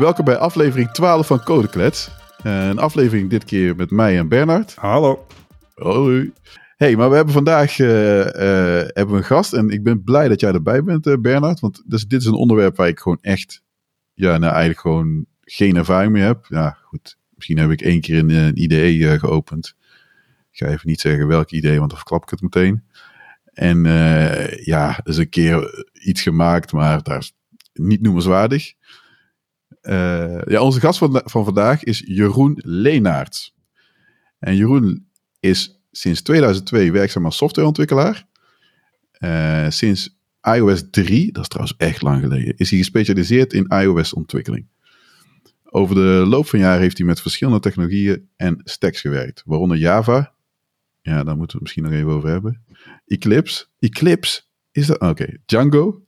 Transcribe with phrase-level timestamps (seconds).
[0.00, 2.10] Welkom bij aflevering 12 van Codeklets.
[2.46, 4.74] Uh, een aflevering dit keer met mij en Bernard.
[4.74, 5.26] Hallo.
[5.74, 6.32] Hoi.
[6.76, 8.24] Hey, maar we hebben vandaag uh, uh,
[8.76, 11.60] hebben we een gast en ik ben blij dat jij erbij bent, Bernard.
[11.60, 13.62] Want dus, dit is een onderwerp waar ik gewoon echt,
[14.14, 16.46] ja, nou eigenlijk gewoon geen ervaring mee heb.
[16.48, 17.16] Ja, goed.
[17.34, 19.74] Misschien heb ik één keer een, een idee geopend.
[20.50, 22.84] Ik ga even niet zeggen welk idee, want dan verklap ik het meteen.
[23.52, 23.82] En
[24.64, 27.32] ja, is een keer iets gemaakt, maar daar is
[27.72, 28.74] niet noemenswaardig.
[29.82, 33.54] Uh, ja, onze gast van, van vandaag is Jeroen Leenaerts.
[34.38, 35.08] En Jeroen
[35.40, 38.26] is sinds 2002 werkzaam als softwareontwikkelaar.
[39.18, 44.66] Uh, sinds iOS 3, dat is trouwens echt lang geleden, is hij gespecialiseerd in iOS-ontwikkeling.
[45.64, 50.34] Over de loop van jaren heeft hij met verschillende technologieën en stacks gewerkt, waaronder Java.
[51.02, 52.62] Ja, daar moeten we het misschien nog even over hebben.
[53.06, 53.66] Eclipse.
[53.78, 55.00] Eclipse is dat?
[55.00, 55.36] Oké.
[55.46, 56.04] Django.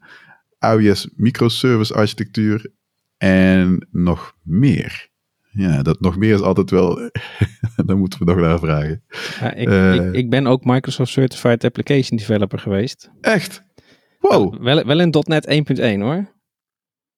[0.59, 2.71] iOS microservice architectuur
[3.23, 5.11] en nog meer.
[5.51, 7.11] Ja, dat nog meer is altijd wel.
[7.87, 9.03] dan moeten we nog naar vragen.
[9.41, 13.11] Ja, ik, uh, ik, ik, ben ook Microsoft Certified Application Developer geweest.
[13.21, 13.63] Echt?
[14.19, 14.63] Wow.
[14.63, 16.33] wel, wel in .NET 1.1 hoor.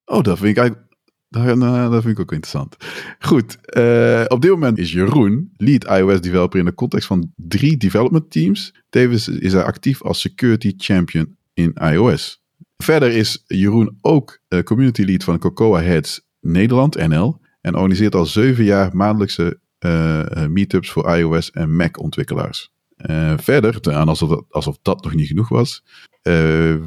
[0.05, 0.93] Oh, dat vind ik eigenlijk.
[1.29, 2.77] Dat, nou, dat vind ik ook interessant.
[3.19, 7.77] Goed, uh, op dit moment is Jeroen lead iOS developer in de context van drie
[7.77, 8.75] development teams.
[8.89, 12.44] Tevens is hij actief als security champion in iOS.
[12.85, 17.41] Verder is Jeroen ook uh, community lead van Cocoa Heads Nederland, NL.
[17.61, 22.73] En organiseert al zeven jaar maandelijkse uh, meetups voor iOS en Mac ontwikkelaars.
[22.97, 25.85] Uh, verder, alsof dat, alsof dat nog niet genoeg was,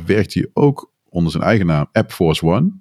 [0.06, 2.72] werkt hij ook onder zijn eigen naam AppForce One.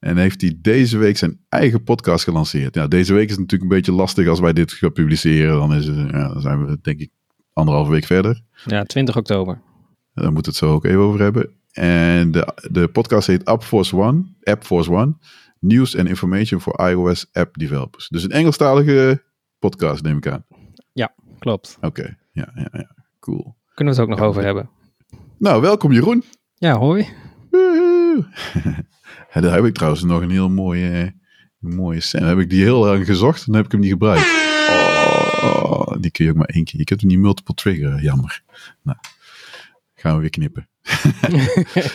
[0.00, 2.74] En heeft hij deze week zijn eigen podcast gelanceerd.
[2.74, 5.58] Ja, deze week is natuurlijk een beetje lastig als wij dit gaan publiceren.
[5.58, 7.10] Dan, is het, ja, dan zijn we denk ik
[7.52, 8.42] anderhalve week verder.
[8.64, 9.60] Ja, 20 oktober.
[10.14, 11.60] Daar moeten we het zo ook even over hebben.
[11.72, 15.14] En de, de podcast heet AppForce One, AppForce One,
[15.58, 18.08] News and Information for iOS App Developers.
[18.08, 19.22] Dus een Engelstalige
[19.58, 20.44] podcast, neem ik aan.
[20.92, 21.78] Ja, klopt.
[21.80, 23.56] Oké, ja, ja, ja, cool.
[23.74, 24.70] Kunnen we het ook nog over hebben.
[25.38, 26.24] Nou, welkom Jeroen.
[26.54, 27.08] Ja, hoi.
[29.32, 31.14] daar heb ik trouwens nog een heel mooie,
[31.58, 32.26] mooie scène.
[32.26, 34.40] heb ik die heel lang gezocht en dan heb ik hem niet gebruikt.
[35.42, 36.78] Oh, die kun je ook maar één keer.
[36.78, 38.42] Je kunt hem niet multiple triggeren, jammer.
[38.82, 38.98] Nou,
[40.02, 40.68] gaan we weer knippen.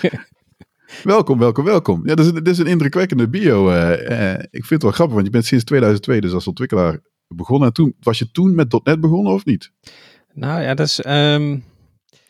[1.13, 2.07] welkom, welkom, welkom.
[2.07, 3.69] Ja, dit is, dit is een indrukwekkende bio.
[3.71, 6.99] Uh, uh, ik vind het wel grappig, want je bent sinds 2002 dus als ontwikkelaar
[7.27, 7.67] begonnen.
[7.67, 9.71] En toen, was je toen met .NET begonnen of niet?
[10.33, 11.05] Nou ja, dat is...
[11.05, 11.63] Um...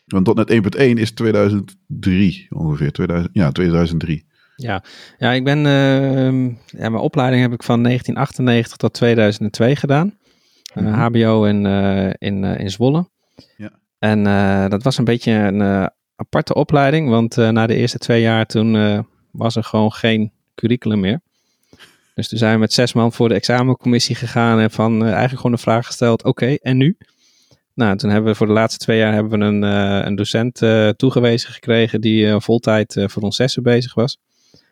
[0.06, 2.92] Want .NET 1.1 is 2003 ongeveer.
[2.92, 4.26] 2000, ja, 2003.
[4.56, 4.84] Ja,
[5.18, 5.58] ja ik ben...
[5.58, 10.18] Uh, ja, mijn opleiding heb ik van 1998 tot 2002 gedaan.
[10.74, 10.94] Mm -hmm.
[10.94, 11.66] HBO in,
[12.18, 13.10] in, in Zwolle.
[13.58, 13.72] Ja.
[14.00, 14.24] En
[14.70, 18.74] dat was een beetje een aparte opleiding, want uh, na de eerste twee jaar toen
[18.74, 19.00] uh,
[19.32, 21.22] was er gewoon geen curriculum meer.
[22.14, 25.36] Dus toen zijn we met zes man voor de examencommissie gegaan en van uh, eigenlijk
[25.36, 26.98] gewoon de vraag gesteld, oké, okay, en nu?
[27.74, 29.62] Nou, toen hebben we voor de laatste twee jaar hebben we een,
[30.08, 30.62] een docent
[30.98, 34.18] toegewezen gekregen die voltijd voor ons zessen bezig was.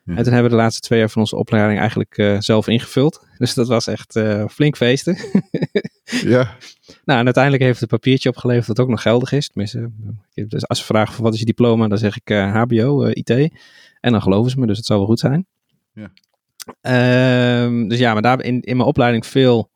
[0.05, 3.23] En toen hebben we de laatste twee jaar van onze opleiding eigenlijk uh, zelf ingevuld.
[3.37, 5.17] Dus dat was echt uh, flink feesten.
[6.35, 6.55] ja.
[7.05, 9.49] Nou, en uiteindelijk heeft het papiertje opgeleverd dat ook nog geldig is.
[9.49, 9.89] Tenminste,
[10.33, 13.29] dus als ze vragen wat is je diploma, dan zeg ik uh, HBO, IT.
[13.99, 15.45] En dan geloven ze me, dus het zal wel goed zijn.
[15.93, 16.11] Ja.
[17.63, 19.69] Um, dus ja, maar daar in, in mijn opleiding veel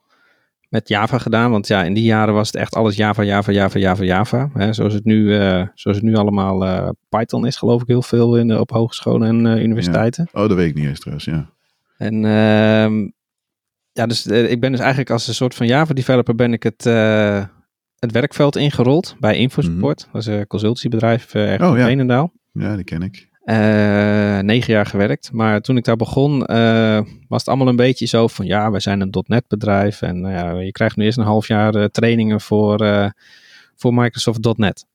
[0.69, 1.51] met Java gedaan.
[1.51, 4.49] Want ja, in die jaren was het echt alles Java, Java, Java, Java, Java.
[4.53, 8.01] Hè, zoals, het nu, uh, zoals het nu allemaal uh, Python is, geloof ik heel
[8.01, 10.29] veel in, op hogescholen en uh, universiteiten.
[10.31, 10.41] Ja.
[10.41, 11.49] Oh, dat weet ik niet eens trouwens, ja.
[11.97, 13.09] En uh,
[13.99, 16.83] ja, dus ik ben dus eigenlijk als een soort van Java-developer ben ik het,
[17.99, 19.99] het werkveld ingerold bij Infosupport.
[19.99, 20.13] Mm -hmm.
[20.13, 22.31] Dat is een consultiebedrijf ergens oh, in Veenendaal.
[22.53, 23.29] Ja, die ken ik.
[23.45, 25.31] Uh, negen jaar gewerkt.
[25.31, 28.79] Maar toen ik daar begon, uh, was het allemaal een beetje zo van ja, wij
[28.79, 30.01] zijn een .NET bedrijf.
[30.01, 33.11] En uh, ja, je krijgt nu eerst een half jaar trainingen voor,
[33.75, 34.85] voor Microsoft .NET.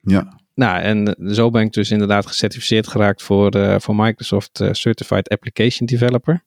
[0.00, 0.40] Ja.
[0.54, 6.42] Nou, en zo ben ik dus inderdaad gecertificeerd geraakt voor, voor Microsoft Certified Application Developer.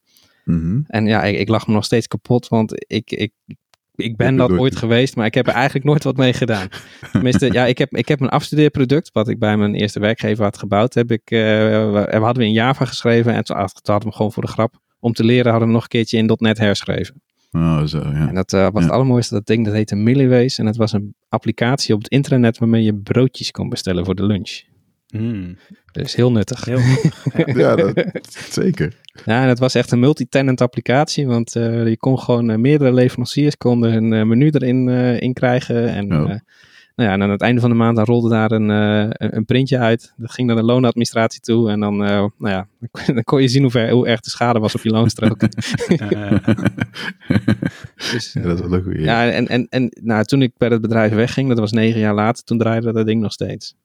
[0.46, 0.84] Mm -hmm.
[0.88, 3.32] En ja, ik, ik lag me nog steeds kapot, want ik, ik,
[3.96, 6.68] ik ben dat ooit geweest, maar ik heb er eigenlijk nooit wat mee gedaan.
[7.12, 10.58] Tenminste, ja, ik heb, ik heb een afstudeerproduct, wat ik bij mijn eerste werkgever had
[10.58, 14.12] gebouwd, heb ik, uh, we, hadden we in Java geschreven en toen, hadden we hem
[14.12, 14.84] gewoon voor de grap.
[15.00, 17.22] Om te leren hadden we nog een keertje in .NET herschreven.
[17.52, 18.28] Oh, zo, ja.
[18.28, 18.80] En dat uh, was ja.
[18.80, 20.58] het allermooiste, dat ding, dat heette Milliways.
[20.58, 24.26] En dat was een applicatie op het internet waarmee je broodjes kon bestellen voor de
[24.26, 24.62] lunch.
[25.22, 25.58] Mm.
[25.92, 26.66] Dus heel nuttig.
[26.66, 26.80] Heel
[27.62, 28.06] ja, dat,
[28.50, 28.94] zeker.
[29.26, 32.94] Ja, en het was echt een multi-tenant applicatie, want uh, je kon gewoon uh, meerdere
[32.94, 34.90] leveranciers konden een uh, menu erin
[35.20, 35.90] in krijgen.
[35.90, 36.36] En oh.
[36.96, 38.70] Nou ja, en aan het einde van de maand dan rolde daar een,
[39.36, 40.14] een printje uit.
[40.18, 41.70] Dat ging naar de loonadministratie toe.
[41.70, 42.68] En dan, nou ja,
[43.14, 45.40] dan kon je zien hoe, ver, hoe erg de schade was op je loonstrook.
[48.12, 49.02] dus, ja, dat is wel een goeie.
[49.02, 52.14] Ja, en, en, en nou, toen ik bij het bedrijf wegging, dat was negen jaar
[52.14, 53.76] later, toen draaide dat ding nog steeds.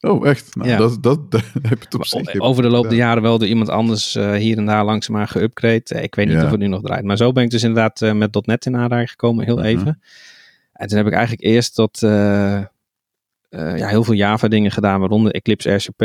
[0.00, 0.54] Oh, echt?
[0.56, 0.76] Nou, Ja.
[0.76, 2.38] dat, dat, dat heb je het op zich.
[2.40, 5.82] Over de loop der jaren wel door iemand anders eh, hier en daar langzaamaan geüpgrade.
[5.82, 6.44] Eh, Ik weet niet Ja.
[6.44, 7.04] of het nu nog draait.
[7.04, 9.64] Maar zo ben ik dus inderdaad eh, met .NET in aanraking gekomen, heel Mhm.
[9.64, 10.00] even.
[10.72, 12.64] En toen heb ik eigenlijk eerst tot eh, eh,
[13.50, 16.02] ja, heel veel Java dingen gedaan, waaronder Eclipse RCP,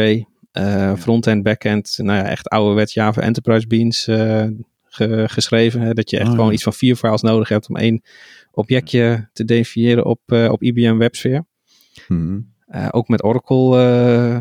[0.51, 4.46] eh, frontend, backend, nou ja, echt ouderwets Java Enterprise Beans eh,
[4.84, 5.81] ge- geschreven.
[5.81, 6.54] Hè, dat je echt Oh, gewoon ja.
[6.54, 8.01] iets van vier files nodig hebt om één
[8.51, 11.46] objectje te definiëren op, eh, op IBM WebSphere.
[12.07, 12.39] Mhm.
[12.74, 13.78] Eh, ook met Oracle.
[13.78, 14.36] eh,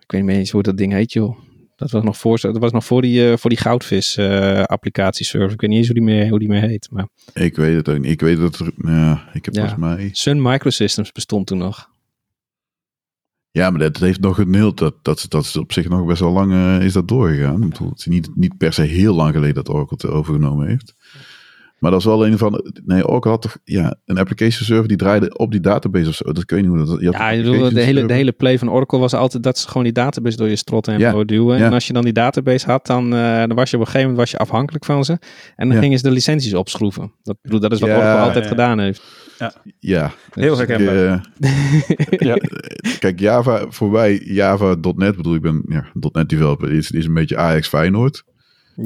[0.00, 1.38] ik weet niet meer eens hoe dat ding heet, joh.
[1.76, 4.18] Dat was nog voor, dat was nog voor die, eh, voor die goudvis
[4.66, 5.52] applicatieserver.
[5.52, 6.88] Ik weet niet eens hoe die meer, hoe die meer heet.
[6.90, 8.10] Maar Ik weet het ook niet.
[8.10, 8.72] Ik weet dat er...
[8.76, 9.60] Ja, ik heb Ja.
[9.60, 10.08] volgens mij...
[10.12, 11.90] Sun Microsystems bestond toen nog.
[13.50, 14.74] Ja, maar dat heeft nog een heel...
[14.74, 17.62] Dat, dat, dat is op zich nog best wel lang is dat doorgegaan.
[17.62, 20.66] Ik bedoel, het is niet, niet per se heel lang geleden dat Oracle het overgenomen
[20.68, 20.94] heeft.
[21.80, 22.72] Maar dat is wel een van...
[22.84, 23.56] Nee, Oracle had toch...
[23.64, 26.24] Ja, een application server die draaide op die database of zo.
[26.32, 27.00] Dat ik weet niet hoe dat...
[27.00, 29.82] je Ja, bedoel, de hele, de hele play van Oracle was altijd dat ze gewoon
[29.82, 31.58] die database door je strot en Ja, ja, duwen.
[31.58, 31.64] ja.
[31.66, 34.00] En als je dan die database had, dan, eh, dan was je op een gegeven
[34.10, 35.12] moment was je afhankelijk van ze.
[35.56, 35.82] En dan Ja.
[35.82, 37.12] gingen ze de licenties opschroeven.
[37.22, 38.50] Dat, bedoel, dat is wat Ja, Oracle altijd ja.
[38.50, 39.02] gedaan heeft.
[39.78, 40.12] Ja.
[40.30, 41.22] Heel Ik, herkenbaar.
[41.40, 41.50] eh,
[42.28, 42.36] Ja.
[42.98, 47.36] Kijk, Java, voor mij, Java.net, bedoel ik ben ja, .net developer, is, is een beetje
[47.36, 48.24] Ajax Feyenoord.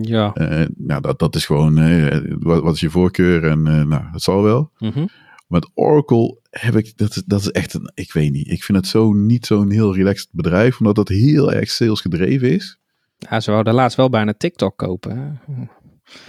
[0.02, 0.32] Ja.
[0.76, 4.22] Nou, dat, dat is gewoon, eh, wat, wat is je voorkeur en eh, nou, dat
[4.22, 4.70] zal wel.
[4.78, 5.06] Mhm.
[5.48, 8.78] Met Oracle heb ik, dat, is- dat is echt een, ik weet niet, ik vind
[8.78, 12.78] het zo niet zo'n heel relaxed bedrijf, omdat dat heel erg sales gedreven is.
[13.18, 15.40] ja, ze wouden laatst wel bijna TikTok kopen.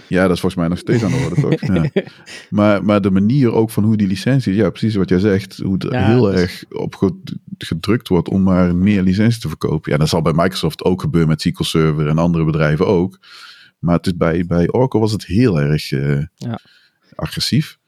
[0.08, 1.60] Ja, dat is volgens mij nog steeds aan de orde, toch?
[1.94, 2.02] Ja.
[2.50, 5.76] Maar, maar de manier ook van hoe die licenties, ja, precies wat jij zegt, hoe
[5.90, 7.22] Ja, heel is- erg op ge-
[7.58, 9.92] gedrukt wordt om maar meer licenties te verkopen.
[9.92, 13.18] Ja, dat zal bij Microsoft ook gebeuren met SQL Server en andere bedrijven ook.
[13.78, 16.58] Maar het bij, bij Oracle was het heel erg eh, Ja.
[17.14, 17.78] agressief.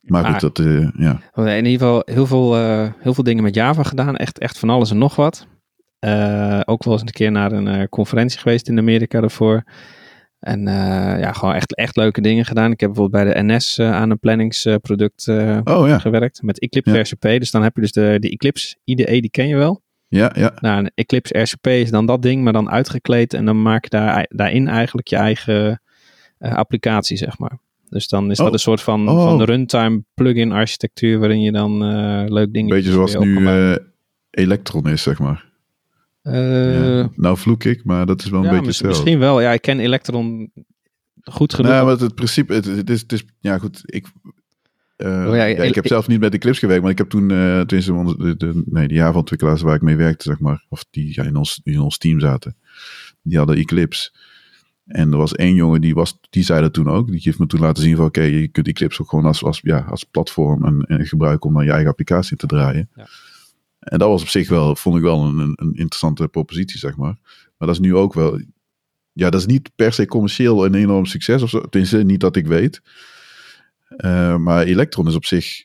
[0.00, 1.20] Maar Maar- goed, dat, eh, ja.
[1.34, 4.16] We in ieder geval heel veel, eh, heel veel dingen met Java gedaan.
[4.16, 5.46] Echt, echt van alles en nog wat.
[6.64, 9.62] Ook wel eens een keer naar een conferentie geweest in Amerika daarvoor.
[10.38, 10.62] En
[11.18, 12.70] ja, gewoon echt, echt leuke dingen gedaan.
[12.70, 17.00] Ik heb bijvoorbeeld bij de NS aan een planningsproduct Oh ja, gewerkt met Eclipse Ja.
[17.00, 17.20] RCP.
[17.40, 19.82] Dus dan heb je dus de, de Eclipse IDE, die ken je wel.
[20.18, 20.52] Ja, ja.
[20.60, 23.34] Nou, een Eclipse RCP is dan dat ding, maar dan uitgekleed.
[23.34, 25.82] En dan maak je daar, daarin eigenlijk je eigen
[26.38, 27.58] eh, applicatie, zeg maar.
[27.88, 28.44] Dus dan is Oh.
[28.44, 29.22] dat een soort van, Oh.
[29.24, 33.74] van runtime plugin architectuur waarin je dan eh leuk Een dingen beetje zoals nu eh,
[34.30, 35.50] Electron is, zeg maar.
[36.22, 37.10] Ja.
[37.16, 38.98] Nou vloek ik, maar dat is wel een beetje mis- hetzelfde.
[38.98, 39.40] misschien wel.
[39.40, 40.52] Ja, ik ken Electron
[41.22, 41.70] goed genoeg.
[41.70, 44.06] Nou, maar het, het principe, het, het is, het is, ja goed, ik,
[44.96, 47.08] eh, Oh ja, ja, ik heb ik- zelf niet met Eclipse gewerkt, maar ik heb
[47.10, 50.84] toen, eh tenminste, de, de, nee, de Java-ontwikkelaars waar ik mee werkte, zeg maar, of
[50.90, 52.56] die ja, in, ons, in ons team zaten,
[53.22, 54.12] die hadden Eclipse.
[54.86, 57.10] En er was één jongen, die, was, die zei dat toen ook.
[57.10, 59.60] Die heeft me toen laten zien van, oké, je kunt Eclipse ook gewoon als, als,
[59.62, 62.88] ja, als platform en, en gebruiken om dan je eigen applicatie te draaien.
[62.94, 63.06] Ja.
[63.78, 66.96] En dat was op zich wel, vond ik wel een, een, een interessante propositie, zeg
[66.96, 67.16] maar.
[67.58, 68.40] Maar dat is nu ook wel,
[69.12, 71.60] ja, dat is niet per se commercieel een enorm succes of zo.
[71.60, 72.82] Tenminste, niet dat ik weet.
[73.96, 75.64] Eh, maar Electron is op zich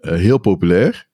[0.00, 1.08] eh, heel populair.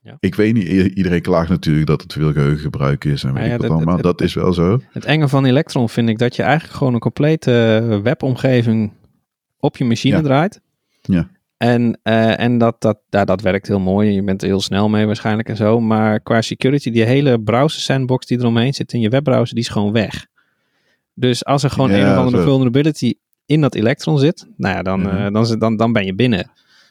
[0.00, 0.16] Ja.
[0.20, 3.54] Ik weet niet, iedereen klaagt natuurlijk dat het veel geheugengebruik is en weet Nou ja,
[3.54, 3.94] ik wat dat- allemaal.
[3.94, 4.80] het- dat is wel zo.
[4.90, 8.92] Het enge van Electron vind ik dat je eigenlijk gewoon een complete webomgeving
[9.58, 10.22] op je machine Ja.
[10.22, 10.60] draait.
[11.02, 11.28] Ja.
[11.56, 14.10] En, eh, en dat, dat, ja, dat werkt heel mooi.
[14.10, 15.80] Je bent er heel snel mee waarschijnlijk en zo.
[15.80, 19.68] Maar qua security, die hele browser sandbox die eromheen zit in je webbrowser, die is
[19.70, 20.26] gewoon weg.
[21.14, 22.48] Dus als er gewoon Ja, een of andere zo.
[22.48, 23.14] vulnerability
[23.46, 25.26] in dat Electron zit, nou ja, dan, Ja.
[25.26, 26.50] eh, dan, dan, dan ben je binnen.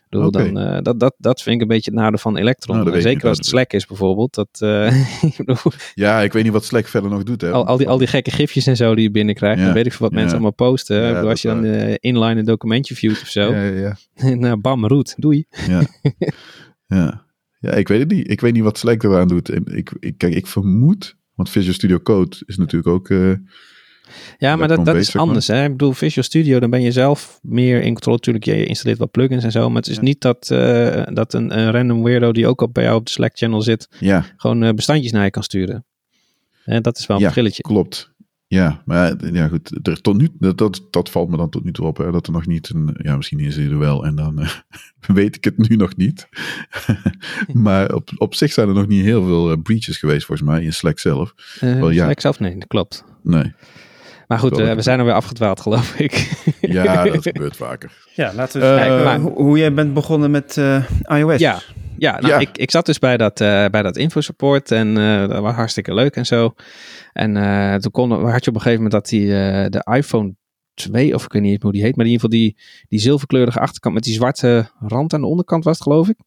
[0.09, 2.83] Bedoel, dan, eh, dat, dat, dat vind ik een beetje het nadeel van Electron.
[2.83, 4.33] Nou, Zeker als het Slack is bijvoorbeeld.
[4.33, 7.41] Dat, eh, ik bedoel, Ja, ik weet niet wat Slack verder nog doet.
[7.41, 7.51] Hè?
[7.51, 9.59] al, al, die, al die gekke gifjes en zo die je binnenkrijgt.
[9.59, 9.65] Ja.
[9.65, 10.15] Dan weet ik veel wat Ja.
[10.15, 11.01] mensen allemaal posten.
[11.01, 11.65] Ja, bedoel, als je dan
[11.99, 13.41] inline een documentje viewt of zo.
[13.53, 13.97] Ja, ja, ja.
[14.51, 15.13] En bam, roet.
[15.17, 15.45] Doei.
[15.67, 15.81] Ja.
[16.97, 17.25] ja.
[17.59, 18.31] ja, ik weet het niet.
[18.31, 19.49] Ik weet niet wat Slack eraan doet.
[19.49, 23.09] En ik, ik, kijk, ik vermoed, want Visual Studio Code is natuurlijk ook...
[24.37, 25.47] Ja, maar dat, dat is anders.
[25.47, 25.63] Hè?
[25.63, 28.15] Ik bedoel, Visual Studio, dan ben je zelf meer in controle.
[28.17, 29.67] Natuurlijk, je installeert wat plugins en zo.
[29.67, 30.01] Maar het is Ja.
[30.01, 33.11] niet dat, eh, dat een, een random weirdo die ook op, bij jou op de
[33.11, 35.85] Slack channel zit, ja, gewoon eh, bestandjes naar je kan sturen.
[36.65, 37.63] En dat is wel een Ja, verschilletje.
[37.63, 38.09] klopt.
[38.47, 39.87] Ja, maar ja, goed.
[39.87, 41.97] Er, tot nu, dat, dat, valt me dan tot nu toe op.
[41.97, 42.95] Hè, dat er nog niet een...
[42.97, 44.05] Ja, misschien is er wel.
[44.05, 44.49] En dan eh,
[45.15, 46.27] weet ik het nu nog niet.
[47.53, 50.73] maar op, op zich zijn er nog niet heel veel breaches geweest, volgens mij, in
[50.73, 51.33] Slack zelf.
[51.59, 52.03] Wel, ja.
[52.03, 52.39] Slack zelf?
[52.39, 53.03] Nee, dat klopt.
[53.23, 53.53] Nee.
[54.31, 56.13] Maar goed, eh, we zijn er weer afgedwaald, geloof ik.
[56.61, 57.91] Ja, dat gebeurt vaker.
[58.13, 61.39] Ja, laten we Eh, eens kijken maar- hoe, jij bent begonnen met eh, iOS.
[61.39, 61.59] Ja.
[61.97, 65.39] Ja, nou, Ik, ik zat dus bij dat, uh, bij dat infosupport en uh, dat
[65.41, 66.53] was hartstikke leuk en zo.
[67.13, 69.27] En uh, toen kon, had je op een gegeven moment dat die,
[69.69, 70.35] de iPhone
[70.73, 72.57] 2, of ik weet niet hoe die heet, maar in ieder geval die,
[72.87, 76.17] die zilverkleurige achterkant met die zwarte rand aan de onderkant was het geloof ik.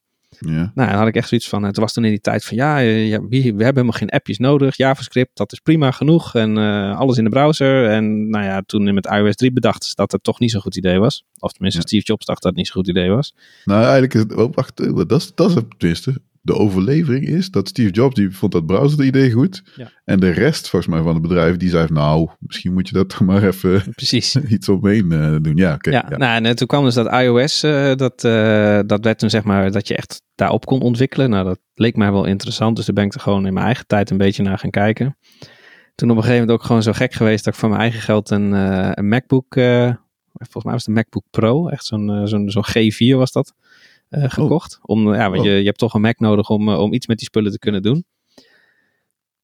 [0.41, 0.73] Ja.
[0.75, 2.79] Nou, dan had ik echt zoiets van, het was toen in die tijd van, ja,
[2.79, 4.77] ja we, we hebben helemaal geen appjes nodig.
[4.77, 6.35] JavaScript, dat is prima genoeg.
[6.35, 7.89] En uh, alles in de browser.
[7.89, 10.77] En nou ja, toen met iOS 3 bedachten ze dat het toch niet zo'n goed
[10.77, 11.25] idee was.
[11.39, 11.87] Of tenminste, ja.
[11.87, 13.35] Steve Jobs dacht dat het niet zo'n goed idee was.
[13.65, 16.15] Nou, eigenlijk is het, oh, wacht, dat is, dat is het tenminste
[16.45, 19.63] de overlevering is dat Steve Jobs, die vond dat browser-idee goed.
[19.77, 19.91] Ja.
[20.05, 23.09] En de rest, volgens mij, van het bedrijf, die zei nou, misschien moet je dat
[23.09, 24.37] toch maar even Precies.
[24.37, 25.57] iets omheen uh, doen.
[25.57, 25.91] Ja, oké.
[25.91, 29.45] ja, Nou, en toen kwam dus dat iOS, uh, dat, uh, dat werd toen zeg
[29.45, 31.31] maar, dat je echt daarop kon ontwikkelen.
[31.31, 33.87] Nou, dat leek mij wel interessant, dus daar ben ik er gewoon in mijn eigen
[33.87, 35.17] tijd een beetje naar gaan kijken.
[35.95, 38.01] Toen op een gegeven moment ook gewoon zo gek geweest dat ik voor mijn eigen
[38.01, 42.65] geld een, een MacBook, volgens mij was het een MacBook Pro, echt zo'n zo'n zo'n
[42.67, 43.55] G4 was dat.
[44.11, 44.79] Uh, gekocht.
[44.83, 44.97] Oh.
[44.97, 45.47] Om, ja, want oh.
[45.47, 47.83] je, je hebt toch een Mac nodig om, om iets met die spullen te kunnen
[47.83, 48.05] doen.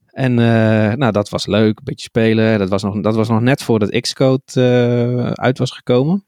[0.06, 2.58] En uh, nou, dat was leuk, een beetje spelen.
[2.58, 6.24] Dat was nog, dat was nog net voordat Xcode uh, uit was gekomen.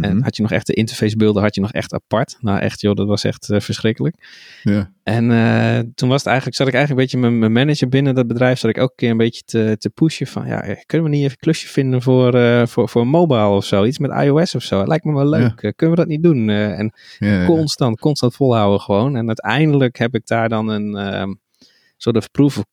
[0.00, 0.22] En mhm.
[0.22, 2.36] had je nog echt de interfacebeelden had je nog echt apart.
[2.40, 4.16] Nou echt joh, dat was echt uh, verschrikkelijk.
[4.62, 4.92] Ja.
[5.02, 8.26] En uh, toen was het eigenlijk, zat ik eigenlijk een beetje mijn manager binnen dat
[8.26, 11.24] bedrijf, zat ik elke keer een beetje te, te pushen van, ja, kunnen we niet
[11.24, 14.62] even een klusje vinden voor, uh, voor, voor mobile of zo, iets met iOS of
[14.62, 14.78] zo.
[14.78, 16.48] Het lijkt me wel leuk, kunnen we dat niet doen?
[16.48, 16.94] en
[17.46, 19.16] constant, constant volhouden gewoon.
[19.16, 21.34] En uiteindelijk heb ik daar dan een ehm,
[21.96, 22.64] soort of proof of,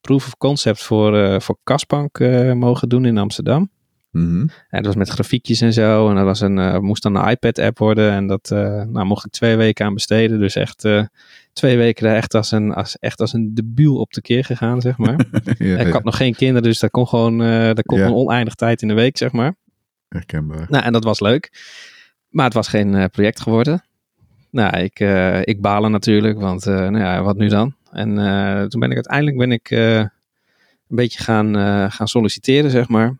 [0.00, 2.18] proof of concept voor, voor Kasbank
[2.54, 3.70] mogen doen in Amsterdam.
[4.10, 6.08] Mm En dat was met grafiekjes en zo.
[6.08, 8.12] En dat was een, uh, moest dan een iPad-app worden.
[8.12, 10.40] En dat uh, nou, mocht ik twee weken aan besteden.
[10.40, 11.04] Dus echt uh,
[11.52, 14.80] twee weken daar echt als een, als, echt als een debiel op de keer gegaan,
[14.80, 15.16] zeg maar.
[15.58, 17.38] ja, ik had nog geen kinderen, dus dat kon gewoon,
[17.74, 18.10] dat kon ja.
[18.10, 19.54] oneindig tijd in de week, zeg maar.
[20.08, 20.66] Herkenbaar.
[20.68, 21.52] Nou, en dat was leuk.
[22.28, 23.82] Maar het was geen project geworden.
[24.50, 25.00] Nou, ik,
[25.44, 27.74] ik balen natuurlijk, want nou ja, wat nu dan?
[27.90, 28.14] En
[28.68, 31.54] toen ben ik uiteindelijk ben ik, een beetje gaan,
[31.90, 33.16] gaan solliciteren, zeg maar.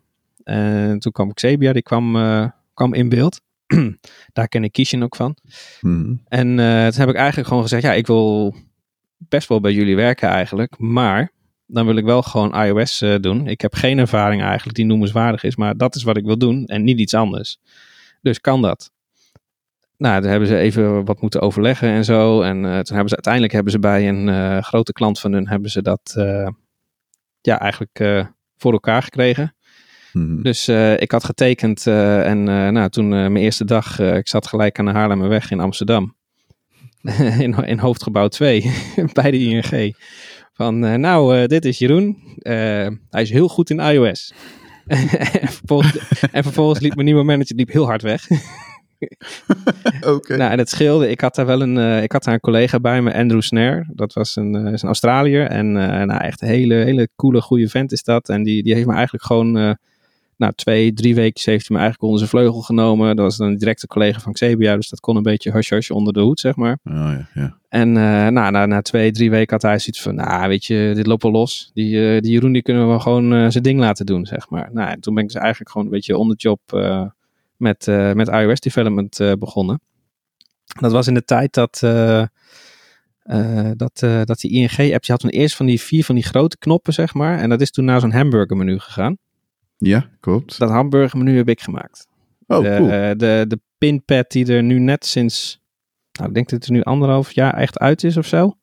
[0.49, 3.41] En toen kwam Xebia, die kwam, uh, kwam in beeld.
[4.33, 5.37] Daar ken ik Kishin ook van.
[5.81, 6.23] Hmm.
[6.25, 8.55] En uh, toen heb ik eigenlijk gewoon gezegd, ja, ik wil
[9.17, 11.33] best wel bij jullie werken eigenlijk, maar
[11.67, 13.47] dan wil ik wel gewoon iOS uh, doen.
[13.47, 16.67] Ik heb geen ervaring eigenlijk die noemenswaardig is, maar dat is wat ik wil doen
[16.67, 17.59] en niet iets anders.
[18.21, 18.91] Dus kan dat?
[19.97, 22.43] Nou, daar hebben ze even wat moeten overleggen en zo.
[22.43, 25.83] En toen hebben ze uiteindelijk hebben ze bij een grote klant van hun hebben ze
[25.83, 26.15] dat
[27.41, 28.27] ja, eigenlijk
[28.57, 29.55] voor elkaar gekregen.
[30.13, 30.43] Mhm.
[30.43, 34.47] Dus uh, ik had getekend uh, en uh, nou, toen mijn eerste dag, ik zat
[34.47, 36.17] gelijk aan de Haarlemmerweg in Amsterdam.
[37.39, 38.73] in, in hoofdgebouw 2
[39.13, 39.97] bij de ING.
[40.53, 42.17] Van nou, dit is Jeroen.
[43.11, 44.33] hij is heel goed in iOS.
[45.41, 45.99] en, vervolgens,
[46.33, 48.27] en vervolgens liep mijn nieuwe manager liep heel hard weg.
[50.07, 50.37] Oké.
[50.37, 51.11] Nou, en het scheelde.
[51.11, 53.87] Ik had daar wel een, uh, ik had daar een collega bij me, Andrew Snare.
[53.93, 55.47] Dat was een, uh, is een Australiër.
[55.47, 58.29] En uh, nou, echt een hele, hele coole, goede vent is dat.
[58.29, 59.77] En die, die heeft me eigenlijk gewoon
[60.39, 63.17] nou, twee, drie weken heeft hij me eigenlijk onder zijn vleugel genomen.
[63.17, 66.13] Dat was een directe collega van Xebia, dus dat kon een beetje hush hush onder
[66.13, 66.79] de hoed, zeg maar.
[66.85, 67.59] Oh, ja, ja.
[67.69, 70.93] En uh, nou, na, na twee, drie weken had hij zoiets van, nou, weet je,
[70.95, 71.71] dit loopt wel los.
[71.75, 74.71] Die, uh, die Jeroen, die kunnen we gewoon uh, zijn ding laten doen, zeg maar.
[74.73, 76.61] Nou, en toen ben ik dus eigenlijk gewoon een beetje on the job
[77.57, 79.81] met, met iOS development begonnen.
[80.81, 81.79] Dat was in de tijd dat...
[83.77, 86.93] dat, dat die ING-app, je had toen eerst van die vier van die grote knoppen,
[86.93, 87.39] zeg maar.
[87.39, 89.17] En dat is toen naar zo'n hamburgermenu gegaan.
[89.79, 90.59] Ja, klopt.
[90.59, 92.07] Dat hamburgermenu heb ik gemaakt.
[92.47, 92.89] Oh, de, cool.
[92.89, 95.61] Uh, de, de pinpad die er nu net sinds,
[96.13, 98.57] nou, ik denk dat het er nu anderhalf jaar echt uit is of zo.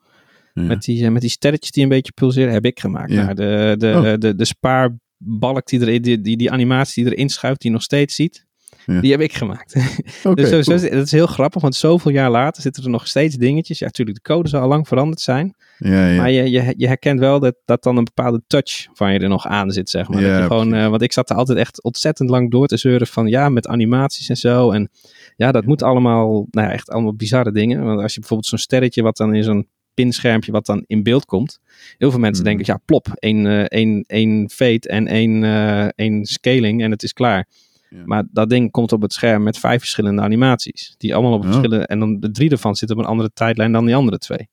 [0.54, 0.62] Ja.
[0.64, 3.12] Met, die, uh, met die sterretjes die een beetje pulseren, heb ik gemaakt.
[3.12, 3.34] Ja.
[3.34, 4.20] De, de, oh.
[4.20, 7.86] de, de spaarbalk die, er, die, die, die animatie die erin schuift, die je nog
[7.86, 8.46] steeds ziet.
[8.86, 9.02] Ja.
[9.02, 9.76] Die heb ik gemaakt.
[10.24, 10.80] Okay, dus zo, cool.
[10.80, 13.80] zo, dat is heel grappig, want zoveel jaar later zitten er nog steeds dingetjes.
[13.80, 15.56] Ja, natuurlijk, de code zal al lang veranderd zijn.
[15.78, 16.18] Ja, ja.
[16.18, 19.30] Maar je, je, je herkent wel dat, dat dan een bepaalde touch van je er
[19.30, 20.22] nog aan zit, zeg maar.
[20.22, 22.78] Ja, dat je gewoon, uh, want ik zat er altijd echt ontzettend lang door te
[22.78, 24.72] zeuren van ja, met animaties en zo.
[24.72, 24.90] En
[25.36, 27.84] ja, dat moet allemaal, nou ja, echt allemaal bizarre dingen.
[27.84, 31.26] Want als je bijvoorbeeld zo'n sterretje wat dan in zo'n pinschermpje wat dan in beeld
[31.26, 31.60] komt.
[31.98, 32.56] Heel veel mensen Hmm.
[32.56, 37.04] denken, ja, plop, één, uh, één, één fade en één, uh, één scaling en het
[37.04, 37.48] is klaar.
[37.96, 38.02] Ja.
[38.06, 40.96] Maar dat ding komt op het scherm met vijf verschillende animaties.
[40.98, 41.46] Die allemaal op Oh.
[41.46, 44.50] verschillende, en dan de drie ervan zitten op een andere tijdlijn dan die andere twee.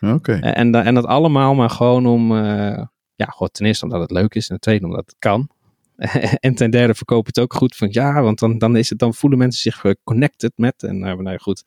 [0.00, 0.32] Oké.
[0.32, 2.38] En, en, en dat allemaal maar gewoon om, uh,
[3.14, 5.48] ja, gewoon ten eerste omdat het leuk is en ten tweede omdat het kan.
[6.40, 8.98] en ten derde verkoop je het ook goed van ja, want dan, dan, is het,
[8.98, 10.82] dan voelen mensen zich eh, connected met.
[10.82, 11.62] En uh, nou ja, goed,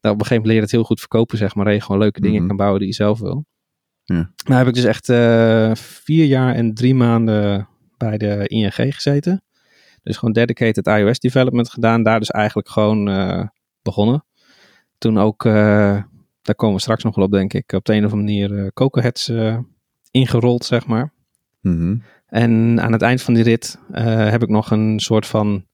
[0.00, 1.64] nou, op een gegeven moment leer je het heel goed verkopen, zeg maar.
[1.64, 2.46] Dat je gewoon leuke dingen Mhm.
[2.46, 3.46] kan bouwen die je zelf wil.
[4.04, 4.30] Ja.
[4.44, 9.42] Nou heb ik dus echt uh, vier jaar en drie maanden bij de ING gezeten.
[10.04, 12.02] Dus gewoon dedicated iOS development gedaan.
[12.02, 13.46] Daar dus eigenlijk gewoon uh,
[13.82, 14.24] begonnen.
[14.98, 15.52] Toen ook uh,
[16.42, 18.50] daar komen we straks nog wel op, denk ik, op de een of andere manier
[18.50, 19.32] uh, Cocoheads
[20.10, 21.12] ingerold, zeg maar.
[21.60, 21.96] Mhm.
[22.26, 25.66] En aan het eind van die rit heb ik nog een soort van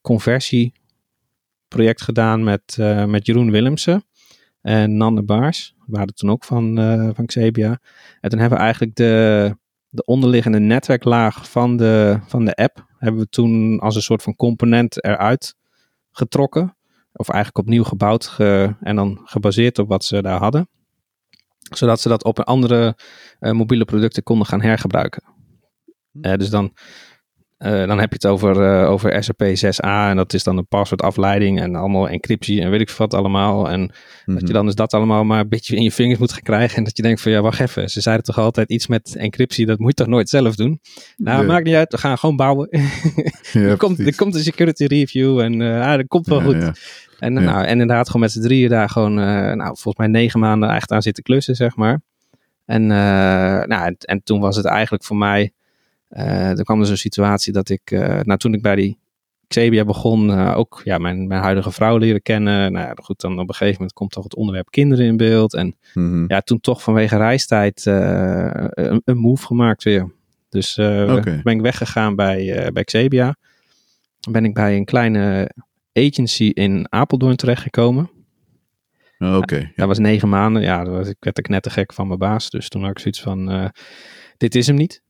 [0.00, 2.76] conversieproject gedaan met,
[3.06, 4.04] met Jeroen Willemsen
[4.60, 5.74] en Nanne Baars.
[5.78, 6.76] We waren toen ook van,
[7.14, 7.80] van Xebia.
[8.20, 9.56] En toen hebben we eigenlijk de,
[9.88, 14.36] de onderliggende netwerklaag van de, van de app hebben we toen als een soort van
[14.36, 15.56] component eruit
[16.10, 16.76] getrokken.
[17.12, 18.34] Of eigenlijk opnieuw gebouwd
[18.80, 20.68] en dan gebaseerd op wat ze daar hadden.
[21.58, 22.98] Zodat ze dat op andere
[23.40, 25.22] uh, mobiele producten konden gaan hergebruiken.
[26.12, 26.72] Uh, dus dan
[27.64, 30.66] uh, dan heb je het over, uh, over SAP 6a en dat is dan een
[30.66, 33.70] passwordafleiding en allemaal encryptie en weet ik wat allemaal.
[33.70, 33.90] En mm
[34.24, 34.34] -hmm.
[34.34, 34.54] dat je mhm.
[34.54, 36.96] dan dus dat allemaal maar een beetje in je vingers moet gaan krijgen en dat
[36.96, 39.88] je denkt van ja wacht even, ze zeiden toch altijd iets met encryptie, dat moet
[39.88, 40.80] je toch nooit zelf doen?
[41.16, 42.68] Nou, maakt niet uit, we gaan gewoon bouwen.
[43.52, 46.44] ja, er, komt, er komt een security review en uh, ah, dat komt wel ja,
[46.44, 46.56] goed.
[46.56, 46.74] Ja.
[47.18, 50.70] En, nou, en inderdaad gewoon met z'n drieën daar gewoon, nou volgens mij negen maanden
[50.70, 52.00] echt aan zitten klussen zeg maar.
[52.64, 55.52] En, nou, en, en toen was het eigenlijk voor mij
[56.14, 58.98] er kwam dus een situatie dat ik, uh, nou toen ik bij die
[59.46, 62.72] Xebia begon, uh, ook ja, mijn, mijn huidige vrouw leren kennen.
[62.72, 65.54] Nou ja, goed, dan op een gegeven moment komt toch het onderwerp kinderen in beeld.
[65.54, 66.24] En mm -hmm.
[66.28, 70.12] ja, toen toch vanwege reistijd een, een, move gemaakt weer.
[70.48, 71.40] Dus okay.
[71.42, 73.36] ben ik weggegaan bij, bij Xebia.
[74.30, 75.50] Ben ik bij een kleine
[75.92, 78.10] agency in Apeldoorn terechtgekomen.
[79.18, 79.36] Oké.
[79.36, 79.72] Okay, ja.
[79.74, 80.62] Dat was negen maanden.
[80.62, 82.50] Ja, was, ik werd er knettergek van mijn baas.
[82.50, 83.70] Dus toen had ik zoiets van,
[84.36, 85.03] dit is hem niet.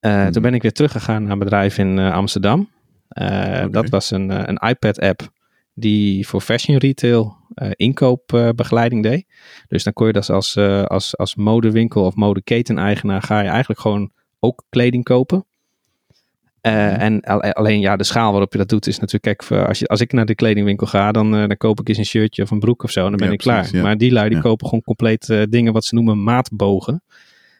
[0.00, 2.68] Uh, Toen ben ik weer teruggegaan naar een bedrijf in uh, Amsterdam.
[3.08, 3.70] Okay.
[3.70, 5.32] Dat was een, een iPad-app
[5.74, 7.36] die voor fashion retail
[7.76, 9.26] inkoopbegeleiding deed.
[9.68, 14.10] Dus dan kon je dat als, als, als modewinkel of modeketen-eigenaar ga je eigenlijk gewoon
[14.40, 15.46] ook kleding kopen.
[16.62, 17.20] Uh, en
[17.52, 20.12] alleen ja, de schaal waarop je dat doet is natuurlijk, kijk, als, je, als ik
[20.12, 22.90] naar de kledingwinkel ga, dan, dan koop ik eens een shirtje of een broek of
[22.90, 23.76] zo, en dan ben ja, ik precies, klaar.
[23.76, 23.82] Ja.
[23.86, 24.42] Maar die lui die ja.
[24.42, 27.02] kopen gewoon compleet dingen wat ze noemen maatbogen.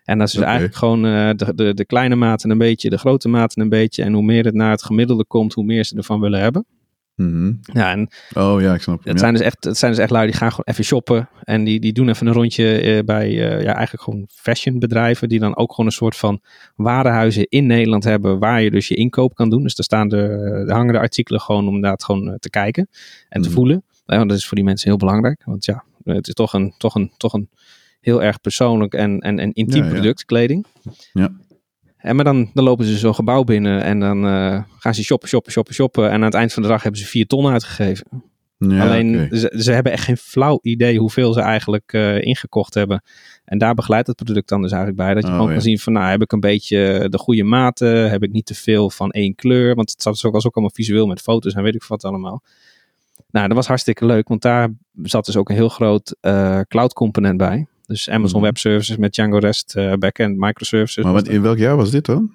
[0.08, 0.52] En dat is dus okay.
[0.52, 4.02] eigenlijk gewoon uh, de, de, de, kleine maten een beetje, de grote maten een beetje.
[4.02, 6.66] En hoe meer het naar het gemiddelde komt, hoe meer ze ervan willen hebben.
[7.14, 7.58] Mm -hmm.
[7.62, 9.04] Ja, en oh ja, ik snap.
[9.04, 9.18] Het, ja.
[9.18, 11.28] zijn dus echt, het zijn dus echt lui die gaan gewoon even shoppen.
[11.42, 15.28] En die, die doen even een rondje uh, bij uh, ja, eigenlijk gewoon fashionbedrijven.
[15.28, 16.40] Die dan ook gewoon een soort van
[16.76, 18.38] warenhuizen in Nederland hebben.
[18.38, 19.62] Waar je dus je inkoop kan doen.
[19.62, 23.26] Dus daar staan de, hangen de artikelen gewoon om inderdaad gewoon te kijken en mm
[23.28, 23.42] -hmm.
[23.42, 23.82] te voelen.
[24.06, 25.42] Ja, dat is voor die mensen heel belangrijk.
[25.44, 27.48] Want ja, het is toch een, toch een, toch een
[28.08, 30.66] heel erg persoonlijk en, en, en intiem ja, product, kleding.
[31.12, 31.30] Ja.
[31.96, 35.28] En maar dan, dan lopen ze zo'n gebouw binnen en dan uh, gaan ze shoppen,
[35.28, 36.06] shoppen, shoppen, shoppen.
[36.06, 38.06] En aan het eind van de dag hebben ze vier ton uitgegeven.
[38.58, 39.38] Ja, Alleen okay.
[39.38, 43.02] ze, ze, hebben echt geen flauw idee hoeveel ze eigenlijk uh, ingekocht hebben.
[43.44, 45.14] En daar begeleidt het product dan dus eigenlijk bij.
[45.14, 45.54] Dat je Oh, gewoon ja.
[45.54, 48.10] kan zien van nou heb ik een beetje de goede maten.
[48.10, 49.74] Heb ik niet te veel van één kleur.
[49.74, 52.04] Want het zat dus ook, was ook allemaal visueel met foto's en weet ik wat
[52.04, 52.42] allemaal.
[53.30, 54.28] Nou dat was hartstikke leuk.
[54.28, 54.68] Want daar
[55.02, 57.66] zat dus ook een heel groot uh, cloud component bij.
[57.88, 58.46] Dus Amazon Mhm.
[58.46, 61.04] Web Services met Django REST uh, backend microservices.
[61.04, 62.32] Maar wat, in welk jaar was dit dan?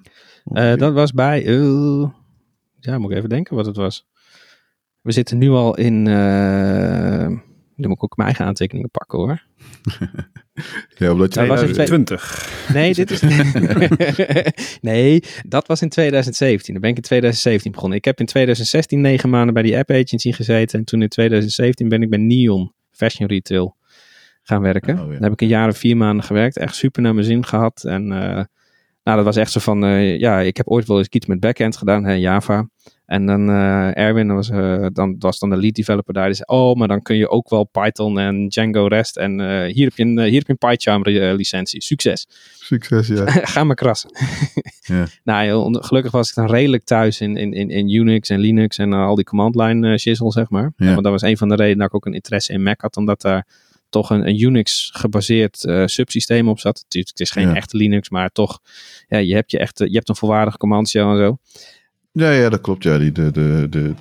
[0.52, 2.08] uh, dat was bij, uh,
[2.80, 4.06] ja, moet ik even denken wat het was.
[5.00, 7.26] We zitten nu al in, uh,
[7.74, 9.42] nu moet ik ook mijn eigen aantekeningen pakken hoor.
[10.98, 11.40] ja, omdat je...
[11.40, 12.50] Dat was in twee- 20.
[12.72, 13.20] Nee, dit is.
[14.90, 16.72] nee, dat was in 2017.
[16.72, 17.98] Dan ben ik in 2017 begonnen.
[17.98, 20.78] Ik heb in 2016 negen maanden bij die app agency gezeten.
[20.78, 23.76] En toen in 2017 ben ik bij Neon Fashion Retail
[24.44, 24.98] gaan werken.
[24.98, 25.12] Oh, ja.
[25.12, 26.56] Dan heb ik een jaar en vier maanden gewerkt.
[26.56, 27.84] Echt super naar mijn zin gehad.
[27.84, 28.42] En uh,
[29.04, 31.40] nou, dat was echt zo van, uh, ja, ik heb ooit wel eens iets met
[31.40, 32.68] backend gedaan, hè, Java.
[33.06, 36.34] En dan uh, Erwin, dat was, uh, dan, was dan de lead developer daar, die
[36.34, 39.30] zei, oh, maar dan kun je ook wel Python en Django REST en
[39.66, 41.02] hier, heb je een, hier heb je een PyCharm
[41.36, 41.82] licentie.
[41.82, 42.26] Succes.
[42.58, 43.24] Succes, ja.
[43.52, 44.10] Ga maar krassen.
[44.80, 45.06] ja.
[45.24, 48.92] Nou, gelukkig was ik dan redelijk thuis in, in, in, in Unix en Linux en
[48.92, 50.72] al die command line shizzle, zeg maar.
[50.76, 50.86] Ja.
[50.86, 52.96] Want dat was een van de redenen dat ik ook een interesse in Mac had,
[52.96, 53.46] omdat daar
[53.94, 56.78] toch een, een Unix gebaseerd uh, subsysteem op zat.
[56.88, 57.54] Het, het is geen Ja.
[57.54, 58.60] echte Linux, maar toch,
[59.08, 61.36] ja, je hebt je echt, je hebt een volwaardige command shell en zo.
[62.12, 62.82] Ja, ja, dat klopt.
[62.82, 63.94] Ja, die, de, de, de,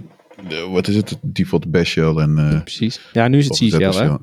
[0.47, 1.17] de- wat is het?
[1.21, 2.37] Default bash shell en...
[2.37, 2.99] eh, Precies.
[3.13, 4.19] Ja, nu is het C-shell,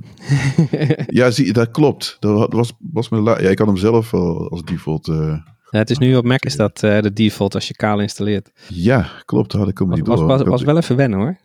[0.77, 0.95] hè?
[1.07, 2.17] Ja, zie, dat klopt.
[2.21, 5.09] Dat was, was mijn la- ja, ik had hem zelf al als default.
[5.09, 5.17] eh,
[5.71, 8.51] Ja, het is nu op Mac is dat uh, de default als je kaal installeert.
[8.69, 9.53] ja, klopt.
[9.53, 10.27] Had ik hem Was, niet door.
[10.27, 11.37] was, was wel even wennen hoor.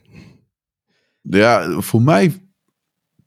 [1.22, 2.32] Ja, voor mij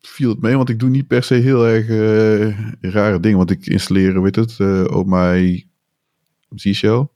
[0.08, 3.38] viel het mee, want ik doe niet per se heel erg eh, rare dingen.
[3.38, 5.66] Want ik installeer, weet het, eh oh my
[6.54, 7.06] Z-shell.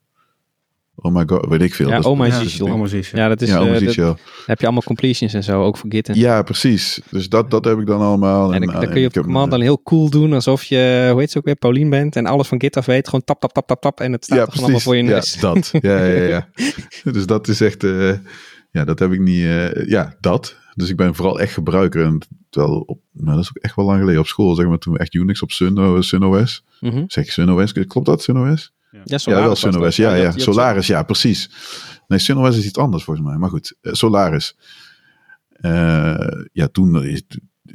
[0.94, 1.86] Oh my god, weet ik veel.
[1.88, 3.18] Ja, Dat is- oh my Z-shell.
[3.18, 4.14] Ja, dat is, ja, oh my eh, dat- Z-shell.
[4.46, 6.08] heb je allemaal completions en zo, ook voor Git.
[6.08, 7.00] En, Ja, precies.
[7.10, 8.54] Dus dat, dat heb ik dan allemaal.
[8.54, 11.20] en dan, eh, dan kun je op command dan heel cool doen, alsof je, hoe
[11.20, 13.04] heet ze ook weer, Paulien bent en alles van Git af weet.
[13.06, 15.04] Gewoon tap, tap, tap, tap, tap en het staat Ja, er gewoon allemaal voor je
[15.04, 15.40] precies.
[15.40, 15.70] Ja, neus.
[15.70, 15.82] dat.
[15.82, 16.48] Ja, ja, ja.
[17.12, 17.84] dus dat is echt...
[17.84, 18.12] eh,
[18.70, 19.44] ja, dat heb ik niet...
[19.44, 20.56] eh, ja, dat.
[20.74, 22.04] Dus ik ben vooral echt gebruiker.
[22.04, 22.18] En
[22.50, 24.92] terwijl op, nou, dat is ook echt wel lang geleden op school, zeg maar, toen
[24.92, 26.64] we echt Unix op Sun, SunOS.
[26.80, 28.72] Mm Zeg SunOS, klopt dat, SunOS?
[29.04, 29.96] Ja, Solaris ja wel SunOS.
[29.96, 31.50] Ja, ja, Solaris, ja, precies.
[32.08, 33.36] Nee, SunOS is iets anders volgens mij.
[33.36, 34.56] Maar goed, Solaris.
[35.60, 37.22] Uh, ja, toen is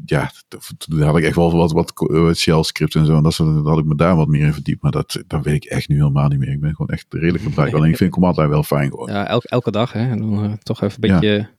[0.05, 0.31] ja,
[0.77, 3.17] toen had ik echt wel wat, wat eh, shell scripts en zo.
[3.17, 4.81] En dat, had ik me daar wat meer in verdiept.
[4.81, 6.51] Maar dat, dat weet ik echt nu helemaal niet meer.
[6.51, 7.73] Ik ben gewoon echt redelijk gebruikt.
[7.75, 9.15] Alleen ik vind command line wel fijn geworden.
[9.15, 10.10] Ja, elke, elke dag hè.
[10.10, 11.36] En dan uh, toch even een beetje...
[11.36, 11.49] Ja,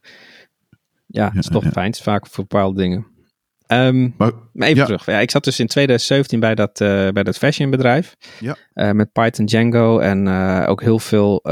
[1.08, 1.86] ja het is toch fijn.
[1.86, 3.06] Het is vaak voor bepaalde dingen.
[3.66, 5.06] Um, maar, maar, even terug.
[5.06, 8.16] Ja, ik zat dus in 2017 bij dat, uh, bij dat fashion bedrijf.
[8.40, 8.56] Ja.
[8.74, 11.44] Uh, met Python Django en uh, ook heel veel,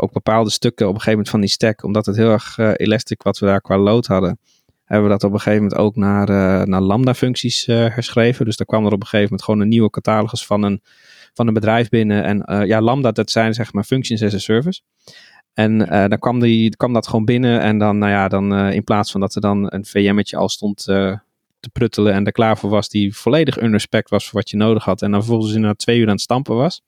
[0.00, 1.82] ook bepaalde stukken op een gegeven moment van die stack.
[1.82, 4.38] Omdat het heel erg elastic wat we daar qua load hadden
[4.84, 8.44] hebben we dat op een gegeven moment ook naar, uh, naar Lambda-functies uh, herschreven.
[8.44, 10.82] Dus daar kwam er op een gegeven moment gewoon een nieuwe catalogus van een,
[11.34, 12.24] van een bedrijf binnen.
[12.24, 14.80] En uh, ja, Lambda, dat zijn zeg maar functions as a service.
[15.54, 17.60] En dan kwam, die, kwam dat gewoon binnen.
[17.60, 20.76] En dan, nou ja, dan in plaats van dat er dan een VM'tje al stond
[21.64, 24.84] te pruttelen en er klaar voor was, die volledig unrespect was voor wat je nodig
[24.84, 25.02] had.
[25.02, 26.82] En dan vervolgens na twee uur aan het stampen was.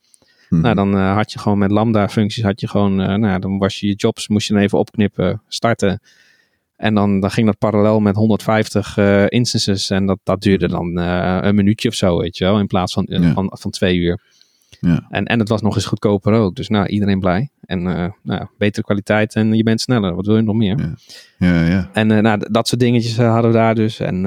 [0.48, 0.60] Hmm.
[0.60, 3.86] Nou, dan had je gewoon met Lambda-functies, had je gewoon, nou ja, dan was je
[3.86, 6.00] je jobs, moest je even opknippen, starten.
[6.76, 9.90] En dan, dan ging dat parallel met 150 uh, eh, instances.
[9.90, 12.58] En dat, dat duurde dan een minuutje of zo, weet je wel.
[12.58, 14.20] In plaats van, van, van twee uur.
[14.80, 15.06] Ja.
[15.08, 16.56] En, en het was nog eens goedkoper ook.
[16.56, 17.50] Dus nou, iedereen blij.
[17.60, 17.82] En
[18.22, 20.14] nou, betere kwaliteit en je bent sneller.
[20.14, 20.96] Wat wil je nog meer?
[21.38, 21.66] Ja, ja.
[21.66, 21.90] ja.
[21.92, 24.00] En nou, dat soort dingetjes hadden we daar dus.
[24.00, 24.20] En,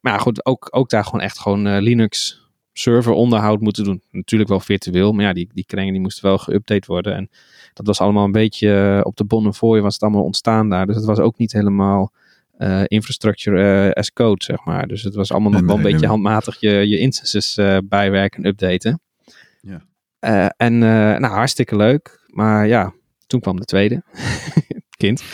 [0.00, 4.02] maar goed, ook, ook daar gewoon echt gewoon Linux server onderhoud moeten doen.
[4.10, 7.14] Natuurlijk wel virtueel, maar ja, die, die kringen die moesten wel geüpdate worden.
[7.14, 7.30] En
[7.72, 10.86] dat was allemaal een beetje op de bonnen voor je was het allemaal ontstaan daar.
[10.86, 12.12] Dus het was ook niet helemaal
[12.58, 14.86] uh, infrastructure uh, as code, zeg maar.
[14.86, 19.00] Dus het was allemaal nog wel een beetje handmatig je, je instances bijwerken en updaten.
[19.66, 20.48] Ja.
[20.56, 22.24] en nou, hartstikke leuk.
[22.26, 22.92] Maar ja,
[23.26, 24.02] toen kwam de tweede.
[24.96, 25.22] kind.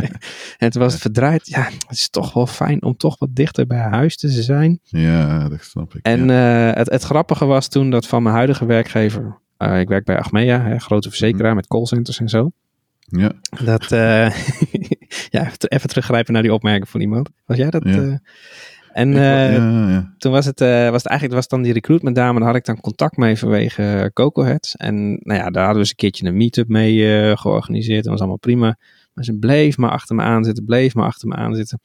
[0.58, 1.46] en toen was het verdraaid.
[1.46, 4.78] Ja, het is toch wel fijn om toch wat dichter bij huis te zijn.
[4.82, 6.04] Ja, dat snap ik.
[6.04, 10.62] En het, het grappige was toen dat van mijn huidige werkgever ik werk bij Achmea,
[10.62, 11.56] hè, grote verzekeraar mhm.
[11.56, 12.50] met callcenters en zo.
[12.98, 13.32] Ja.
[13.64, 13.88] Dat,
[15.28, 17.30] ja, even teruggrijpen naar die opmerking van iemand.
[17.46, 17.82] Was jij dat?
[17.84, 18.20] Ja.
[18.94, 20.14] En ja, ja.
[20.18, 22.80] toen was het, was het eigenlijk was dan die recruitment dame, daar had ik dan
[22.80, 24.76] contact mee vanwege Coco Heads.
[24.76, 28.02] En nou ja, daar hadden we eens een keertje een meetup mee georganiseerd.
[28.02, 28.76] Dat was allemaal prima.
[29.14, 31.80] Maar ze bleef maar achter me aanzitten, bleef maar achter me aanzitten.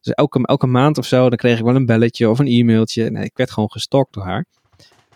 [0.00, 3.10] Dus elke, elke maand of zo, dan kreeg ik wel een belletje of een e-mailtje.
[3.10, 4.44] Nee, ik werd gewoon gestalkt door haar.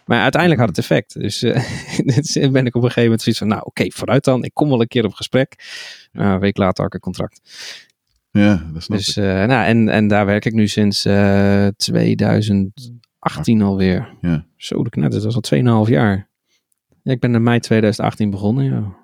[0.05, 1.21] Maar uiteindelijk had het effect.
[1.21, 1.43] Dus,
[2.37, 4.45] uh, ben ik op een gegeven moment zoiets van, nou oké, vooruit dan.
[4.45, 5.55] Ik kom wel een keer op gesprek.
[6.13, 7.41] Uh, een week later had ik een contract.
[8.31, 9.25] Ja, dat snap dus, ik.
[9.25, 11.03] Uh, nou, en, en daar werk ik nu sinds
[11.77, 14.15] 2018 alweer.
[14.21, 14.45] Ja.
[14.57, 16.29] Zo, de knet, dat was al 2,5 jaar.
[17.03, 18.97] Ja, ik ben in mei 2018 begonnen, ja.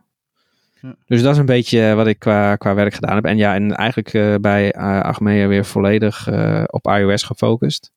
[0.81, 0.97] ja.
[1.07, 3.25] Dus dat is een beetje wat ik qua, qua werk gedaan heb.
[3.25, 6.29] En ja, en eigenlijk bij Achmea weer volledig
[6.67, 7.93] op iOS gefocust.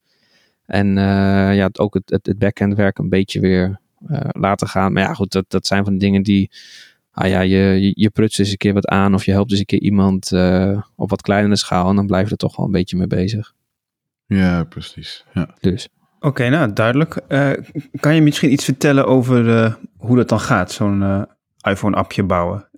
[0.68, 4.94] En uh, ja, ook het, het, het backend werk een beetje weer uh, laten gaan.
[4.94, 6.52] Maar ja, goed, dat, dat zijn van de dingen die.
[7.20, 9.66] Ah ja, je, je, prutst eens een keer wat aan of je helpt eens een
[9.66, 11.90] keer iemand uh, op wat kleinere schaal.
[11.90, 13.54] En dan blijf je er toch wel een beetje mee bezig.
[14.28, 15.26] Ja, precies.
[15.34, 15.56] Ja.
[15.60, 15.88] Dus.
[16.16, 17.22] Oké, okay, nou duidelijk.
[18.00, 21.26] kan je misschien iets vertellen over hoe dat dan gaat, zo'n
[21.62, 22.70] iPhone-appje bouwen?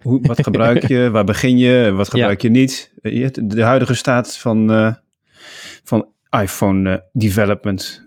[0.00, 1.10] Hoe, wat gebruik je?
[1.12, 1.92] Waar begin je?
[1.92, 2.92] Wat gebruik je niet?
[3.32, 4.96] De huidige staat van,
[5.84, 6.08] van
[6.40, 8.04] iPhone uh, development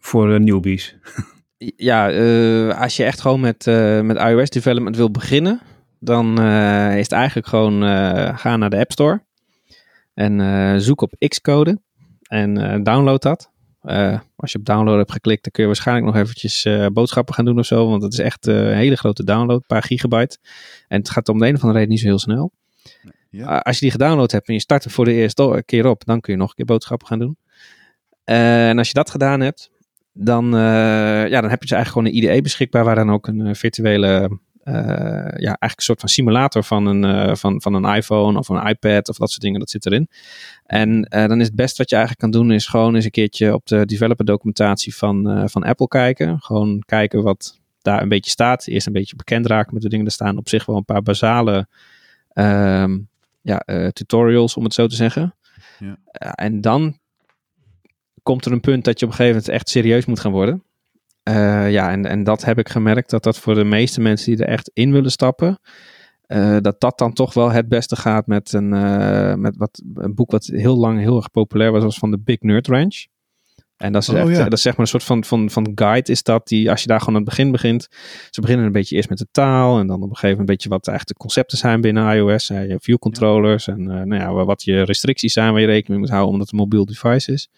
[0.00, 0.96] voor uh, newbies?
[1.76, 3.66] ja, uh, als je echt gewoon met,
[4.02, 5.60] met iOS development wil beginnen,
[6.00, 6.42] dan
[6.92, 7.82] is het eigenlijk gewoon
[8.36, 9.22] ga naar de App Store
[10.14, 11.80] en zoek op Xcode
[12.22, 13.50] en download dat.
[14.36, 17.58] als je op download hebt geklikt, dan kun je waarschijnlijk nog eventjes boodschappen gaan doen
[17.58, 20.38] of zo, want het is echt een hele grote download, een paar gigabyte.
[20.88, 22.52] En het gaat om de een of andere reden niet zo heel snel.
[23.30, 23.58] Ja.
[23.58, 26.20] als je die gedownload hebt en je start er voor de eerste keer op, dan
[26.20, 27.36] kun je nog een keer boodschappen gaan doen.
[28.24, 29.70] Eh, en als je dat gedaan hebt,
[30.16, 33.26] dan, uh, ja, dan heb je dus eigenlijk gewoon een IDE beschikbaar waar dan ook
[33.26, 34.72] een eh, virtuele, ja,
[35.34, 39.16] eigenlijk een soort van simulator van een, van, van een iPhone of een iPad of
[39.16, 40.08] dat soort dingen, dat zit erin.
[40.66, 43.54] En dan is het best wat je eigenlijk kan doen, is gewoon eens een keertje
[43.54, 46.40] op de developer documentatie van, van Apple kijken.
[46.40, 48.66] Gewoon kijken wat daar een beetje staat.
[48.66, 50.06] Eerst een beetje bekend raken met de dingen.
[50.06, 51.68] Er staan op zich wel een paar basale
[52.32, 52.98] ehm,
[53.40, 55.34] ja, tutorials, om het zo te zeggen.
[55.78, 55.98] Ja.
[56.34, 56.98] en dan
[58.24, 60.62] komt er een punt dat je op een gegeven moment echt serieus moet gaan worden.
[61.28, 64.44] Uh, ja, en, en dat heb ik gemerkt dat dat voor de meeste mensen die
[64.44, 65.58] er echt in willen stappen,
[66.28, 70.14] uh, dat dat dan toch wel het beste gaat met een, uh, met wat, een
[70.14, 73.06] boek wat heel lang heel erg populair was, was van de Big Nerd Ranch.
[73.76, 76.12] En dat is, oh, echt, dat is zeg maar een soort van, van, van guide
[76.12, 77.88] is dat, die als je daar gewoon aan het begin begint,
[78.30, 80.54] ze beginnen een beetje eerst met de taal en dan op een gegeven moment een
[80.54, 84.14] beetje wat eigenlijk de concepten zijn binnen iOS, hè, je view controllers en uh, nou
[84.14, 86.84] ja, wat je restricties zijn waar je rekening mee moet houden omdat het een mobiel
[86.84, 87.48] device is.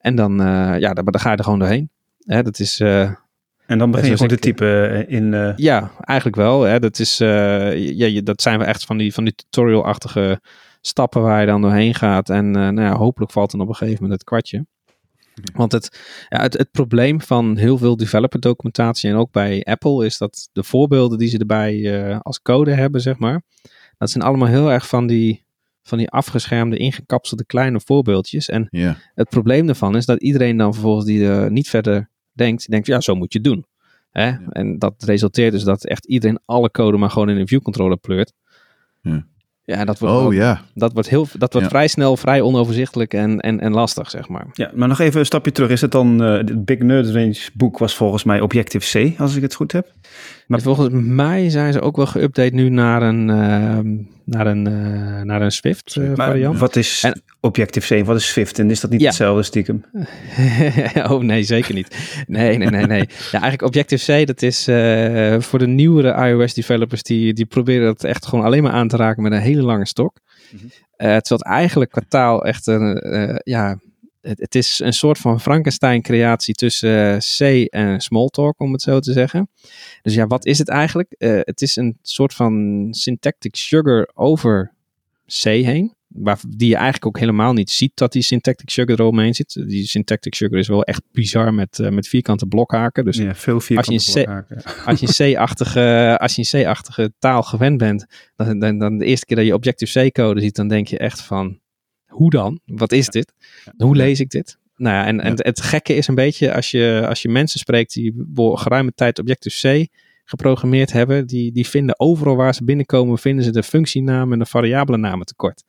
[0.00, 1.90] En dan, uh, ja, dan, dan ga je er gewoon doorheen.
[2.24, 2.80] Hè, dat is...
[2.80, 3.10] Uh,
[3.66, 5.54] en dan begin je gewoon te typen in...
[5.56, 6.62] Ja, eigenlijk wel.
[6.62, 10.40] Hè, dat, is, ja, dat zijn we echt van die, van die tutorial-achtige
[10.80, 12.30] stappen waar je dan doorheen gaat.
[12.30, 14.66] En nou ja, hopelijk valt dan op een gegeven moment het kwartje.
[15.54, 20.04] Want het, ja, het, het, probleem van heel veel developer documentatie en ook bij Apple
[20.06, 23.42] is dat de voorbeelden die ze erbij als code hebben, zeg maar,
[23.98, 25.44] dat zijn allemaal heel erg van die,
[25.82, 28.48] van die afgeschermde, ingekapselde kleine voorbeeldjes.
[28.48, 28.68] En
[29.14, 33.00] het probleem daarvan is dat iedereen dan vervolgens die er niet verder denkt, denkt, ja,
[33.00, 33.66] zo moet je het doen.
[34.10, 34.32] Hè?
[34.48, 38.32] En dat resulteert dus dat echt iedereen alle code maar gewoon in een viewcontroller pleurt.
[39.02, 39.26] Ja.
[39.64, 40.60] Ja, dat wordt, oh, ja.
[40.74, 44.46] dat wordt, heel, dat wordt vrij snel vrij onoverzichtelijk en, en, en lastig, zeg maar.
[44.52, 45.70] Ja, maar nog even een stapje terug.
[45.70, 49.42] Is het dan, uh, het Big Nerd Range boek was volgens mij Objective-C, als ik
[49.42, 49.92] het goed heb?
[50.46, 53.78] Maar volgens mij zijn ze ook wel geüpdate nu naar een, uh,
[54.30, 56.58] naar een, uh, naar een Swift uh, variant.
[56.58, 58.58] Wat is en, Objective-C wat is Swift?
[58.58, 59.84] En is dat niet hetzelfde stiekem?
[61.10, 62.24] oh nee, zeker niet.
[62.26, 63.08] Nee, nee, nee, nee.
[63.08, 68.26] Ja, eigenlijk Objective-C, dat is uh, voor de nieuwere iOS-developers, die, die proberen dat echt
[68.26, 70.18] gewoon alleen maar aan te raken met een hele lange stok.
[70.50, 70.68] Mm -hmm.
[70.96, 73.78] terwijl het eigenlijk kwartaal echt een, ja,
[74.20, 79.12] het, het, is een soort van Frankenstein-creatie tussen C en Smalltalk, om het zo te
[79.12, 79.50] zeggen.
[80.02, 81.14] Dus ja, wat is het eigenlijk?
[81.18, 84.72] Uh, het is een soort van syntactic sugar over
[85.26, 85.98] C heen.
[86.06, 89.52] Waar, die je eigenlijk ook helemaal niet ziet dat die syntactic sugar eromheen zit.
[89.52, 93.04] Die syntactic sugar is wel echt bizar met, uh, met vierkante blokhaken.
[93.04, 94.62] Dus ja, veel vierkante als je blokhaken.
[94.86, 98.06] Als je een C-achtige, als je een C-achtige taal gewend bent,
[98.36, 101.60] dan, dan, dan de eerste keer dat je Objective-C-code ziet, dan denk je echt van,
[102.10, 102.60] hoe dan?
[102.64, 103.32] Wat is dit?
[103.76, 104.58] Hoe lees ik dit?
[104.76, 107.92] Nou ja, en, en het gekke is een beetje als je, als je mensen spreekt
[107.92, 109.88] die geruime tijd Objective-C
[110.24, 114.46] geprogrammeerd hebben, die, die vinden overal waar ze binnenkomen, vinden ze de functienamen en de
[114.46, 115.64] variabele namen tekort.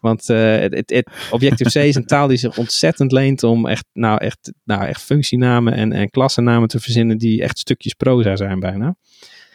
[0.00, 4.18] Want uh, het, het, Objective-C is een taal die zich ontzettend leent om echt, nou,
[4.18, 8.96] echt, nou, echt functienamen en, en klassennamen te verzinnen die echt stukjes proza zijn bijna.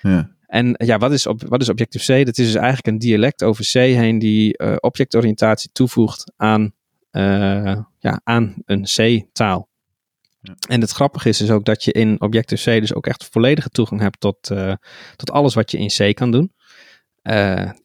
[0.02, 0.38] Ja.
[0.50, 2.26] En ja, wat is, op, wat is Objective-C?
[2.26, 6.72] Dat is dus eigenlijk een dialect over C heen die uh, objectoriëntatie toevoegt aan,
[7.12, 9.70] uh, ja, aan een C-taal.
[10.42, 10.56] Ja.
[10.68, 14.02] En het grappige is dus ook dat je in Objective-C dus ook echt volledige toegang
[14.02, 14.74] hebt tot, uh,
[15.16, 16.54] tot alles wat je in C kan doen.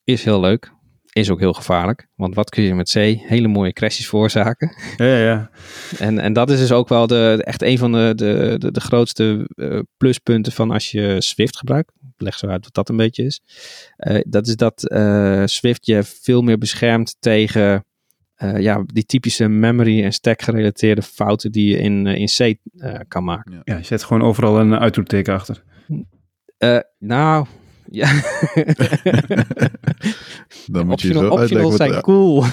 [0.05, 0.72] is heel leuk.
[1.14, 2.09] Is ook heel gevaarlijk.
[2.14, 2.94] Want wat kun je met C?
[3.29, 4.77] Hele mooie crashes veroorzaken.
[4.96, 5.50] Ja, ja.
[5.98, 8.81] En, en dat is dus ook wel de, echt een van de, de, de, de
[8.81, 9.48] grootste
[9.96, 13.40] pluspunten van als je Swift gebruikt leg zo uit wat dat een beetje is.
[13.98, 17.85] Uh, dat is dat uh, Swift je veel meer beschermt tegen
[18.42, 22.57] uh, ja, die typische memory en stack gerelateerde fouten die je in, in C
[23.09, 23.61] kan maken.
[23.64, 25.64] Ja, je zet gewoon overal een uitroepteken achter.
[26.98, 27.46] nou,
[27.94, 28.12] ja.
[30.66, 32.37] Dan moet je zo optionals zijn cool.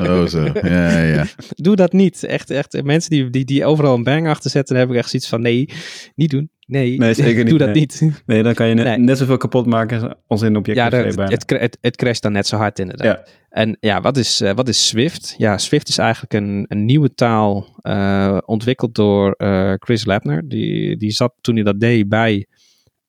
[0.00, 1.26] oh zo, ja, ja.
[1.54, 2.24] Doe dat niet.
[2.24, 5.10] Echt, echt mensen die, die, die overal een bang achter zetten, dan heb ik echt
[5.10, 5.68] zoiets van nee,
[6.14, 6.50] niet doen.
[6.66, 7.48] Nee, nee zeker niet.
[7.48, 8.02] doe dat niet.
[8.26, 10.84] Nee, dan kan je net, net zoveel kapot maken als in objecten.
[10.84, 13.26] Ja, het, het, het, het crasht dan net zo hard inderdaad.
[13.26, 13.32] Ja.
[13.48, 15.34] En ja, wat is, uh, wat is Swift?
[15.38, 20.48] Ja, Swift is eigenlijk een, een nieuwe taal uh, ontwikkeld door uh, Chris Labner.
[20.48, 22.46] Die, die zat toen hij dat deed bij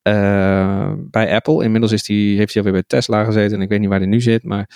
[0.03, 1.63] uh, bij Apple.
[1.63, 4.21] Inmiddels is heeft hij alweer bij Tesla gezeten en ik weet niet waar hij nu
[4.21, 4.43] zit.
[4.43, 4.69] Maar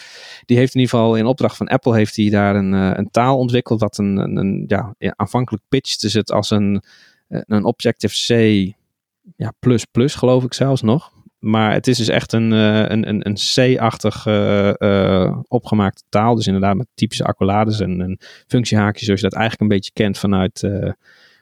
[0.46, 3.10] die heeft in ieder geval in opdracht van Apple heeft hij daar een, uh, een
[3.12, 3.80] taal ontwikkeld.
[3.80, 6.84] Dat een, een, een ja, aanvankelijk pitchte het als een,
[7.28, 8.30] eh, een Objective-C
[9.36, 11.12] ja, plus plus geloof ik zelfs nog.
[11.40, 13.36] Maar het is dus echt een, een, een, een
[13.78, 14.28] C-achtig
[15.48, 16.36] opgemaakte taal.
[16.36, 20.18] Dus inderdaad met typische accolades en, en functiehaakjes zoals je dat eigenlijk een beetje kent
[20.18, 20.68] vanuit,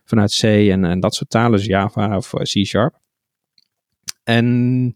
[0.04, 1.58] vanuit C en, en dat soort talen.
[1.58, 3.04] Dus Java of C-Sharp.
[4.24, 4.96] En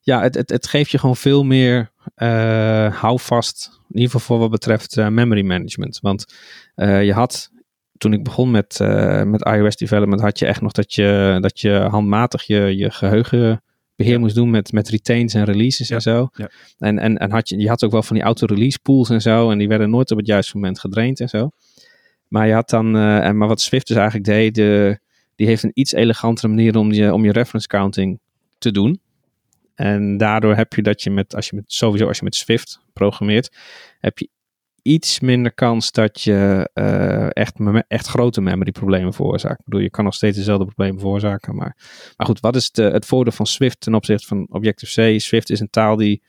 [0.00, 4.38] ja, het, het, het geeft je gewoon veel meer uh, houvast, in ieder geval voor
[4.38, 5.98] wat betreft uh, memory management.
[6.00, 6.34] Want
[6.76, 7.50] uh, je had,
[7.98, 8.78] toen ik begon met,
[9.24, 13.62] met iOS development, had je echt nog dat je, dat je handmatig je, je geheugen
[13.94, 16.28] beheer moest doen met, met retains en releases en zo.
[16.32, 16.50] Ja.
[16.78, 19.50] En, en, en had je, je had ook wel van die auto-release pools en zo.
[19.50, 21.50] En die werden nooit op het juiste moment gedraind en zo.
[22.28, 24.98] Maar je had dan, en, maar wat Swift dus eigenlijk deed, de,
[25.34, 28.20] die heeft een iets elegantere manier om je, om je reference counting
[28.58, 29.00] te doen.
[29.74, 32.80] En daardoor heb je dat je met, als je met, sowieso als je met Swift
[32.92, 33.56] programmeert,
[33.98, 34.28] heb je
[34.82, 37.54] iets minder kans dat je uh, echt,
[37.88, 39.58] echt grote memory problemen veroorzaakt.
[39.58, 41.56] Ik bedoel, je kan nog steeds dezelfde problemen veroorzaken.
[41.56, 41.76] Maar,
[42.16, 45.20] maar goed, wat is de, het voordeel van Swift ten opzichte van Objective-C?
[45.20, 46.22] Swift is een taal die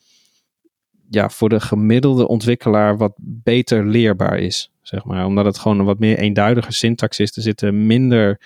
[1.10, 4.72] ja, voor de gemiddelde ontwikkelaar wat beter leerbaar is.
[4.82, 5.26] Zeg maar.
[5.26, 7.36] Omdat het gewoon een wat meer eenduidige syntax is.
[7.36, 8.42] Er zitten minder,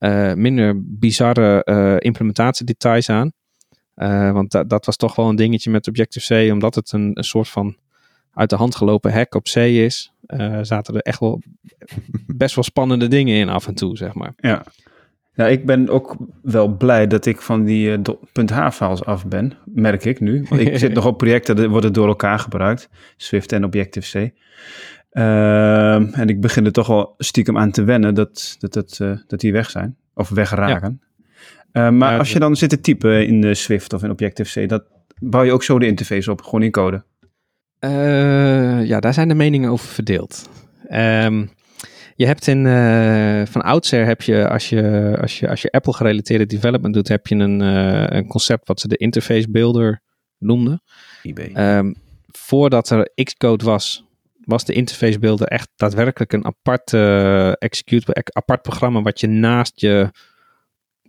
[0.00, 3.32] uh, minder bizarre uh, implementatiedetails aan.
[3.96, 6.52] Uh, want dat was toch wel een dingetje met Objective-C.
[6.52, 7.76] Omdat het een, een soort van
[8.34, 10.12] uit de hand gelopen hack op C is.
[10.62, 11.42] zaten er echt wel
[12.26, 14.32] best wel spannende dingen in af en toe, zeg maar.
[14.36, 14.64] Ja.
[15.34, 17.98] Ja, ik ben ook wel blij dat ik van die
[18.52, 20.46] .h-files af ben, merk ik nu.
[20.48, 22.88] Want ik zit nog op projecten, die worden door elkaar gebruikt.
[23.16, 24.30] Swift en Objective-C.
[25.12, 29.16] Uh, en ik begin er toch wel stiekem aan te wennen dat, dat, dat, uh,
[29.26, 29.96] dat die weg zijn.
[30.14, 31.00] Of wegraken.
[31.72, 31.86] Ja.
[31.86, 34.84] Uh, maar als je dan zit te typen in de Swift of in Objective-C, dat
[35.18, 37.02] bouw je ook zo de interface op, gewoon in code?
[38.84, 40.48] ja, daar zijn de meningen over verdeeld.
[40.90, 41.50] Um,
[42.20, 45.92] je hebt in, uh, van oudsher heb je als, je, als je, als je Apple
[45.92, 50.02] gerelateerde development doet, heb je een, uh, een concept wat ze de interface builder
[50.38, 50.82] noemden.
[51.56, 51.94] Um,
[52.26, 54.04] voordat er Xcode was,
[54.50, 59.80] was de interface builder echt daadwerkelijk een apart uh, executable, apart programma wat je naast
[59.80, 60.10] je,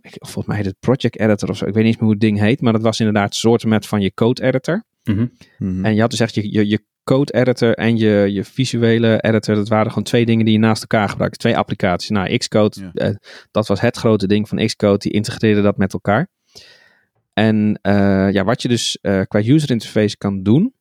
[0.02, 2.38] volgens mij heet het project editor of zo, ik weet niet meer hoe het ding
[2.38, 4.84] heet, maar dat was inderdaad een soort met van je code editor.
[5.04, 5.84] Mm -hmm.
[5.84, 9.54] En je had dus echt je, je, je code editor en je, je visuele editor,
[9.54, 11.38] dat waren gewoon twee dingen die je naast elkaar gebruikte.
[11.38, 12.10] Twee applicaties.
[12.10, 13.14] Nou, Xcode, eh,
[13.50, 16.28] dat was het grote ding van Xcode, die integreerde dat met elkaar.
[17.32, 20.74] En uh, ja, wat je dus uh, qua user interface kan doen,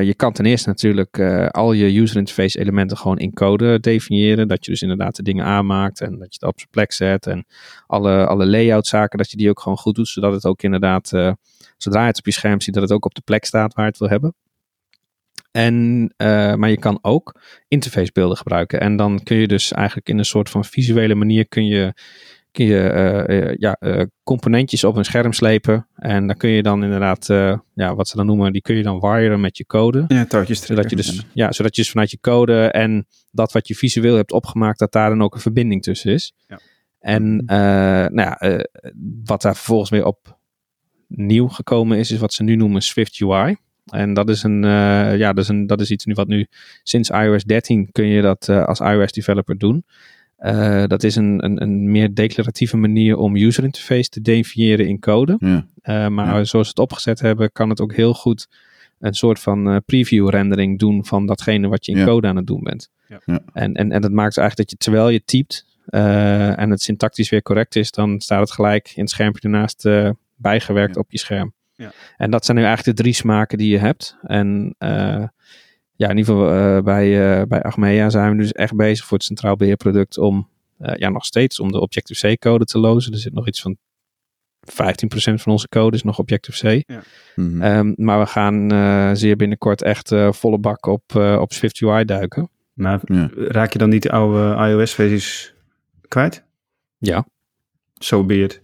[0.00, 4.48] je kan ten eerste natuurlijk al je user interface elementen gewoon in code definiëren.
[4.48, 7.26] Dat je dus inderdaad de dingen aanmaakt en dat je het op zijn plek zet.
[7.26, 7.46] En
[7.86, 10.08] alle, alle layout zaken, dat je die ook gewoon goed doet.
[10.08, 11.08] Zodat het ook inderdaad,
[11.76, 13.86] zodra je het op je scherm ziet, dat het ook op de plek staat waar
[13.86, 14.34] het wil hebben.
[15.50, 16.12] En,
[16.58, 18.80] maar je kan ook interfacebeelden gebruiken.
[18.80, 21.94] En dan kun je dus eigenlijk in een soort van visuele manier kun je,
[22.54, 23.78] kun je uh, uh, ja,
[24.22, 25.88] componentjes op een scherm slepen.
[25.94, 27.26] En dan kun je dan inderdaad,
[27.74, 30.04] ja, wat ze dan noemen, die kun je dan wiren met je code.
[30.08, 33.68] Ja, touwtjes zodat je dus, ja, zodat je dus vanuit je code en dat wat
[33.68, 36.34] je visueel hebt opgemaakt, dat daar dan ook een verbinding tussen is.
[36.46, 36.60] Ja.
[36.98, 38.64] En nou ja,
[39.24, 40.38] wat daar vervolgens weer op
[41.08, 43.56] nieuw gekomen is, is wat ze nu noemen Swift UI.
[43.84, 46.46] En dat is, een, uh, ja, dat, is een, dat is iets nu wat nu
[46.82, 49.84] sinds iOS 13 kun je dat als iOS developer doen.
[50.38, 54.98] Uh, dat is een, een, een, meer declaratieve manier om user interface te definiëren in
[54.98, 55.36] code.
[55.38, 56.08] Ja.
[56.08, 56.44] maar ja.
[56.44, 58.48] zoals we het opgezet hebben, kan het ook heel goed
[58.98, 62.04] een soort van preview rendering doen van datgene wat je in ja.
[62.04, 62.90] code aan het doen bent.
[63.52, 67.42] En, en, en dat maakt eigenlijk dat je terwijl je typt en het syntactisch weer
[67.42, 69.88] correct is, dan staat het gelijk in het schermpje ernaast
[70.36, 71.52] bijgewerkt op je scherm.
[71.74, 71.92] Ja.
[72.16, 74.16] En dat zijn nu eigenlijk de drie smaken die je hebt.
[74.22, 75.24] En uh,
[75.96, 79.16] ja, in ieder geval uh, bij, uh, bij Achmea zijn we dus echt bezig voor
[79.16, 80.48] het Centraal Beheerproduct om
[80.96, 83.12] ja, nog steeds om de Objective-C code te lozen.
[83.12, 84.64] Er zit nog iets van 15%
[85.14, 86.82] van onze code is nog Objective-C.
[86.90, 87.02] Ja.
[87.34, 87.62] Mm -hmm.
[87.62, 88.68] um, maar we gaan
[89.16, 92.50] zeer binnenkort echt volle bak op, op Swift UI duiken.
[92.72, 93.30] Maar ja.
[93.34, 95.54] raak je dan niet de oude iOS-versies
[96.08, 96.44] kwijt?
[96.98, 97.26] Ja.
[97.94, 98.63] Zo so be it.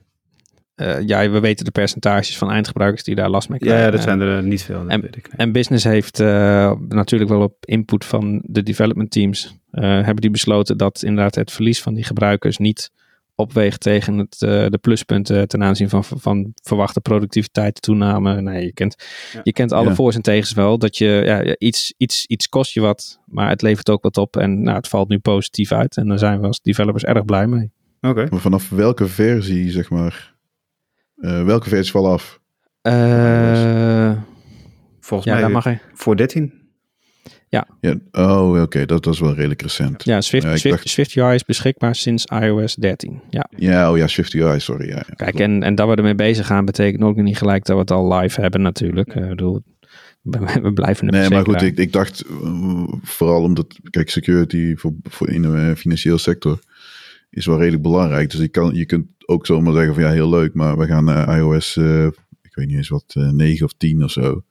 [0.80, 3.84] Uh, ja, we weten de percentages van eindgebruikers die daar last mee krijgen.
[3.84, 4.84] Ja, dat zijn er niet veel.
[4.86, 5.36] En, weet ik, nee.
[5.36, 10.30] en, business heeft uh, natuurlijk wel op input van de development teams, uh, hebben die
[10.30, 12.90] besloten dat inderdaad het verlies van die gebruikers niet
[13.34, 18.40] opweegt tegen het, de pluspunten ten aanzien van, van verwachte productiviteit, toename.
[18.40, 18.96] Nee, je kent,
[19.32, 19.40] ja.
[19.42, 19.94] je kent alle ja.
[19.94, 20.78] voor's en tegens wel.
[20.78, 24.36] Dat je ja, iets, iets, iets kost je wat, maar het levert ook wat op.
[24.36, 25.96] En nou, het valt nu positief uit.
[25.96, 27.70] En daar zijn we als developers erg blij mee.
[28.00, 28.08] Oké.
[28.08, 28.26] Okay.
[28.30, 30.34] Maar vanaf welke versie, zeg maar,
[31.20, 32.40] uh, welke versies vallen af?
[32.82, 34.12] Uh,
[35.00, 35.80] Volgens ja, mij mag hij.
[35.94, 36.60] voor 13.
[37.48, 37.66] Ja.
[37.80, 38.60] ja oh, oké.
[38.60, 38.86] Okay.
[38.86, 40.04] Dat, dat is wel redelijk recent.
[40.04, 40.88] Ja, Swift, ja, Swift, dacht...
[40.88, 43.20] Swift, UI is beschikbaar sinds iOS 13.
[43.30, 44.88] Ja, ja oh ja, Swift UI, sorry.
[44.88, 47.80] Ja, Kijk, en, en dat we ermee bezig gaan betekent ook niet gelijk dat we
[47.80, 49.14] het al live hebben natuurlijk.
[49.14, 49.62] Ik bedoel,
[50.62, 52.24] we blijven er Nee, maar goed, ik, ik dacht
[53.02, 56.58] vooral omdat, kijk, security voor, voor in de financiële sector
[57.30, 58.30] is wel redelijk belangrijk.
[58.30, 61.04] Dus je, kan, je kunt ook zomaar zeggen van ja, heel leuk, maar we gaan
[61.04, 62.06] naar iOS, uh,
[62.42, 64.44] ik weet niet eens wat, uh, 9 of 10 of zo.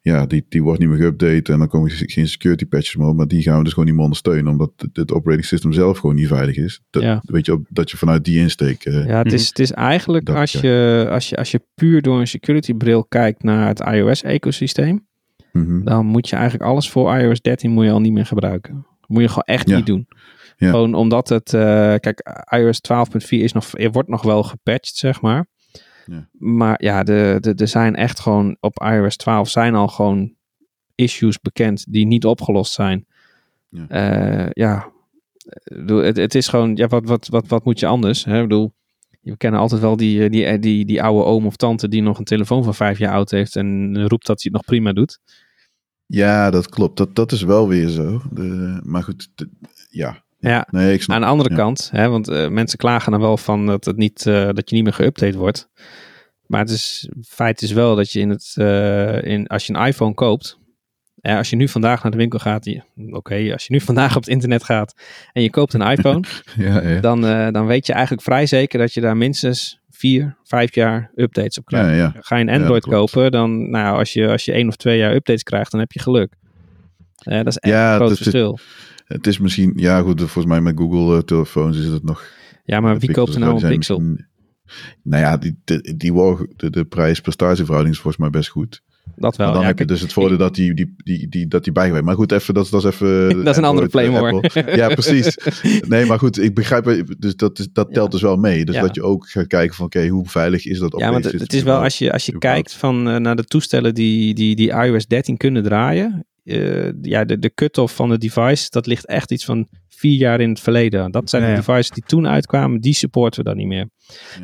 [0.00, 3.28] Ja, die, die wordt niet meer geüpdate en dan komen geen security patches meer maar
[3.28, 6.28] die gaan we dus gewoon niet meer ondersteunen, omdat het operating system zelf gewoon niet
[6.28, 6.80] veilig is.
[6.90, 7.22] Dat, ja.
[7.24, 8.84] Weet je, dat je vanuit die insteek...
[8.84, 12.20] Uh, ja, het is, het is eigenlijk als je, als, je, als je puur door
[12.20, 15.06] een security bril kijkt naar het iOS-ecosysteem,
[15.52, 15.84] mm -hmm.
[15.84, 18.86] dan moet je eigenlijk alles voor iOS 13 moet je al niet meer gebruiken.
[19.06, 19.76] moet je gewoon echt ja.
[19.76, 20.06] niet doen.
[20.56, 20.70] Ja.
[20.70, 21.60] Gewoon omdat het, uh,
[21.94, 25.46] kijk, iOS 12.4 is nog, er wordt nog wel gepatcht, zeg maar.
[26.06, 26.28] Ja.
[26.32, 30.34] Maar ja, er de, de zijn echt gewoon op iOS 12 zijn al gewoon
[30.94, 33.06] issues bekend die niet opgelost zijn.
[33.68, 34.92] Ja, uh, ja.
[35.74, 38.24] Het, het is gewoon, ja, wat, wat, wat, wat moet je anders?
[38.24, 38.36] Hè?
[38.36, 38.72] Ik bedoel,
[39.20, 42.24] we kennen altijd wel die, die, die, die oude oom of tante die nog een
[42.24, 45.20] telefoon van vijf jaar oud heeft en roept dat hij het nog prima doet.
[46.06, 46.96] Ja, dat klopt.
[46.96, 48.22] Dat, dat is wel weer zo.
[48.30, 49.28] De, maar goed,
[49.90, 50.24] ja.
[50.38, 53.36] Ja, nee, ik snap, aan de andere kant, hè, want uh, mensen klagen dan wel
[53.36, 55.68] van dat, het niet, uh, dat je niet meer geüpdate wordt.
[56.46, 59.86] Maar het is, feit is wel dat je in het, uh, in, als je een
[59.86, 60.58] iPhone koopt,
[61.14, 62.68] ja, als je nu vandaag naar de winkel gaat,
[63.10, 64.94] oké, als je nu vandaag op het internet gaat
[65.32, 66.24] en je koopt een iPhone,
[66.56, 67.00] ja, ja.
[67.00, 67.20] Dan,
[67.52, 71.64] dan weet je eigenlijk vrij zeker dat je daar minstens vier, vijf jaar updates op
[71.64, 72.16] krijgt.
[72.20, 75.14] Ga je een Android kopen, dan nou, als je, als je één of twee jaar
[75.14, 76.34] updates krijgt, dan heb je geluk.
[77.16, 78.58] Dat is echt een groot verschil.
[79.06, 82.24] Het, is misschien, ja goed, volgens mij met Google telefoons is het nog...
[82.64, 84.00] Ja, maar wie koopt er nou een Pixel?
[85.02, 86.12] Nou ja, die, die, die
[86.56, 88.82] de, de prijs-prestatieverhouding is volgens mij best goed.
[89.14, 89.52] Dat wel.
[89.52, 92.06] dan heb je dus het voordeel dat die, die, die, die, dat die bijgewerkt.
[92.06, 93.28] Maar goed, even, dat, dat is even...
[93.44, 94.50] dat is een andere Playmore.
[94.76, 95.38] ja, precies.
[95.88, 98.64] Nee, maar goed, ik begrijp, dus dat, is, dat telt dus wel mee.
[98.64, 101.24] Dus dat je ook gaat kijken van, oké, hoe veilig is dat op Ja, want
[101.24, 104.34] het, het is wel, als je, als je kijkt van, uh, naar de toestellen die,
[104.34, 108.86] die, die iOS 13 kunnen draaien, uh, ja, de, de cut-off van het device, dat
[108.86, 111.10] ligt echt iets van vier jaar in het verleden.
[111.10, 113.88] Dat zijn de devices die toen uitkwamen, die supporten we dan niet meer.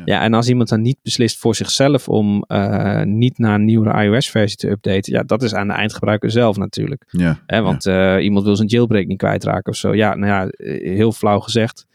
[0.05, 0.21] Ja.
[0.21, 4.57] en als iemand dan niet beslist voor zichzelf om uh, niet naar een nieuwere iOS-versie
[4.57, 7.03] te updaten, ja, dat is aan de eindgebruiker zelf natuurlijk.
[7.07, 7.61] Ja.
[7.61, 9.95] Want uh, iemand wil zijn jailbreak niet kwijtraken of zo.
[9.95, 11.85] Ja, nou ja, heel flauw gezegd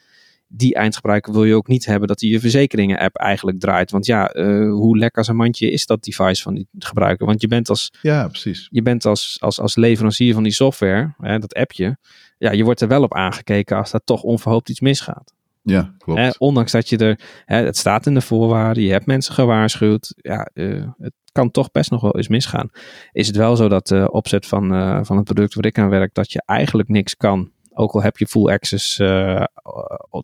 [0.49, 3.91] die eindgebruiker wil je ook niet hebben dat hij je verzekeringen-app eigenlijk draait.
[3.91, 7.27] Want ja, uh, hoe lekker als een mandje is dat device van die gebruiker?
[7.27, 8.69] Want je bent als, ja, precies.
[8.71, 11.99] Je bent als, als, als leverancier van die software, hè, dat appje,
[12.39, 15.35] ja, je wordt er wel op aangekeken als dat toch onverhoopt iets misgaat.
[15.63, 16.21] Ja, klopt.
[16.21, 20.15] Hè, ondanks dat je er, hè, het staat in de voorwaarden, je hebt mensen gewaarschuwd.
[20.17, 22.71] Ja, uh, het kan toch best nog wel eens misgaan.
[23.13, 25.89] Is het wel zo dat de opzet van, uh, van het product waar ik aan
[25.89, 29.45] werk, dat je eigenlijk niks kan ook al heb je full access uh,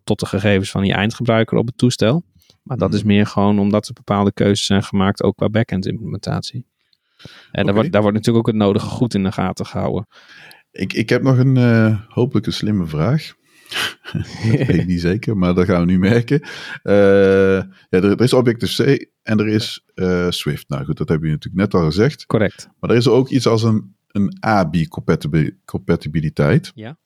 [0.04, 2.24] tot de gegevens van je eindgebruiker op het toestel.
[2.62, 3.08] Maar dat is mhm.
[3.08, 6.66] meer gewoon omdat er bepaalde keuzes zijn gemaakt, ook qua backend implementatie.
[7.50, 10.06] En daar, wordt, daar wordt natuurlijk ook het nodige goed in de gaten gehouden.
[10.70, 13.32] Ik, ik heb nog een uh, hopelijk een slimme vraag.
[14.12, 16.40] dat weet ik niet zeker, maar dat gaan we nu merken.
[16.42, 16.50] Uh,
[16.82, 20.68] ja, er, er is Objective-C en er is uh, Swift.
[20.68, 22.26] Nou goed, dat heb je natuurlijk net al gezegd.
[22.26, 22.68] Correct.
[22.80, 26.72] Maar er is ook iets als een, een ABI-compatibiliteit.
[26.74, 26.98] Ja.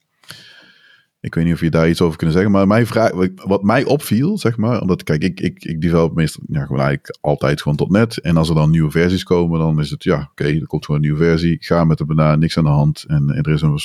[1.21, 3.85] Ik weet niet of je daar iets over kunnen zeggen, maar mijn vraag, wat mij
[3.85, 7.77] opviel, zeg maar, omdat kijk, ik, ik, ik develop meestal, ja, gewoon eigenlijk altijd gewoon
[7.77, 8.19] tot net.
[8.19, 11.01] En als er dan nieuwe versies komen, dan is het, ja, oké, er komt gewoon
[11.01, 11.57] een nieuwe versie.
[11.61, 13.05] Ga met de banaan, niks aan de hand.
[13.07, 13.81] En, er is een,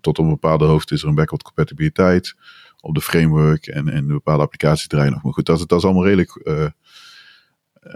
[0.00, 2.34] tot een bepaalde hoogte is er een backward compatibiliteit
[2.80, 5.22] op de framework en, en bepaalde applicaties draaien nog.
[5.22, 6.66] Maar goed, dat, dat is allemaal redelijk uh,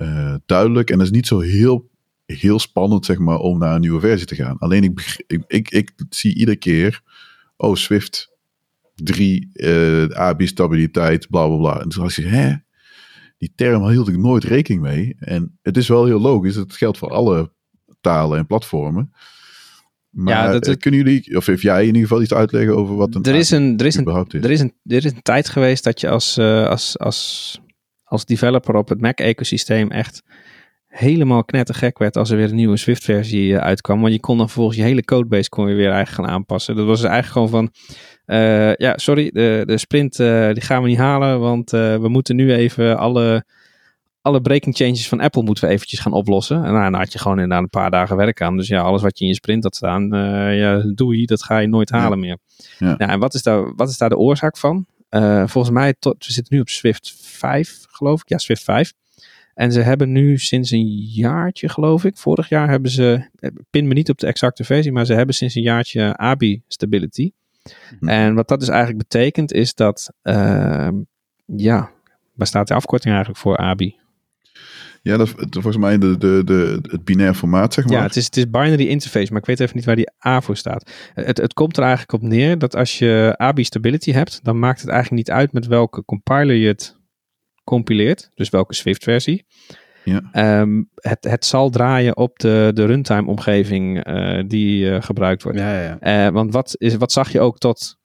[0.01, 0.91] uh, duidelijk.
[0.91, 1.91] En het is niet zo heel,
[2.27, 4.59] heel spannend, zeg maar, om naar een nieuwe versie te gaan.
[4.59, 7.03] Alleen ik, ik, ik zie iedere keer,
[7.63, 8.31] oh, Swift
[8.95, 11.81] drie uh, AB-stabiliteit, bla bla bla.
[11.81, 12.55] En toen dacht ik, hè?
[13.39, 15.17] Die term hield ik nooit rekening mee.
[15.19, 17.53] En het is wel heel logisch, het geldt voor alle
[18.01, 19.13] talen en platformen.
[20.11, 22.97] Maar ja, dat, uh, kunnen jullie, of heeft jij in ieder geval iets uitleggen over
[22.97, 25.49] wat een er is een, er is een, Er is een, er is een tijd
[25.49, 27.61] geweest dat je als, uh, als, als,
[28.05, 30.23] als developer op het Mac-ecosysteem echt
[30.93, 34.01] helemaal knettergek werd als er weer een nieuwe Swift-versie uitkwam.
[34.01, 36.77] Want je kon dan vervolgens je hele codebase kon je weer eigenlijk gaan aanpassen.
[36.77, 37.73] Dat was dus eigenlijk gewoon van,
[38.37, 42.09] uh, ja, sorry, de, de sprint uh, die gaan we niet halen, want uh, we
[42.09, 43.45] moeten nu even alle,
[44.21, 46.65] alle breaking changes van Apple moeten we eventjes gaan oplossen.
[46.65, 48.57] En nou, dan had je gewoon inderdaad een paar dagen werk aan.
[48.57, 50.09] Dus ja, alles wat je in je sprint had staan,
[50.55, 52.37] ja, doei, dat ga je nooit halen meer.
[52.79, 52.95] Ja.
[52.97, 54.87] Nou, en wat is, daar, wat is daar de oorzaak van?
[55.47, 58.29] volgens mij, tot, we zitten nu op Swift 5, geloof ik.
[58.29, 58.93] Ja, Swift 5.
[59.55, 63.29] En ze hebben nu sinds een jaartje, geloof ik, vorig jaar hebben ze,
[63.71, 67.31] pin me niet op de exacte versie, maar ze hebben sinds een jaartje ABI Stability.
[68.01, 68.09] Mhm.
[68.09, 70.89] En wat dat dus eigenlijk betekent is dat, uh,
[71.57, 71.91] ja,
[72.35, 74.01] waar staat de afkorting eigenlijk voor ABI?
[75.03, 77.97] Ja, dat is volgens mij de, de, de, het binair formaat, zeg maar.
[77.97, 80.41] Ja, het is, het is binary interface, maar ik weet even niet waar die A
[80.41, 80.91] voor staat.
[81.15, 84.81] Het, het komt er eigenlijk op neer dat als je ABI stability hebt, dan maakt
[84.81, 86.97] het eigenlijk niet uit met welke compiler je het
[87.65, 89.45] compileert, dus welke Swift versie.
[90.05, 90.61] Ja.
[90.61, 95.59] Um, het, het zal draaien op de, de runtime omgeving uh, die uh, gebruikt wordt.
[95.59, 96.27] Ja, ja, ja.
[96.27, 97.97] Uh, want wat, is, wat zag je ook tot,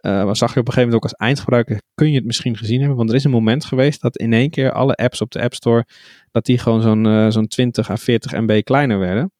[0.00, 2.78] wat zag je op een gegeven moment ook als eindgebruiker, kun je het misschien gezien
[2.78, 5.42] hebben, want er is een moment geweest dat in één keer alle apps op de
[5.42, 5.86] App Store,
[6.30, 9.32] dat die gewoon zo'n zo'n 20 à 40 MB kleiner werden.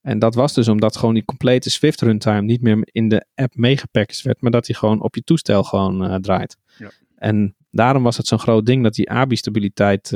[0.00, 3.54] En dat was dus omdat gewoon die complete Swift runtime niet meer in de app
[3.54, 6.56] meegepackaged werd, maar dat die gewoon op je toestel gewoon draait.
[6.78, 6.90] Ja.
[7.16, 10.12] En daarom was het zo'n groot ding dat die ABI-stabiliteit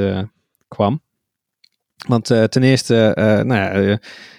[0.69, 1.03] kwam.
[2.07, 3.99] Want uh, ten eerste, uh, nou ja,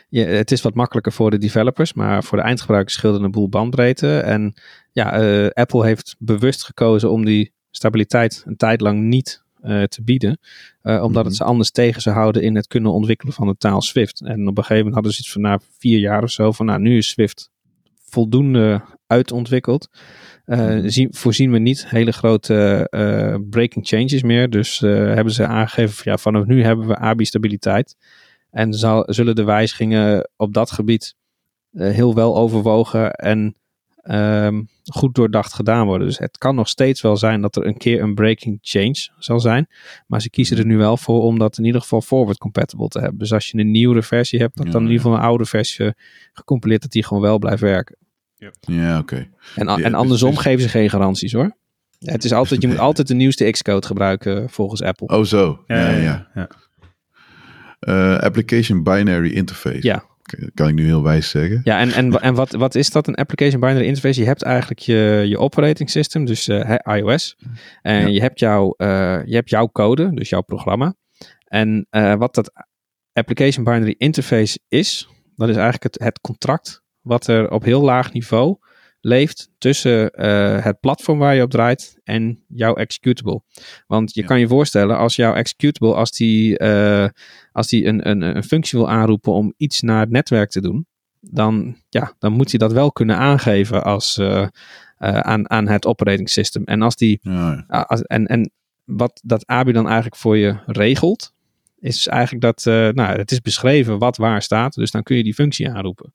[0.10, 3.50] je, het is wat makkelijker voor de developers, maar voor de eindgebruikers scheelde een boel
[3.50, 4.20] bandbreedte.
[4.20, 4.54] En
[4.92, 5.10] ja,
[5.54, 10.40] Apple heeft bewust gekozen om die stabiliteit een tijd lang niet te bieden.
[10.82, 11.34] omdat het mhm.
[11.34, 14.22] ze anders tegen zou houden in het kunnen ontwikkelen van de taal Swift.
[14.22, 16.66] En op een gegeven moment hadden ze iets van na vier jaar of zo van
[16.66, 17.50] nou nu is Swift
[18.12, 19.90] voldoende uitontwikkeld.
[20.46, 22.88] Uh, zien, voorzien we niet hele grote
[23.50, 24.50] breaking changes meer.
[24.50, 27.96] Dus hebben ze aangegeven van ja, vanaf nu hebben we ABI-stabiliteit.
[28.52, 31.16] En zal, zullen de wijzigingen op dat gebied
[31.72, 33.56] heel wel overwogen en
[34.04, 36.08] um, goed doordacht gedaan worden.
[36.08, 39.40] Dus het kan nog steeds wel zijn dat er een keer een breaking change zal
[39.40, 39.68] zijn.
[40.08, 43.00] Maar ze kiezen er nu wel voor om dat in ieder geval forward compatible te
[43.00, 43.20] hebben.
[43.20, 45.94] Dus als je een nieuwere versie hebt, dat dan in ieder geval een oude versie
[46.34, 47.98] gecompileerd, dat die gewoon wel blijft werken.
[48.42, 49.28] Ja, ja oké.
[49.56, 51.56] En, en dus- andersom dus- geven ze geen garanties hoor.
[52.00, 55.08] Het is altijd, je moet altijd de nieuwste Xcode gebruiken volgens Apple.
[55.08, 56.28] Oh zo, ja, ja.
[56.34, 56.48] ja.
[57.80, 59.88] Uh, application Binary Interface.
[59.88, 60.04] Ja,
[60.54, 61.62] kan ik nu heel wijs zeggen.
[61.64, 63.08] Ja, en, en, en wat, wat is dat?
[63.08, 64.20] Een application binary interface.
[64.20, 67.38] Je hebt eigenlijk je, je operating system, dus uh, iOS.
[67.82, 68.88] En je, hebt jouw, uh,
[69.26, 70.96] je hebt jouw code, dus jouw programma.
[71.46, 72.52] En uh, wat dat
[73.14, 78.14] application binary interface is, dat is eigenlijk het, het contract wat er op heel laag
[78.14, 78.58] niveau
[79.02, 83.42] leeft tussen uh, het platform waar je op draait en jouw executable.
[83.88, 87.08] Want je kan je voorstellen, als jouw executable, als die, uh,
[87.52, 90.86] als die een, een, een functie wil aanroepen om iets naar het netwerk te doen,
[91.20, 94.48] dan, ja, dan moet hij dat wel kunnen aangeven als, uh,
[94.98, 96.64] aan, aan het operating system.
[96.64, 97.66] En, als die, ja.
[97.88, 98.52] als, en, en
[98.84, 101.34] wat dat ABI dan eigenlijk voor je regelt,
[101.80, 105.34] is eigenlijk dat, nou, het is beschreven wat waar staat, dus dan kun je die
[105.34, 106.14] functie aanroepen.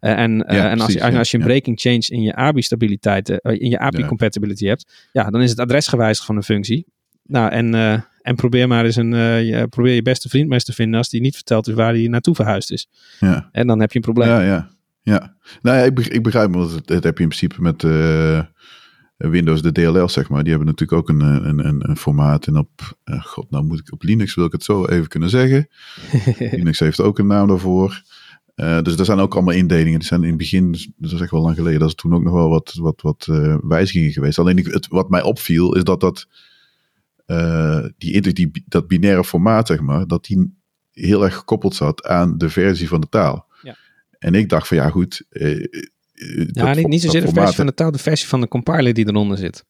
[0.00, 3.60] Eh, en eh, en als, je, als je een breaking change in je ABI-stabiliteit, eh,
[3.60, 6.86] in je API-compatibility hebt, ja, dan is het adres gewijzigd van een functie.
[7.22, 7.74] Nou, en,
[8.20, 9.14] en probeer maar eens een,
[9.44, 11.92] je, probeer je beste vriend maar eens te vinden als die niet verteld is waar
[11.92, 12.88] hij naartoe verhuisd is.
[13.20, 13.48] Ja.
[13.52, 14.28] En dan heb je een probleem.
[14.28, 14.72] Ja, ja.
[15.02, 17.82] Ja, nou ja, ik, begrijp, ik begrijp want dat, dat heb je in principe met
[19.16, 20.42] Windows, de DLL, zeg maar.
[20.42, 22.46] Die hebben natuurlijk ook een, een, een, een formaat.
[22.46, 25.68] En op, god, nou moet ik op Linux, wil ik het zo even kunnen zeggen.
[26.58, 28.02] Linux heeft ook een naam daarvoor.
[28.56, 29.98] Uh, dus er zijn ook allemaal indelingen.
[29.98, 32.14] Die zijn in het begin, dus dat is echt wel lang geleden, dat is toen
[32.14, 34.38] ook nog wel wat, wat, wat uh, wijzigingen geweest.
[34.38, 36.26] Alleen het, wat mij opviel, is dat dat,
[37.26, 40.54] uh, die, die, dat binaire formaat, zeg maar, dat die
[40.92, 43.46] heel erg gekoppeld zat aan de versie van de taal.
[43.62, 43.76] Ja.
[44.18, 45.64] En ik dacht van ja, goed, eh,
[46.52, 49.08] ja, niet, niet zozeer de versie van de taal, de versie van de compiler die
[49.08, 49.64] eronder zit.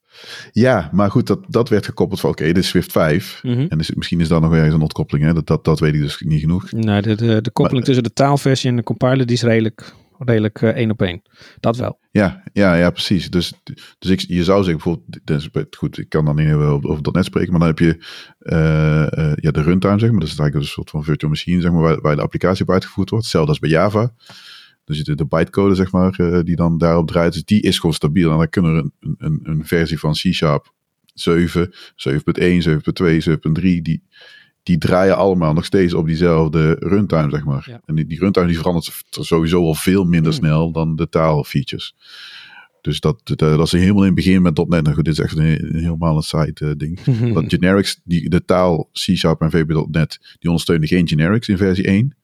[0.53, 3.41] Ja, maar goed, dat, dat werd gekoppeld van oké, dit is Swift 5.
[3.43, 3.67] Mhm.
[3.69, 5.35] En dus, misschien is daar nog ergens een ontkoppeling, hè?
[5.35, 6.73] Dat, dat, dat weet ik dus niet genoeg.
[6.73, 10.61] Nou, de, de, de koppeling tussen de taalversie en de compiler die is redelijk, redelijk
[10.61, 11.23] uh, één op één.
[11.61, 11.99] Dat wel.
[12.11, 13.31] Ja, ja, ja precies.
[13.31, 13.53] Dus,
[13.99, 15.49] dus ik, je zou zeggen bijvoorbeeld, dus,
[15.79, 17.97] goed, ik kan dan niet over, over .NET spreken, maar dan heb je
[18.41, 20.21] uh, uh, ja, de runtime, zeg maar.
[20.21, 22.71] Dat is eigenlijk een soort van virtual machine, zeg maar, waar, waar de applicatie op
[22.71, 23.25] uitgevoerd wordt.
[23.25, 24.13] Hetzelfde als bij Java.
[24.85, 27.95] Dus de, de bytecode, zeg maar, uh, die dan daarop draait, dus die is gewoon
[27.95, 28.31] stabiel.
[28.31, 30.73] En dan kunnen we een, een, een versie van C-Sharp
[31.15, 31.75] 7, 7.1,
[32.69, 34.03] 7.2, 7.3, die,
[34.63, 37.67] die draaien allemaal nog steeds op diezelfde runtime, zeg maar.
[37.69, 37.81] Ja.
[37.85, 40.41] En die, die runtime die verandert sowieso al veel minder hmm.
[40.41, 41.95] snel dan de taalfeatures.
[42.81, 44.83] Dus dat, dat, dat is helemaal in het begin met .NET.
[44.83, 47.01] Nou goed, dit is echt een, een helemaal een side uh, ding.
[47.35, 52.17] dat generics, die, de taal C-Sharp en VB.NET, die ondersteunen geen generics in versie 1.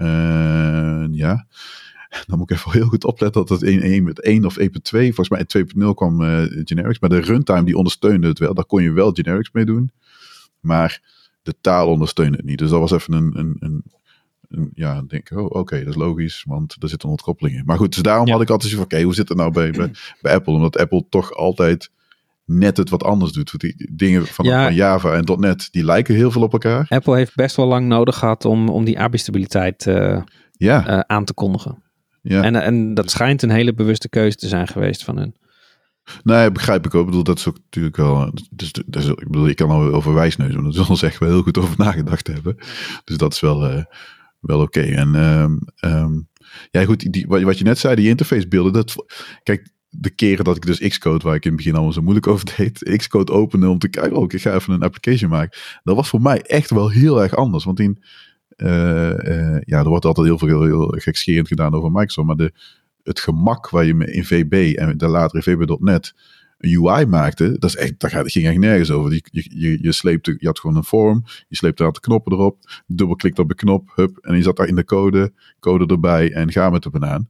[0.00, 1.46] Uh, ja.
[2.26, 5.28] Dan moet ik even heel goed opletten dat het 1, met 1 of 1.2, volgens
[5.28, 6.98] mij in 2.0 kwam uh, generics.
[6.98, 8.54] Maar de runtime die ondersteunde het wel.
[8.54, 9.90] Daar kon je wel generics mee doen.
[10.60, 11.02] Maar
[11.42, 12.58] de taal ondersteunde het niet.
[12.58, 13.82] Dus dat was even een, een, een,
[14.48, 17.64] een ja, denk ik, oh, oké, dat is logisch, want er zit een ontkoppeling in.
[17.64, 19.70] Maar goed, dus daarom had ik altijd zo van, oké, hoe zit het nou bij,
[19.70, 19.90] bij,
[20.20, 20.52] bij Apple?
[20.52, 21.90] Omdat Apple toch altijd
[22.50, 23.50] net het wat anders doet.
[23.50, 26.86] Want die dingen van, van Java en .NET, die lijken heel veel op elkaar.
[26.88, 30.22] Apple heeft best wel lang nodig gehad om, om die AB-stabiliteit uh,
[30.52, 30.88] ja.
[30.88, 31.82] uh, aan te kondigen.
[32.22, 32.42] Ja.
[32.42, 35.34] En, en dat schijnt een hele bewuste keuze te zijn geweest van hun.
[36.22, 37.00] Nee, begrijp ik ook.
[37.00, 38.32] Ik bedoel, dat is ook natuurlijk wel.
[38.50, 41.28] Dus, dus, ik bedoel, ik kan al over wijsneus, maar daar zullen ze echt wel
[41.28, 42.56] heel goed over nagedacht hebben.
[43.04, 43.82] Dus dat is wel, uh,
[44.40, 44.78] wel oké.
[44.78, 44.94] Okay.
[44.94, 46.28] En um, um,
[46.70, 48.72] ja, goed, die, wat, wat je net zei, die interface beelden.
[48.72, 48.94] Dat,
[49.42, 52.26] kijk, de keren dat ik dus Xcode, waar ik in het begin allemaal zo moeilijk
[52.26, 55.58] over deed, Xcode opende om te kijken, oh, ik ga even een application maken.
[55.82, 57.64] Dat was voor mij echt wel heel erg anders.
[57.64, 58.02] Want in,
[58.56, 62.36] uh, uh, ja, er wordt altijd heel veel heel, heel gekscherend gedaan over Microsoft, maar
[62.36, 62.52] de,
[63.02, 66.14] het gemak waar je in VB en de latere VB.net
[66.58, 69.12] een UI maakte, dat, is echt, daar ging echt nergens over.
[69.12, 72.82] Je, je, je, sleepte, je had gewoon een vorm, je sleepte een aantal knoppen erop,
[72.86, 76.52] dubbelklikte op de knop, hup, en je zat daar in de code, code erbij en
[76.52, 77.28] ga met de banaan.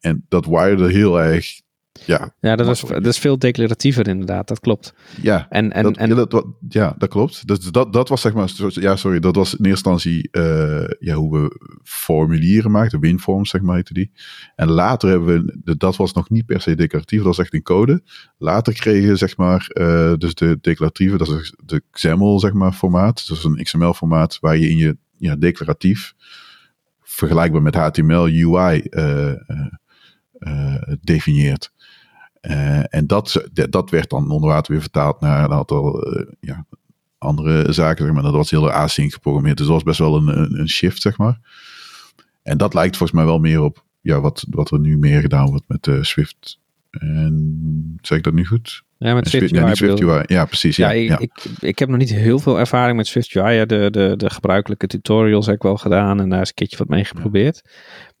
[0.00, 1.60] En dat waarde heel erg
[2.06, 4.94] Ja, ja dat, was, dat is veel declaratiever inderdaad, dat klopt.
[5.22, 7.46] Ja, en, en, dat, en, ja, dat, ja, dat klopt.
[7.46, 11.14] Dus dat, dat was zeg maar, ja sorry, dat was in eerste instantie uh, ja,
[11.14, 14.10] hoe we formulieren maakten, winforms zeg maar heette die.
[14.56, 17.62] En later hebben we, dat was nog niet per se declaratief, dat was echt in
[17.62, 18.02] code.
[18.38, 23.28] Later kregen zeg maar, uh, dus de declaratieve, dat is de XAML zeg maar formaat,
[23.28, 26.14] dus een XML formaat waar je in je ja, declaratief,
[27.02, 29.32] vergelijkbaar met HTML, UI uh,
[30.38, 31.72] uh, definieert.
[32.50, 36.66] Uh, en dat, dat werd dan onder water weer vertaald naar een aantal uh, ja,
[37.18, 38.04] andere zaken.
[38.04, 38.22] Zeg maar.
[38.22, 39.56] Dat was heel async geprogrammeerd.
[39.56, 41.38] Dus dat was best wel een, een, een, shift, zeg maar.
[42.42, 45.48] En dat lijkt volgens mij wel meer op ja, wat, wat er nu meer gedaan
[45.48, 46.58] wordt met uh, Swift.
[46.90, 48.82] En zeg ik dat nu goed?
[48.98, 50.22] Ja, met Swift, ja, Swift UI.
[50.26, 50.76] Ja, precies.
[50.76, 53.54] Ja, ja, ik, Ik, ik, heb nog niet heel veel ervaring met Swift UI.
[53.54, 56.76] Ja, de, de, de gebruikelijke tutorials heb ik wel gedaan en daar is een keertje
[56.76, 57.62] wat mee geprobeerd.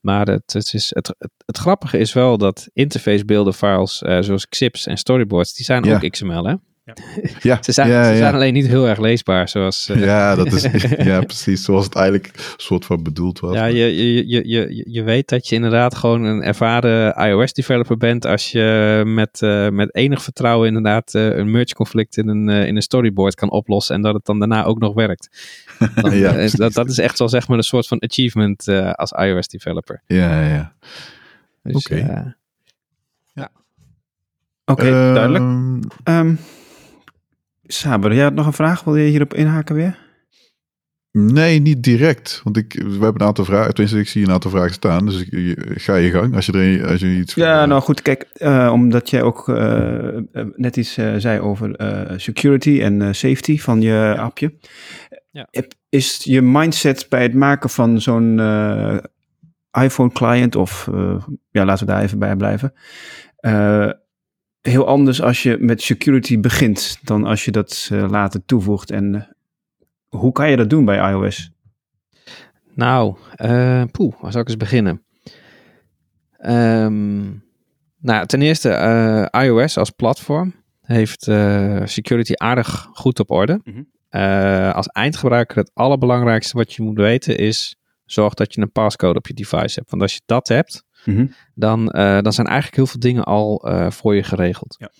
[0.04, 1.14] Maar het, het, is, het,
[1.46, 6.10] het, grappige is wel dat interfacebeelden files uh, zoals XIPs en storyboards, die zijn ook
[6.10, 6.54] XML hè?
[6.84, 6.94] Ja.
[7.40, 7.62] ja.
[7.62, 9.48] ze zijn, ja, ze zijn alleen niet heel erg leesbaar.
[9.48, 10.62] Zoals, uh, ja, dat is,
[11.10, 11.64] ja, precies.
[11.64, 13.54] Zoals het eigenlijk soort van bedoeld was.
[13.54, 18.26] Ja, je, je, je, je, je weet dat je inderdaad gewoon een ervaren iOS-developer bent.
[18.26, 22.76] als je met, uh, met enig vertrouwen inderdaad uh, een merge conflict in een, in
[22.76, 23.94] een storyboard kan oplossen.
[23.94, 25.28] en dat het dan daarna ook nog werkt.
[25.94, 30.02] Dan, ja, dat, dat is echt wel zeg maar een soort van achievement als iOS-developer.
[30.06, 30.74] Ja, ja.
[31.62, 31.94] Dus, Oké.
[31.94, 32.34] Okay.
[33.32, 33.50] ja.
[34.64, 35.44] Oké, okay, duidelijk.
[36.04, 36.38] Um,
[37.66, 38.84] Saber, jij had nog een vraag?
[38.84, 40.02] Wil je hierop inhaken weer?
[41.18, 42.40] Nee, niet direct.
[42.44, 43.74] Want ik, we hebben een aantal vragen.
[43.74, 45.06] Tenminste, ik zie een aantal vragen staan.
[45.06, 47.34] Dus ik, ga je gang als je, er, als je iets.
[47.34, 48.02] Ja, nou goed.
[48.02, 50.18] Kijk, uh, omdat jij ook uh,
[50.56, 51.74] net iets uh, zei over
[52.16, 54.12] security en safety van je ja.
[54.14, 54.54] appje.
[55.30, 55.48] Ja.
[55.88, 58.38] Is je mindset bij het maken van zo'n
[59.72, 60.88] iPhone client, of
[61.50, 62.72] ja, laten we daar even bij blijven
[64.68, 68.90] heel anders als je met security begint dan als je dat uh, later toevoegt.
[68.90, 69.22] En uh,
[70.08, 71.50] hoe kan je dat doen bij iOS?
[72.74, 75.04] Nou, uh, poeh, waar zou ik eens beginnen?
[76.46, 77.44] Um,
[77.98, 81.22] nou, ten eerste, iOS als platform heeft
[81.84, 83.60] security aardig goed op orde.
[83.64, 83.74] Mm
[84.10, 84.70] -hmm.
[84.72, 87.76] als eindgebruiker het allerbelangrijkste wat je moet weten is...
[88.04, 89.90] zorg dat je een passcode op je device hebt.
[89.90, 91.34] Want als je dat hebt, Mm-hmm.
[91.54, 94.76] dan, uh, dan zijn eigenlijk heel veel dingen al uh, voor je geregeld.
[94.78, 94.90] Ja.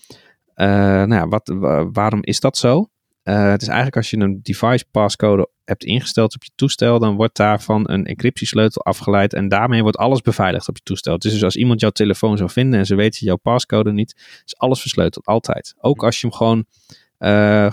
[0.55, 1.53] Uh, nou ja, wat,
[1.91, 2.89] waarom is dat zo?
[3.23, 7.35] het is eigenlijk als je een device passcode hebt ingesteld op je toestel, dan wordt
[7.35, 11.19] daarvan een encryptiesleutel afgeleid en daarmee wordt alles beveiligd op je toestel.
[11.19, 14.57] Dus, dus als iemand jouw telefoon zou vinden en ze weten jouw passcode niet, is
[14.57, 15.75] alles versleuteld, altijd.
[15.77, 16.65] Ook als je hem gewoon,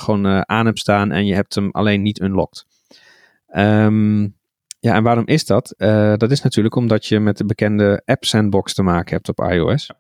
[0.01, 2.67] gewoon aan hebt staan en je hebt hem alleen niet unlocked.
[3.57, 4.37] Um,
[4.83, 5.75] ja, en waarom is dat?
[5.79, 9.41] Uh, dat is natuurlijk omdat je met de bekende App Sandbox te maken hebt op
[9.41, 9.91] iOS.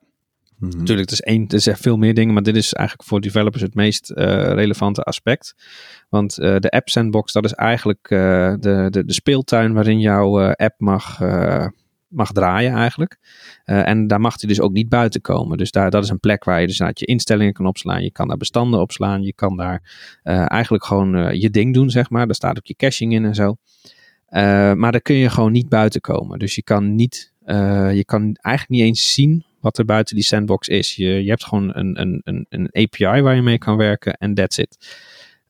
[0.58, 0.78] Mm -hmm.
[0.78, 3.62] Natuurlijk, het is, één, er zijn veel meer dingen, maar dit is eigenlijk voor developers
[3.62, 4.16] het meest uh,
[4.52, 5.54] relevante aspect.
[6.08, 8.56] Want uh, de App Sandbox, dat is eigenlijk de,
[8.90, 11.20] de, de, speeltuin waarin jouw app mag,
[12.08, 13.18] mag draaien eigenlijk.
[13.64, 15.58] en daar mag hij dus ook niet buiten komen.
[15.58, 18.02] Dus daar, dat is een plek waar je dus je instellingen kan opslaan.
[18.02, 19.22] Je kan daar bestanden opslaan.
[19.22, 19.82] Je kan daar
[20.46, 22.26] eigenlijk gewoon je ding doen, zeg maar.
[22.26, 23.56] Daar staat ook je caching in en zo.
[24.32, 26.38] Uh, maar daar kun je gewoon niet buiten komen.
[26.38, 30.24] Dus je kan, niet, uh, je kan eigenlijk niet eens zien wat er buiten die
[30.24, 30.96] sandbox is.
[30.96, 34.34] Je, je hebt gewoon een, een, een, een API waar je mee kan werken en
[34.34, 34.96] that's it.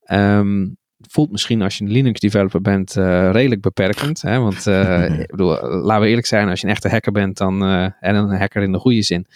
[0.07, 4.23] Um, voelt misschien als je een Linux developer bent uh, redelijk beperkend.
[4.23, 4.39] Hè?
[4.39, 4.67] Want
[5.23, 7.63] ik bedoel, laten we eerlijk zijn, als je een echte hacker bent dan,
[8.01, 9.27] en een hacker in de goede zin,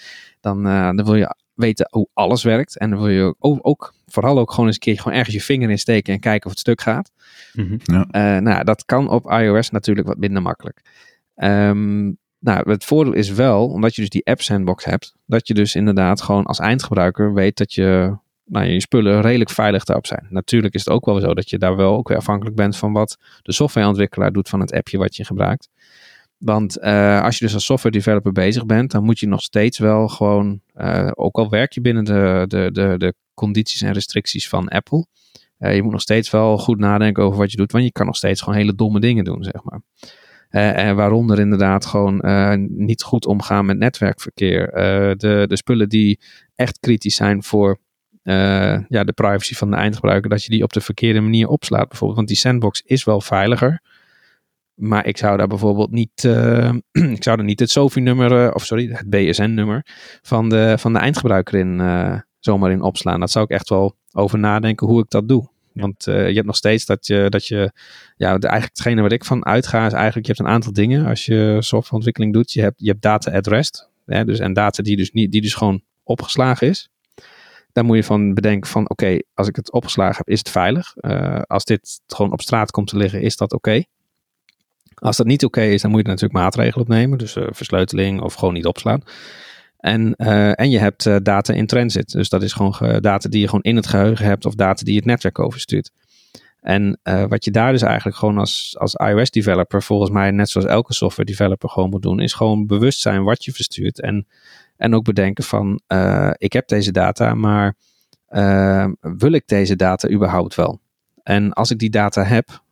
[0.41, 2.79] dan, dan wil je weten hoe alles werkt.
[2.79, 5.43] En dan wil je ook, ook, vooral ook gewoon eens een keer gewoon ergens je
[5.43, 7.13] vinger in steken en kijken of het stuk gaat.
[7.53, 8.07] Mm -hmm.
[8.11, 8.37] ja.
[8.37, 10.81] uh, nou, dat kan op iOS natuurlijk wat minder makkelijk.
[11.37, 15.55] Um, nou, het voordeel is wel, omdat je dus die app sandbox hebt, dat je
[15.55, 20.27] dus inderdaad gewoon als eindgebruiker weet dat je, nou, je spullen redelijk veilig daarop zijn.
[20.31, 22.93] Natuurlijk is het ook wel zo dat je daar wel ook weer afhankelijk bent van
[22.93, 25.69] wat de softwareontwikkelaar doet van het appje wat je gebruikt.
[26.39, 29.79] Want uh, als je dus als software developer bezig bent, dan moet je nog steeds
[29.79, 34.49] wel gewoon, uh, ook al werk je binnen de, de, de, de condities en restricties
[34.49, 35.07] van Apple,
[35.59, 38.07] uh, je moet nog steeds wel goed nadenken over wat je doet, want je kan
[38.07, 39.81] nog steeds gewoon hele domme dingen doen, zeg maar.
[40.75, 42.23] en waaronder inderdaad gewoon
[42.71, 44.71] niet goed omgaan met netwerkverkeer.
[45.17, 46.21] de, de spullen die
[46.55, 47.79] echt kritisch zijn voor
[48.89, 52.17] ja, de privacy van de eindgebruiker, dat je die op de verkeerde manier opslaat bijvoorbeeld.
[52.17, 53.83] Want die sandbox is wel veiliger.
[54.77, 56.73] Maar ik zou daar bijvoorbeeld niet, uh,
[57.17, 59.87] ik zou er niet het SOFI-nummer, uh, of sorry, het BSN-nummer
[60.23, 63.21] van de, van de eindgebruiker in, uh, zomaar in opslaan.
[63.21, 65.49] Dat zou ik echt wel over nadenken hoe ik dat doe.
[65.73, 67.73] Want je hebt nog steeds dat je, dat je
[68.17, 71.07] ja, de, eigenlijk hetgene wat ik van uitga is eigenlijk, je hebt een aantal dingen
[71.07, 72.53] als je softwareontwikkeling doet.
[72.53, 75.41] Je hebt, je hebt data at rest, hè, dus, en data die dus, niet, die
[75.41, 76.89] dus gewoon opgeslagen is.
[77.73, 80.97] Daar moet je van bedenken van oké, als ik het opgeslagen heb, is het veilig.
[81.47, 83.83] als dit gewoon op straat komt te liggen, is dat oké.
[84.99, 87.19] Als dat niet oké is, dan moet je natuurlijk maatregelen opnemen.
[87.19, 89.03] Dus versleuteling of gewoon niet opslaan.
[89.79, 90.15] En,
[90.55, 92.13] en je hebt data in transit.
[92.13, 94.97] Dus dat is gewoon data die je gewoon in het geheugen hebt of data die
[94.97, 95.91] het netwerk overstuurt.
[96.61, 100.67] En wat je daar dus eigenlijk gewoon als, als iOS developer, volgens mij net zoals
[100.67, 104.01] elke software developer gewoon moet doen, is gewoon bewust zijn wat je verstuurt.
[104.01, 104.27] En,
[104.77, 105.81] en ook bedenken van,
[106.37, 107.75] ik heb deze data, maar
[109.01, 110.81] wil ik deze data überhaupt wel?
[111.23, 112.65] En als ik die data heb,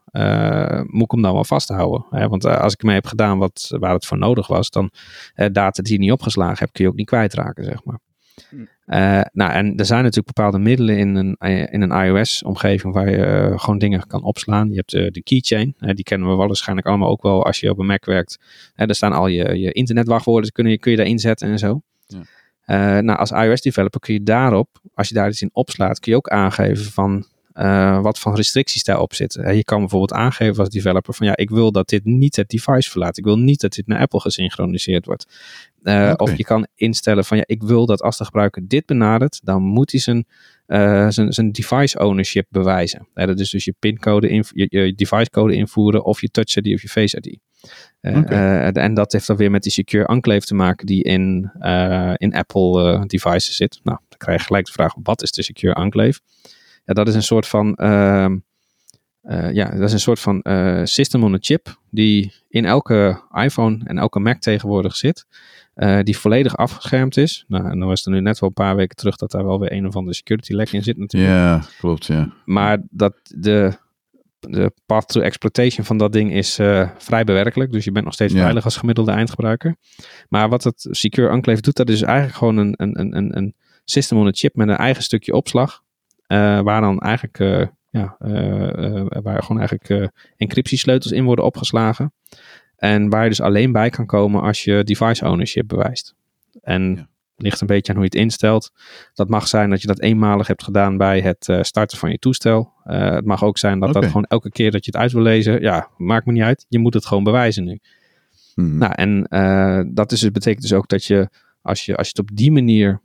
[0.87, 2.07] moet ik hem dan wel vasthouden.
[2.11, 2.29] Hè?
[2.29, 4.91] Want als ik mee heb gedaan wat, waar het voor nodig was, dan
[5.53, 7.99] data die je niet opgeslagen hebt, kun je ook niet kwijtraken, zeg maar.
[8.87, 13.11] Uh, nou, en er zijn natuurlijk bepaalde middelen in een, eh, in een iOS-omgeving waar
[13.11, 14.69] je uh, gewoon dingen kan opslaan.
[14.69, 17.71] Je hebt uh, de keychain, die kennen we wel waarschijnlijk allemaal ook wel als je
[17.71, 18.39] op een Mac werkt.
[18.75, 21.83] daar staan al je, je internetwachtwoorden, kun je, kun je daar inzetten en zo.
[22.67, 23.01] Ja.
[23.01, 26.29] nou, als iOS-developer kun je daarop, als je daar iets in opslaat, kun je ook
[26.29, 29.57] aangeven van uh, wat van restricties daarop zitten.
[29.57, 32.91] Je kan bijvoorbeeld aangeven als developer van ja, ik wil dat dit niet het device
[32.91, 33.19] verlaat.
[33.19, 35.27] Ik wil niet dat dit naar Apple gesynchroniseerd wordt.
[35.83, 39.41] Uh, Of je kan instellen van ja, ik wil dat als de gebruiker dit benadert,
[39.43, 40.27] dan moet hij zijn,
[40.67, 43.09] uh, zijn, zijn device ownership bewijzen.
[43.15, 46.75] dat is dus je pincode, in, je, je device code invoeren of je touch ID
[46.75, 47.39] of je face ID.
[48.01, 48.71] Okay.
[48.73, 51.51] en dat heeft dan weer met die secure enclave te maken die in,
[52.17, 53.81] in Apple devices zit.
[53.83, 56.21] Nou, dan krijg je gelijk de vraag, wat is de secure enclave?
[56.85, 58.27] Ja, dat is een soort van, uh,
[59.23, 63.21] uh, ja, dat is een soort van uh, system on a chip die in elke
[63.33, 65.27] iPhone en elke Mac tegenwoordig zit.
[66.03, 67.45] die volledig afgeschermd is.
[67.49, 69.61] Nou, en dan was er nu net wel een paar weken terug dat daar wel
[69.61, 71.33] weer een of andere security lek in zit natuurlijk.
[71.33, 72.33] Ja, klopt, ja.
[72.45, 73.73] Maar dat de,
[74.41, 77.73] de path to exploitation van dat ding is uh, vrij bewerkelijk.
[77.73, 79.77] Dus je bent nog steeds veilig als gemiddelde eindgebruiker.
[80.29, 83.55] Maar wat het Secure Enclave doet, dat is eigenlijk gewoon een, een, een, een
[83.85, 85.83] system on a chip met een eigen stukje opslag.
[86.35, 92.13] Uh, waar dan eigenlijk, uh, ja, uh, waar gewoon eigenlijk encryptiesleutels in worden opgeslagen.
[92.77, 96.15] En waar je dus alleen bij kan komen als je device ownership bewijst.
[96.61, 97.09] En ja.
[97.37, 98.73] ligt een beetje aan hoe je het instelt.
[99.13, 102.73] Dat mag zijn dat je dat eenmalig hebt gedaan bij het starten van je toestel.
[102.83, 104.01] het mag ook zijn dat okay.
[104.01, 106.67] dat gewoon elke keer dat je het uit wil lezen, ja, maakt me niet uit.
[106.69, 107.79] Je moet het gewoon bewijzen nu.
[108.55, 108.79] Hmm.
[108.79, 109.27] Nou, en
[109.95, 111.29] dat is dus, betekent dus ook dat je
[111.63, 113.03] als, je, als je het op die manier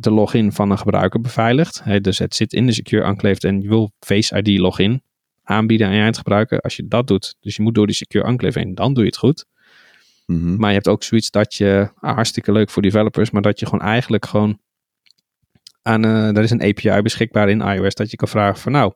[0.00, 1.82] de login van een gebruiker beveiligt.
[2.02, 5.02] dus het zit in de Secure Enclave en je wil Face ID login
[5.50, 6.60] aanbieden aan je eindgebruiker.
[6.60, 9.08] Als je dat doet, dus je moet door die Secure Enclave heen, dan doe je
[9.08, 9.46] het goed.
[10.26, 10.56] Mm-hmm.
[10.56, 13.66] Maar je hebt ook zoiets dat je, ah, hartstikke leuk voor developers, maar dat je
[13.66, 14.58] gewoon eigenlijk gewoon
[15.82, 18.92] aan, uh, er is een API beschikbaar in iOS dat je kan vragen van nou,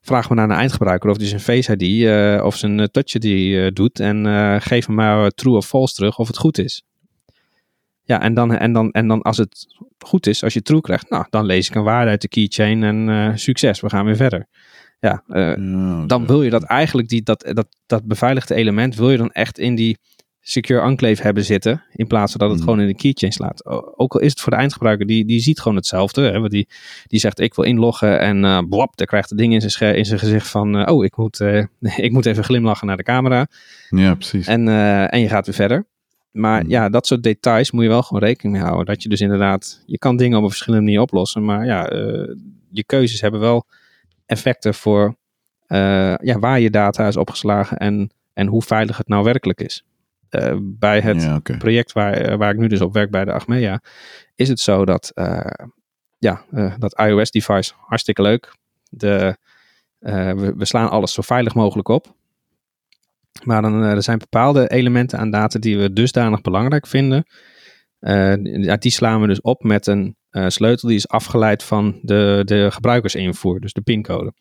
[0.00, 3.24] vraag me naar een eindgebruiker of die zijn Face ID uh, of zijn Touch ID
[3.24, 4.26] uh, doet en
[4.62, 6.82] geef me maar true of false terug of het goed is.
[8.06, 9.66] Ja, en dan, en, dan, en dan als het
[9.98, 12.82] goed is, als je true krijgt, nou, dan lees ik een waarde uit de keychain
[12.82, 14.46] en uh, succes, we gaan weer verder.
[15.00, 19.16] Ja, uh, dan wil je dat eigenlijk, die, dat, dat, dat beveiligde element, wil je
[19.16, 19.98] dan echt in die
[20.40, 22.64] secure enclave hebben zitten, in plaats van dat het mm.
[22.64, 23.66] gewoon in de keychain slaat.
[23.96, 26.22] Ook al is het voor de eindgebruiker, die, die ziet gewoon hetzelfde.
[26.22, 26.68] Hè, die,
[27.06, 30.04] die zegt, ik wil inloggen en uh, blap, dan krijgt het ding in zijn, in
[30.04, 31.40] zijn gezicht van, oh, ik moet,
[32.06, 33.46] ik moet even glimlachen naar de camera.
[33.88, 34.46] Ja, precies.
[34.46, 34.68] En,
[35.08, 35.86] en je gaat weer verder.
[36.36, 36.70] Maar hmm.
[36.70, 38.86] ja, dat soort details moet je wel gewoon rekening mee houden.
[38.86, 41.44] Dat je dus inderdaad, je kan dingen op een verschillende manier oplossen.
[41.44, 42.34] Maar ja, uh,
[42.70, 43.66] je keuzes hebben wel
[44.26, 45.16] effecten voor
[45.68, 49.84] uh, ja, waar je data is opgeslagen en, en hoe veilig het nou werkelijk is.
[50.30, 51.56] Uh, bij het ja, okay.
[51.56, 53.80] project waar, waar ik nu dus op werk bij de Achmea,
[54.34, 55.12] is het zo dat,
[56.18, 56.44] ja,
[56.78, 58.54] dat iOS-device hartstikke leuk.
[58.88, 59.36] De,
[59.98, 62.15] we, we slaan alles zo veilig mogelijk op.
[63.44, 67.24] Maar dan, eh, er zijn bepaalde elementen aan data die we dusdanig belangrijk vinden.
[68.00, 68.34] Uh,
[68.78, 72.70] die slaan we dus op met een uh, sleutel die is afgeleid van de, de
[72.70, 74.32] gebruikersinvoer, dus de pincode.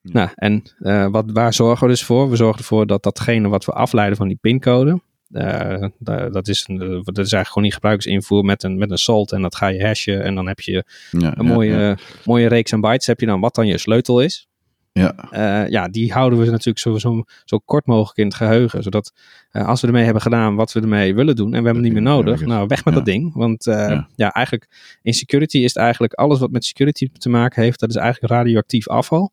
[0.00, 0.12] Ja.
[0.12, 2.30] Nou, en uh, wat, waar zorgen we dus voor?
[2.30, 7.18] We zorgen ervoor dat datgene wat we afleiden van die pincode, dat, is een, dat
[7.18, 10.22] is eigenlijk gewoon die gebruikersinvoer met een, met een salt en dat ga je hashen
[10.22, 13.54] en dan heb je ja, een mooie, mooie reeks aan bytes, heb je dan wat
[13.54, 14.48] dan je sleutel is.
[14.96, 15.14] Ja.
[15.32, 18.82] Uh, ja, die houden we natuurlijk zo, zo, zo, kort mogelijk in het geheugen.
[18.82, 19.12] Zodat
[19.52, 21.82] uh, als we ermee hebben gedaan wat we ermee willen doen en we hebben het
[21.82, 23.34] niet meer nodig, nou weg met dat ding.
[23.34, 24.08] Want uh, ja.
[24.14, 24.32] ja.
[24.32, 27.96] eigenlijk in security is het eigenlijk alles wat met security te maken heeft, dat is
[27.96, 29.32] eigenlijk radioactief afval.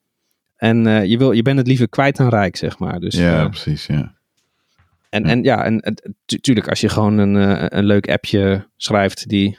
[0.55, 2.99] En je, wil, je bent het liever kwijt dan rijk, zeg maar.
[2.99, 4.16] Dus, ja, precies, ja.
[5.09, 5.95] En, en ja, en
[6.41, 7.36] tuurlijk, als je gewoon een,
[7.78, 9.57] een leuk appje schrijft die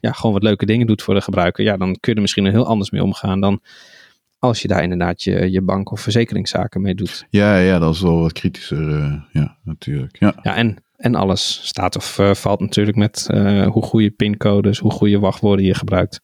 [0.00, 2.46] ja, gewoon wat leuke dingen doet voor de gebruiker, ja, dan kun je er misschien
[2.46, 3.60] heel anders mee omgaan dan
[4.42, 7.26] als je daar inderdaad je, je bank- of verzekeringszaken mee doet.
[7.30, 8.88] Ja, ja, dat is wel wat kritischer.
[8.88, 10.16] Uh, ja, natuurlijk.
[10.18, 13.26] Ja, ja en, en alles staat of valt natuurlijk met
[13.66, 16.20] hoe goede pincodes, hoe goede wachtwoorden je gebruikt.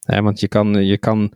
[0.00, 1.32] want je kan, je kan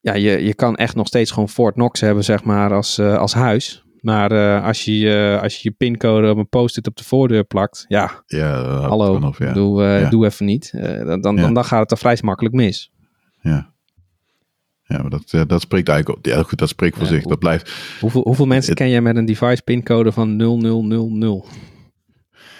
[0.00, 3.34] ja, je, je kan echt nog steeds gewoon Fort Knox hebben, zeg maar, als, als
[3.34, 3.84] huis.
[4.00, 7.44] Maar uh, als, je, uh, als je je pincode op een post-it op de voordeur
[7.44, 9.52] plakt, ja, ja hallo, ja.
[9.52, 10.08] Doe, ja.
[10.10, 10.70] doe even niet.
[11.04, 11.50] dan, dan, ja.
[11.50, 12.92] dan gaat het er vrij makkelijk mis.
[13.40, 13.71] Ja.
[15.12, 17.20] Ja, maar dat, dat spreekt eigenlijk ja, goed, dat spreekt voor zich.
[17.20, 17.72] Hoe, dat blijft.
[18.00, 21.20] Hoeveel, hoeveel mensen het, ken jij met een device pincode van 0000?
[21.20, 21.44] Dat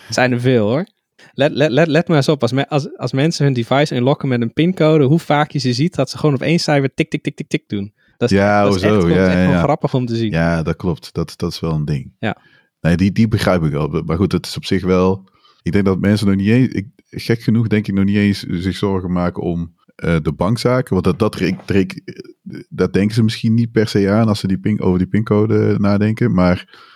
[0.09, 0.87] zijn er veel hoor.
[1.35, 4.29] Let, let, let, let maar eens op, als, me, als, als mensen hun device inlokken
[4.29, 7.11] met een pincode, hoe vaak je ze ziet dat ze gewoon op één cijfer tik,
[7.11, 7.93] tik, tik, tik, tik doen.
[8.17, 9.63] Dat is, ja, dat is zo, echt, ja, echt ja.
[9.63, 10.31] grappig om te zien.
[10.31, 11.15] Ja, dat klopt.
[11.15, 12.13] Dat, dat is wel een ding.
[12.19, 12.37] Ja.
[12.81, 14.03] Nee, die, die begrijp ik wel.
[14.05, 15.31] Maar goed, het is op zich wel...
[15.63, 16.69] Ik denk dat mensen nog niet eens...
[16.69, 19.75] Ik, gek genoeg denk ik nog niet eens zich zorgen maken om
[20.05, 20.93] uh, de bankzaken.
[20.93, 22.01] Want dat, dat, dat,
[22.69, 25.75] dat denken ze misschien niet per se aan als ze die pin, over die pincode
[25.79, 26.35] nadenken.
[26.35, 26.91] Maar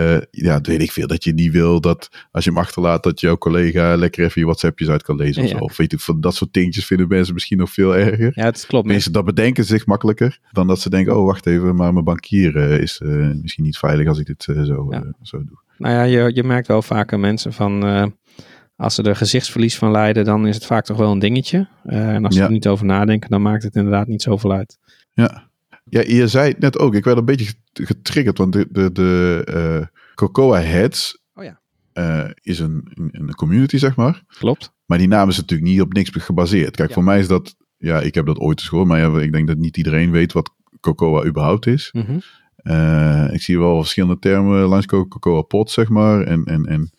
[0.00, 1.06] uh, ja, dat weet ik veel.
[1.06, 4.46] Dat je niet wil dat als je hem achterlaat, dat jouw collega lekker even je
[4.46, 5.42] WhatsAppjes uit kan lezen.
[5.42, 5.56] Of, Ja.
[5.58, 5.64] zo.
[5.64, 8.32] of weet ik veel, dat soort dingetjes vinden mensen misschien nog veel erger.
[8.34, 8.86] Ja, het klopt.
[8.86, 12.56] Mensen dat bedenken zich makkelijker dan dat ze denken: oh, wacht even, maar mijn bankier
[12.56, 15.04] uh, is uh, misschien niet veilig als ik dit zo, Ja.
[15.22, 15.60] zo doe.
[15.78, 17.82] Nou ja, je, je merkt wel vaker mensen van.
[18.82, 21.68] Eh, als ze er gezichtsverlies van lijden, dan is het vaak toch wel een dingetje.
[21.84, 22.46] Eh, en als ze Ja.
[22.46, 24.78] er niet over nadenken, dan maakt het inderdaad niet zoveel uit.
[25.12, 25.48] Ja.
[25.84, 26.94] ja, je zei het net ook.
[26.94, 29.46] Ik werd een beetje getriggerd, want de, de, de
[29.80, 31.60] uh, Cocoa Heads Oh ja.
[31.94, 34.22] uh, is een, een, een community, zeg maar.
[34.38, 34.72] Klopt.
[34.86, 36.76] Maar die naam is natuurlijk niet op niks gebaseerd.
[36.76, 36.94] Kijk, Ja.
[36.94, 37.54] voor mij is dat...
[37.78, 40.50] Ja, ik heb dat ooit eens gehoord, maar ik denk dat niet iedereen weet wat
[40.80, 41.92] Cocoa überhaupt is.
[41.92, 42.18] Mhm.
[43.34, 45.08] Ik zie wel verschillende termen langskomen.
[45.08, 46.22] Cocoa pot, zeg maar.
[46.22, 46.90] En, en, en,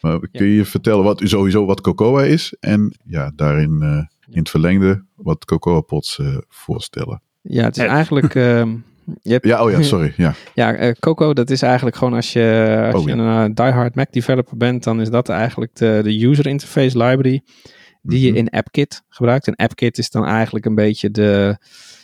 [0.00, 2.56] maar kun je vertellen wat, sowieso wat Cocoa is?
[2.60, 3.88] En ja, daarin uh,
[4.30, 7.22] in het verlengde wat Cocoa pots uh, voorstellen.
[7.40, 8.34] Ja, het is eigenlijk.
[8.34, 8.76] ehm,
[9.22, 10.12] je hebt, Ja, oh ja, sorry.
[10.16, 13.42] Ja, ja, eh, Coco, dat is eigenlijk gewoon als je, als Oh, je ja.
[13.44, 17.42] een uh, diehard Mac developer bent, dan is dat eigenlijk de, de user interface library
[18.02, 18.36] die je Mhm.
[18.38, 19.46] in AppKit gebruikt.
[19.46, 21.58] En AppKit is dan eigenlijk een beetje de,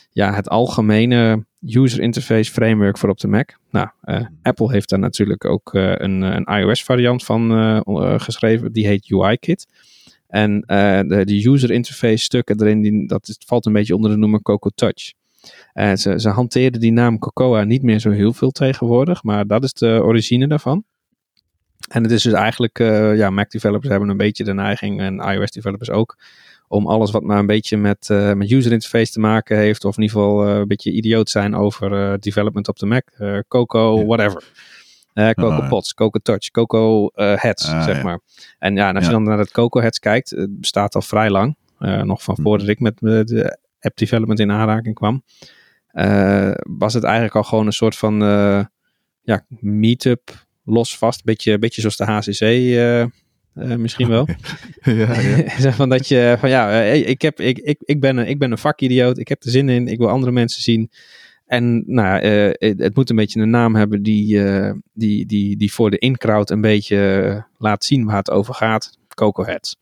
[0.09, 1.45] ja, het algemene
[1.75, 3.49] user interface framework voor op de Mac.
[3.71, 8.19] Nou, eh, Apple heeft daar natuurlijk ook eh, een, een iOS variant van eh, eh,
[8.19, 9.67] geschreven, die heet UIKit.
[10.27, 14.11] En eh, de, de user interface stukken erin, die, dat is, valt een beetje onder
[14.11, 15.13] de noemer Coco Touch.
[15.73, 19.63] Eh, ze, ze hanteren die naam Cocoa niet meer zo heel veel tegenwoordig, maar dat
[19.63, 20.83] is de origine daarvan.
[21.87, 25.19] En het is dus eigenlijk, eh, ja, Mac developers hebben een beetje de neiging, en
[25.19, 26.17] iOS developers ook,
[26.67, 29.97] om alles wat maar een beetje met, eh, met user interface te maken heeft, of
[29.97, 33.03] in ieder geval eh, een beetje idioot zijn over eh, development op de Mac,
[33.47, 34.05] Coco, Ja.
[34.05, 34.43] whatever.
[35.13, 35.69] Coco Ah.
[35.69, 38.03] Pots, Coco Touch, Coco Heads, Ah, zeg ja.
[38.03, 38.19] maar.
[38.59, 39.09] En ja, en als Ja.
[39.09, 41.55] je dan naar het Coco Heads kijkt, het bestaat al vrij lang.
[42.03, 42.43] nog van Mhm.
[42.43, 45.23] voordat ik met de app development in aanraking kwam.
[46.77, 48.19] was het eigenlijk al gewoon een soort van
[49.21, 51.23] ja, meetup los vast.
[51.23, 52.41] Beetje, beetje zoals de HCC
[53.57, 54.27] eh, eh, misschien wel.
[54.81, 55.49] ja, ja.
[55.59, 58.39] Zeg van dat je van ja, eh, ik, heb, ik, ik, ik, ben een, ik
[58.39, 59.17] ben een vakidioot.
[59.17, 59.87] Ik heb er zin in.
[59.87, 60.89] Ik wil andere mensen zien.
[61.47, 65.25] En nou, ja, eh, het, het moet een beetje een naam hebben die, eh, die,
[65.25, 68.97] die, die voor de in-crowd een beetje eh, laat zien waar het over gaat.
[69.07, 69.77] Coco Heads.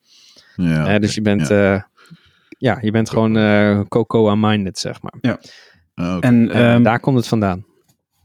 [0.56, 1.90] ja Eh, dus je bent, ja.
[2.58, 5.38] ja, je bent gewoon eh Cocoa-minded, zeg maar.
[5.94, 6.28] Ah, oké.
[6.28, 7.66] En Eh, ehm, daar komt het vandaan.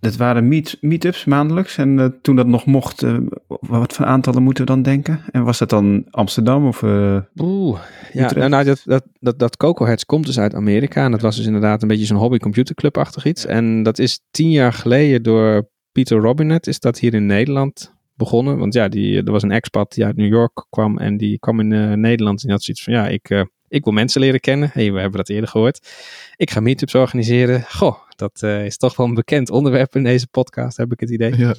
[0.00, 1.76] Dat waren meet, meetups maandelijks.
[1.76, 5.20] En eh, toen dat nog mocht, eh, wat voor aantallen moeten we dan denken?
[5.30, 6.82] En was dat dan Amsterdam of...
[6.82, 7.80] eh, Oeh,
[8.12, 11.04] ja, nou, nou, dat, dat, dat, dat Coco Heads komt dus uit Amerika.
[11.04, 13.46] En dat was dus inderdaad een beetje zo'n hobby computerclub-achtig iets.
[13.46, 18.58] En dat is tien jaar geleden door Peter Robinet is dat hier in Nederland begonnen.
[18.58, 21.60] Want ja, die, er was een expat die uit New York kwam en die kwam
[21.60, 22.40] in Nederland.
[22.40, 24.70] En die had zoiets van, ja, ik, ik wil mensen leren kennen.
[24.72, 25.88] hey, we hebben dat eerder gehoord.
[26.36, 27.64] Ik ga meetups organiseren.
[27.68, 31.10] Goh, dat eh, is toch wel een bekend onderwerp in deze podcast, heb ik het
[31.10, 31.36] idee.
[31.36, 31.54] ja.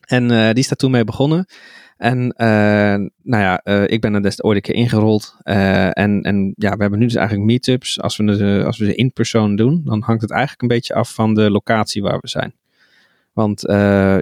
[0.00, 1.46] En eh, die is daar toen mee begonnen.
[1.96, 5.36] En eh, nou ja, ik ben er des ooit een keer ingerold.
[5.42, 8.00] En, en ja, we hebben nu dus eigenlijk meetups.
[8.00, 10.94] Als we, ze, als we ze in persoon doen, dan hangt het eigenlijk een beetje
[10.94, 12.54] af van de locatie waar we zijn.
[13.32, 13.60] Want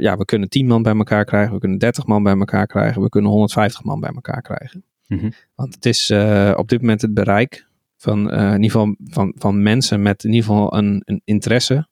[0.01, 3.03] ja, we kunnen 10 man bij elkaar krijgen, we kunnen 30 man bij elkaar krijgen,
[3.03, 4.85] we kunnen 150 man bij elkaar krijgen.
[5.09, 5.31] Mhm.
[5.55, 9.35] Want het is eh, op dit moment het bereik van, eh, in ieder geval van,
[9.37, 11.89] van mensen met in ieder geval een, een interesse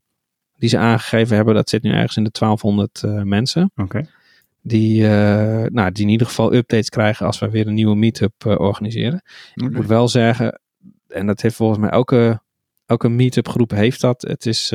[0.56, 1.54] die ze aangegeven hebben.
[1.54, 3.70] Dat zit nu ergens in de 1200 eh, mensen.
[3.76, 4.08] Oké.
[4.62, 9.22] Die, nou, die in ieder geval updates krijgen als we weer een nieuwe meetup organiseren.
[9.54, 10.60] Ik moet wel zeggen,
[11.08, 12.42] en dat heeft volgens mij elke,
[12.86, 14.22] elke meetup groep heeft dat.
[14.22, 14.70] Het is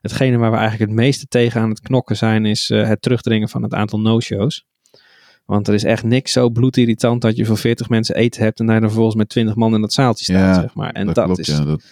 [0.00, 3.62] hetgene waar we eigenlijk het meeste tegen aan het knokken zijn, is het terugdringen van
[3.62, 4.66] het aantal no-shows.
[5.48, 8.66] Want er is echt niks zo bloedirritant dat je voor 40 mensen eten hebt en
[8.66, 10.90] daar dan vervolgens met 20 man in dat zaaltje staat, Ja, zeg maar.
[10.90, 11.64] En dat, dat, klopt, is, ja.
[11.64, 11.84] Dat,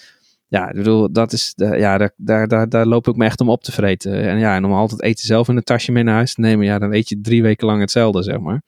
[0.49, 3.51] ja, ik bedoel, dat is, ja, daar, daar, daar, daar loop ik me echt om
[3.51, 4.23] op te vreten.
[4.23, 6.67] En ja, en om altijd eten zelf in een tasje mee naar huis te nemen,
[6.67, 8.63] ja, dan eet je drie weken lang hetzelfde, zeg maar.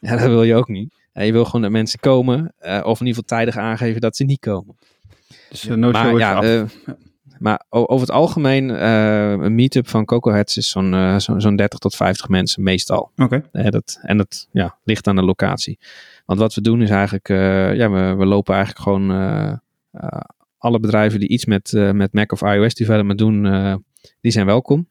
[0.00, 0.94] Ja, dat wil je ook niet.
[1.12, 4.16] Ja, je wil gewoon dat mensen komen, uh, of in ieder geval tijdig aangeven dat
[4.16, 4.76] ze niet komen.
[5.48, 6.62] Dus uh, no maar, ja, uh,
[7.38, 8.68] maar over het algemeen,
[9.42, 13.10] een meetup van Coco Heads is zo'n zo'n zo 30 tot 50 mensen meestal.
[13.16, 13.42] Oké.
[13.52, 13.70] Okay.
[13.70, 15.78] dat, en dat ja, ligt aan de locatie.
[16.24, 17.28] Want wat we doen is eigenlijk,
[17.78, 19.10] ja, we, we lopen eigenlijk gewoon
[20.66, 23.74] alle bedrijven die iets met, uh, met Mac of iOS development doen, uh,
[24.20, 24.88] die zijn welkom.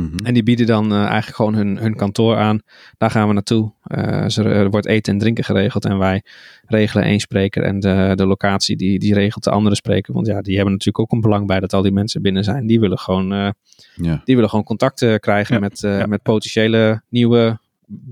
[0.00, 0.26] Mm -hmm.
[0.26, 2.60] En die bieden dan uh, eigenlijk gewoon hun, hun kantoor aan.
[2.98, 3.72] Daar gaan we naartoe.
[3.84, 5.84] er wordt eten en drinken geregeld.
[5.84, 6.22] En wij
[6.66, 7.62] regelen één spreker.
[7.62, 10.14] En de, de locatie die, die regelt de andere spreker.
[10.14, 12.66] Want ja, die hebben natuurlijk ook een belang bij dat al die mensen binnen zijn.
[12.66, 13.54] Die willen gewoon,
[13.94, 14.20] ja.
[14.24, 15.60] die willen gewoon contact krijgen Ja.
[15.60, 16.06] met, Ja.
[16.06, 17.58] met potentiële nieuwe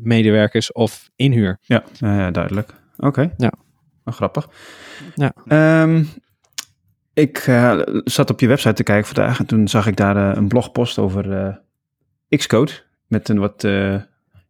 [0.02, 1.58] medewerkers of inhuur.
[1.60, 2.74] Ja, duidelijk.
[2.96, 3.32] Oké.
[3.36, 3.52] Ja.
[4.04, 4.48] Grappig.
[5.14, 5.32] Ja.
[5.46, 6.04] Ehm,
[7.18, 10.36] ik eh, zat op je website te kijken vandaag en toen zag ik daar eh,
[10.36, 11.54] een blogpost over eh,
[12.36, 12.72] Xcode
[13.06, 13.96] met een wat eh,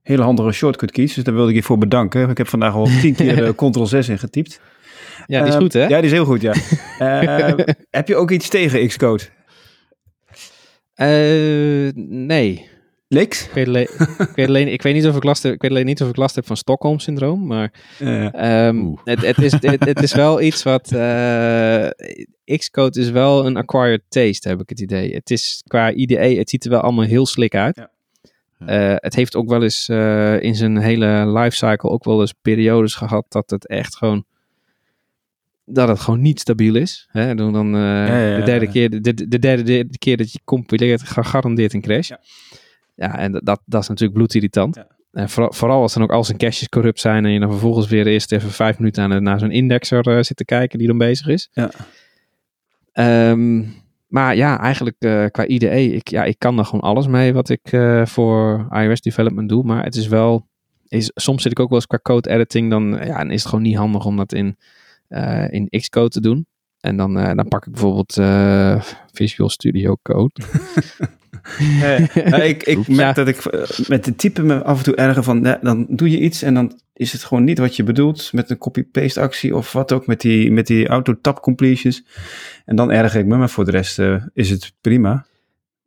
[0.03, 1.15] hele handige shortcut keys.
[1.15, 2.31] Dus daar wilde ik je voor bedanken.
[2.31, 4.61] Ik heb vandaag al tien keer eh, Ctrl-6 ingetypt.
[5.27, 5.87] Ja, die is Ehm, goed hè?
[5.87, 6.55] Ja, die is heel goed, ja.
[6.99, 7.59] Ehm,
[7.91, 9.23] heb je ook iets tegen Xcode?
[10.95, 12.69] Eh, nee.
[13.45, 13.83] Ik weet, alleen,
[14.19, 16.09] ik, weet alleen, ik, weet niet of ik, last heb, ik weet alleen niet of
[16.09, 20.41] ik last heb van Stockholm-syndroom, maar Eh, ehm, het, het, is, het, het is wel
[20.41, 20.93] iets wat...
[20.93, 21.89] eh,
[22.57, 25.15] Xcode is wel een acquired taste, heb ik het idee.
[25.15, 27.77] Het is qua IDE, het ziet er wel allemaal heel slik uit.
[27.77, 27.91] Ja.
[28.67, 32.95] Eh, het heeft ook wel eens eh, in zijn hele lifecycle ook wel eens periodes
[32.95, 34.25] gehad dat het echt gewoon...
[35.65, 37.09] Dat het gewoon niet stabiel is.
[37.11, 37.35] Hè?
[37.35, 40.39] Dan, dan, ja, ja, de, derde keer, de, de, de derde de- keer dat je
[40.45, 42.11] compileert, gegarandeerd een crash.
[42.99, 43.19] Ja.
[43.19, 44.77] En dat, dat is natuurlijk bloedirritant.
[44.77, 44.87] Ja.
[45.13, 47.89] En vooral, vooral als dan ook al zijn caches corrupt zijn en je dan vervolgens
[47.89, 50.99] weer eerst even vijf minuten aan, naar zo'n indexer eh, zit te kijken die dan
[50.99, 51.49] bezig is.
[51.53, 51.71] Ja.
[52.93, 53.65] Ehm,
[54.07, 57.49] maar ja, eigenlijk eh, qua IDE, ik, ja, ik kan er gewoon alles mee wat
[57.49, 59.65] ik eh, voor iOS development doe.
[59.65, 60.49] Maar het is wel,
[60.89, 63.49] is, soms zit ik ook wel eens qua code editing, dan, ja, dan is het
[63.49, 64.57] gewoon niet handig om dat in,
[65.49, 66.47] in Xcode te doen.
[66.81, 68.13] En dan, dan pak ik bijvoorbeeld
[69.13, 70.35] Visual Studio Code.
[72.31, 75.43] Nou, ik merk dat ik eh, met de typen me af en toe erger van,
[75.43, 78.51] ja, dan doe je iets en dan is het gewoon niet wat je bedoelt met
[78.51, 82.05] een copy-paste actie of wat ook met die, met die auto-tab completions.
[82.65, 85.27] En dan erger ik me, maar voor de rest eh, is het prima.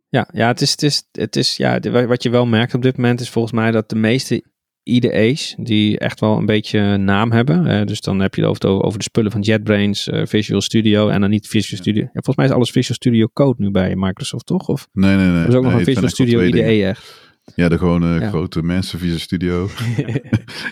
[0.10, 2.96] Ja, ja, het is, het is, het is ja, wat je wel merkt op dit
[2.96, 4.44] moment is volgens mij dat de meeste
[4.84, 7.66] IDE's die echt wel een beetje naam hebben.
[7.68, 11.08] eh, dus dan heb je het over, over de spullen van JetBrains, eh, Visual Studio
[11.10, 12.02] en dan niet Visual Studio.
[12.02, 14.68] Ja, volgens mij is alles Visual Studio Code nu bij Microsoft, toch?
[14.68, 15.42] Of Nee, nee, nee.
[15.42, 16.88] er is ook nog een zijn Visual Studio IDE dingen.
[16.88, 17.30] echt.
[17.56, 18.30] Ja, de gewone Ja.
[18.30, 19.62] grote mensen, Visual Studio.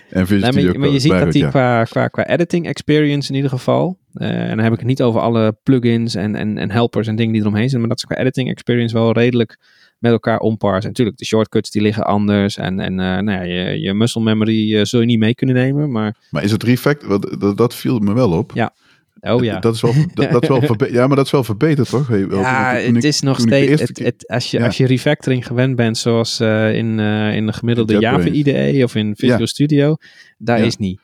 [0.10, 1.49] en Visual Nee, maar, Studio je- maar je Code ziet dat die ja.
[1.49, 5.01] qua, qua, qua editing experience in ieder geval, eh, en dan heb ik het niet
[5.01, 8.05] over alle plugins en, en, en helpers en dingen die eromheen zitten, maar dat is
[8.05, 9.60] qua editing experience wel redelijk
[10.00, 10.76] met elkaar onpar.
[10.76, 14.22] En natuurlijk, de shortcuts die liggen anders en, en eh, nou ja, je, je muscle
[14.22, 17.10] memory eh, zul je niet mee kunnen nemen, maar Maar is het refactor?
[17.10, 18.52] want Dat, dat viel me wel op.
[18.54, 18.74] Ja.
[19.20, 19.60] oh ja.
[19.60, 22.18] Dat is wel, dat, dat is wel ja, maar dat is wel verbeterd, toch?
[22.30, 23.82] Ja, het is nog steeds.
[23.82, 24.66] Het, als, je, Ja.
[24.66, 27.00] als je refactoring gewend bent, zoals eh, in,
[27.34, 28.26] in de gemiddelde JetBrains.
[28.26, 29.45] Java IDE of in Visual Ja.
[29.45, 29.95] Studio,
[30.38, 31.00] daar is niet.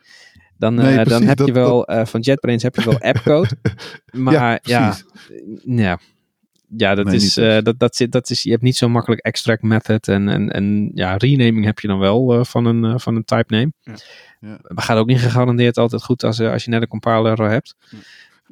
[0.58, 3.50] Dan, Nee, dan heb je wel, van JetBrains heb je wel appcode.
[4.12, 4.96] maar ja,
[5.66, 5.98] ja.
[6.78, 8.90] Ja, ja, dat Nee, is, eh, dat, dat, zit, dat is, je hebt niet zo
[8.90, 12.84] makkelijk extract method en, en, en ja, renaming heb je dan wel eh, van, een,
[12.86, 13.72] eh, van een type name.
[13.82, 13.94] Ja.
[14.40, 14.60] Ja.
[14.68, 17.76] Maar gaat ook niet gegarandeerd altijd goed als, als je net een compiler hebt.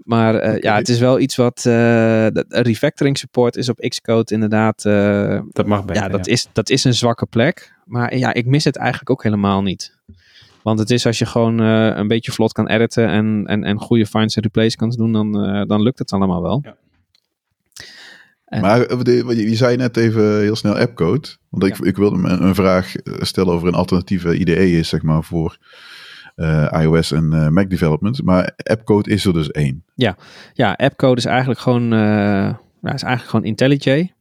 [0.04, 1.66] Maar eh, ja, het is wel iets wat.
[1.66, 4.86] eh, refactoring support is op Xcode inderdaad.
[4.86, 6.04] eh, Dat mag beter.
[6.04, 7.74] ja, dat, Is, dat is een zwakke plek.
[7.86, 9.98] Maar ja, ik mis het eigenlijk ook helemaal niet.
[10.62, 13.80] Want het is als je gewoon eh, een beetje vlot kan editen en, en, en
[13.80, 16.60] goede finds en replace kan doen, dan, eh, dan lukt het allemaal wel.
[16.64, 16.76] Ja.
[18.54, 21.28] En- Maar eh, je, zei net even heel snel appcode.
[21.50, 25.24] Want ik, ik wilde een, een vraag stellen over een alternatieve IDE is, zeg maar,
[25.24, 25.58] voor
[26.36, 28.24] eh, iOS en eh, Mac development.
[28.24, 29.84] Maar appcode is er dus één.
[30.54, 32.00] Ja, appcode is eigenlijk gewoon, eh,
[32.82, 34.14] ja, is eigenlijk gewoon IntelliJ.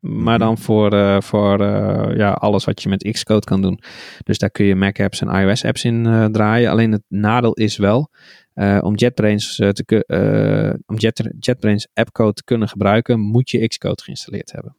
[0.00, 3.80] Maar dan voor, eh, voor eh, ja, alles wat je met Xcode kan doen.
[4.24, 6.70] Dus daar kun je Mac apps en iOS apps in eh, draaien.
[6.70, 8.10] Alleen het nadeel is wel,
[8.54, 13.68] eh, om JetBrains, eh, te, eh, om Jet, JetBrains appcode te kunnen gebruiken, moet je
[13.68, 14.76] Xcode geïnstalleerd hebben.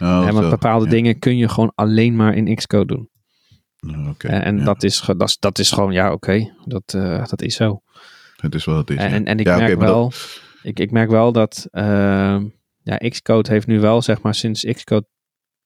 [0.00, 0.90] Oh, Hè, want bepaalde Ja.
[0.90, 3.08] dingen kun je gewoon alleen maar in Xcode doen.
[3.96, 4.64] Oh, en Ja.
[4.64, 6.90] dat, is, dat, is, dat is gewoon, ja oké, dat,
[7.30, 7.82] dat is zo.
[8.36, 8.96] Het is wel het is.
[8.96, 10.12] En, en, en ik Ja, merk maar dat- wel,
[10.62, 11.68] ik, ik merk wel dat
[12.82, 15.06] ja, Xcode heeft nu wel, zeg maar, sinds Xcode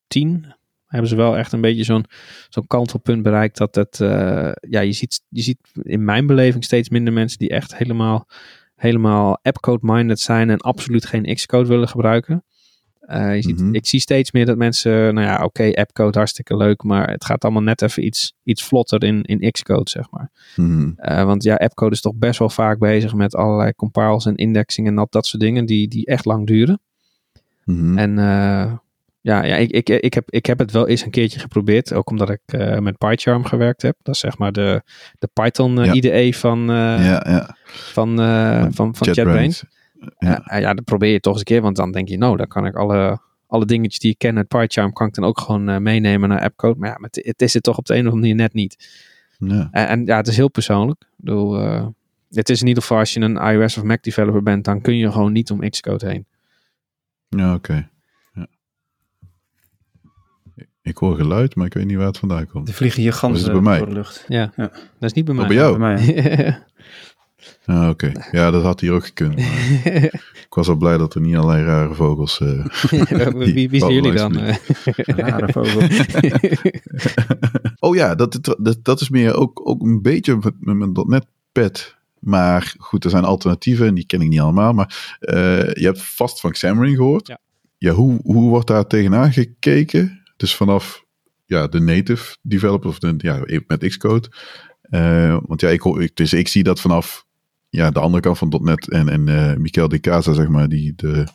[0.06, 0.54] 10
[0.92, 2.04] hebben ze wel echt een beetje zo'n
[2.48, 6.88] zo'n kantelpunt bereikt dat het, eh, ja, je ziet, je ziet in mijn beleving steeds
[6.88, 8.26] minder mensen die echt helemaal
[8.74, 12.44] helemaal appcode-minded zijn en absoluut geen Xcode willen gebruiken.
[13.02, 13.74] Uh, je ziet, Mhm.
[13.74, 17.44] Ik zie steeds meer dat mensen, nou ja, oké, appcode hartstikke leuk, maar het gaat
[17.44, 20.30] allemaal net even iets, iets vlotter in, in Xcode, zeg maar.
[20.56, 20.90] Mhm.
[20.96, 24.86] Uh, want ja, appcode is toch best wel vaak bezig met allerlei compiles en indexing
[24.86, 26.80] en dat, dat soort dingen die, die echt lang duren.
[27.64, 27.98] Mhm.
[27.98, 28.72] En uh,
[29.22, 31.92] ja, ja ik, ik, ik, heb, ik heb het wel eens een keertje geprobeerd.
[31.92, 33.96] Ook omdat ik uh, met PyCharm gewerkt heb.
[34.02, 34.82] Dat is zeg maar de,
[35.18, 35.92] de Python uh, Ja.
[35.92, 37.56] IDE van, uh, ja, ja.
[37.64, 39.64] van, uh, van, van JetBrains.
[40.18, 40.42] Ja.
[40.44, 40.74] Ja.
[40.74, 41.62] dat probeer je toch eens een keer.
[41.62, 44.48] Want dan denk je, nou, dan kan ik alle, alle dingetjes die ik ken uit
[44.48, 44.92] PyCharm...
[44.92, 46.78] kan ik dan ook gewoon meenemen naar appcode.
[46.78, 48.88] Maar ja, het, het is het toch op de een of andere manier net niet.
[49.38, 49.68] Ja.
[49.70, 51.00] En, en ja, het is heel persoonlijk.
[51.00, 51.86] Ik bedoel, uh,
[52.30, 54.64] het is in ieder geval als je een iOS of Mac developer bent...
[54.64, 56.26] dan kun je gewoon niet om Xcode heen.
[57.28, 57.70] Ja, oké.
[57.70, 57.90] Okay.
[60.82, 62.68] Ik hoor geluid, maar ik weet niet waar het vandaan komt.
[62.68, 63.78] Er vliegen hier ganzen bij mij?
[63.78, 64.24] door de lucht.
[64.28, 64.68] Ja, ja.
[64.98, 65.42] dat is niet bij mij.
[65.42, 65.78] Oh, bij jou?
[65.78, 66.62] Bij mij.
[67.76, 68.06] ah, oké.
[68.06, 68.28] Okay.
[68.30, 69.38] Ja, dat had hier ook gekund.
[70.48, 72.40] ik was al blij dat er niet allerlei rare vogels...
[72.42, 74.36] Uh, wie, wie zijn jullie dan?
[74.96, 75.82] rare vogel.
[77.78, 81.96] oh ja, dat, dat, dat is meer ook, ook een beetje met mijn .NET pad.
[82.18, 84.72] Maar goed, er zijn alternatieven en die ken ik niet allemaal.
[84.72, 87.26] Maar uh, je hebt vast van Xamarin gehoord.
[87.26, 87.38] Ja.
[87.78, 90.21] ja hoe, hoe wordt daar tegenaan gekeken?
[90.36, 91.04] Dus vanaf
[91.46, 94.28] ja, de native developer of de, ja, met Xcode.
[94.90, 97.26] Uh, want ja, ik, ik, dus ik zie dat vanaf
[97.68, 100.92] ja, de andere kant van .NET en, en uh, Michael de Casa, zeg maar, die
[100.96, 101.26] de,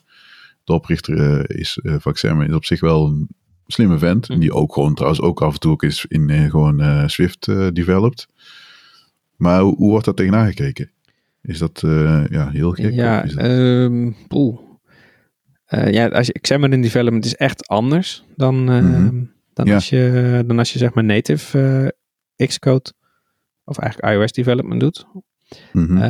[0.64, 3.28] de oprichter uh, is van Xamarin, is op zich wel een
[3.68, 4.30] slimme vent.
[4.30, 4.40] Mm.
[4.40, 8.28] Die ook gewoon trouwens ook af en toe ook is in gewoon Swift developed.
[9.36, 10.92] Maar hoe, hoe wordt daar tegenaan gekeken?
[11.42, 11.80] Is dat
[12.30, 12.94] ja, heel gek?
[12.94, 13.46] Ja, is dat...
[13.46, 14.60] um, poeh.
[15.70, 19.32] Uh, ja, als je Xamarin Development is echt anders dan, uh, mm-hmm.
[19.54, 19.74] dan, ja.
[19.74, 21.92] als je, dan als je zeg maar native
[22.38, 22.94] uh, Xcode
[23.64, 25.06] of eigenlijk iOS Development doet.
[25.74, 26.02] Um,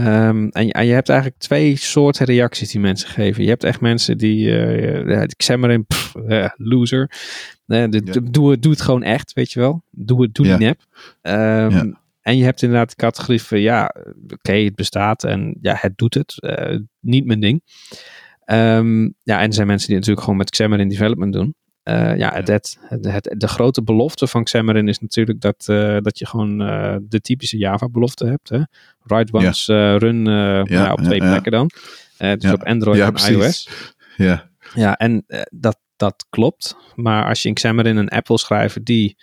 [0.50, 3.44] en, je, en, je, hebt eigenlijk twee soorten reacties die mensen geven.
[3.44, 6.14] Je hebt echt mensen die uh, Xamarin, pff,
[6.56, 7.12] loser.
[7.66, 8.20] De, ja.
[8.24, 9.84] doe, doe het gewoon echt, weet je wel.
[9.92, 10.80] Doe het, doe niet nep.
[11.22, 12.00] Um, ja.
[12.22, 15.98] En je hebt inderdaad de categorie van ja, oké, okay, het bestaat en ja, het
[15.98, 16.36] doet het.
[17.00, 17.62] Niet mijn ding.
[18.52, 21.56] Um, ja, en er zijn mensen die natuurlijk gewoon met Xamarin development doen.
[21.84, 26.20] Uh, ja, het, het, het, de grote belofte van Xamarin is natuurlijk dat, uh, dat
[26.20, 28.50] je gewoon uh, de typische Java-belofte hebt.
[28.50, 28.62] Hè?
[29.04, 29.98] Write once, ja.
[29.98, 31.70] run ja, nou, op twee plekken dan.
[32.18, 33.30] dus op Android en precies.
[33.32, 33.70] iOS.
[34.18, 36.78] Ja, ja en dat, dat klopt.
[36.96, 39.18] Maar als je in Xamarin een app wil schrijven die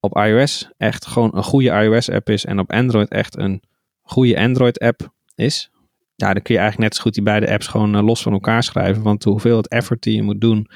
[0.00, 3.62] op iOS echt gewoon een goede iOS-app is en op Android echt een
[4.02, 5.70] goede Android-app is,
[6.16, 8.32] ja, dan kun je eigenlijk net zo goed die beide apps gewoon uh, los van
[8.32, 9.02] elkaar schrijven.
[9.02, 10.68] Want de hoeveelheid effort die je moet doen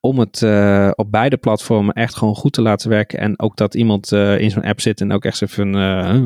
[0.00, 3.18] om het uh, op beide platformen echt gewoon goed te laten werken.
[3.18, 5.72] En ook dat iemand uh, in zo'n app zit en ook echt zegt van,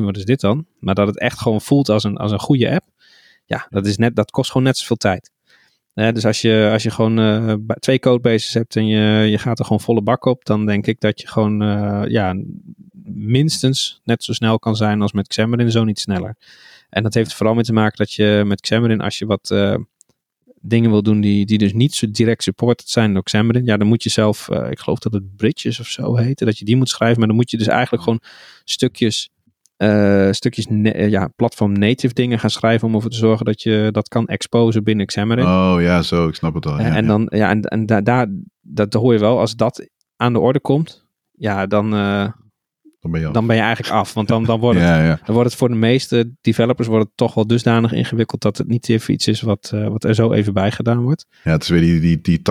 [0.03, 0.65] wat is dit dan?
[0.79, 2.85] Maar dat het echt gewoon voelt als een, als een goede app.
[3.45, 5.31] Ja, dat, is net, dat kost gewoon net zoveel tijd.
[5.93, 9.81] dus als je, als je gewoon twee codebases hebt en je, je gaat er gewoon
[9.81, 11.59] volle bak op, dan denk ik dat je gewoon
[12.09, 12.35] ja,
[13.13, 16.35] minstens net zo snel kan zijn als met Xamarin, zo niet sneller.
[16.91, 19.49] En dat heeft er vooral mee te maken dat je met Xamarin, als je wat
[19.53, 19.75] uh,
[20.61, 23.87] dingen wil doen die, die dus niet zo direct supported zijn door Xamarin, ja, dan
[23.87, 26.75] moet je zelf, uh, ik geloof dat het bridges of zo heet, dat je die
[26.75, 28.19] moet schrijven, maar dan moet je dus eigenlijk gewoon
[28.63, 29.29] stukjes,
[29.77, 30.65] uh, stukjes
[31.09, 34.83] ja, platform native dingen gaan schrijven om ervoor te zorgen dat je dat kan exposen
[34.83, 35.45] binnen Xamarin.
[35.45, 36.79] Oh ja, zo, ik snap het al.
[36.79, 37.07] Ja, en ja.
[37.07, 38.27] dan, ja, en, en daar, daar,
[38.61, 42.27] dat hoor je wel, als dat aan de orde komt, ja, dan, uh,
[43.01, 44.13] dan, ben je dan ben je eigenlijk af.
[44.13, 45.19] Want dan, dan, wordt het, ja, ja.
[45.25, 48.67] dan wordt het voor de meeste developers wordt het toch wel dusdanig ingewikkeld dat het
[48.67, 51.25] niet even iets is wat, uh, wat er zo even bij gedaan wordt.
[51.43, 52.41] Ja, het is weer die, die, die 80%,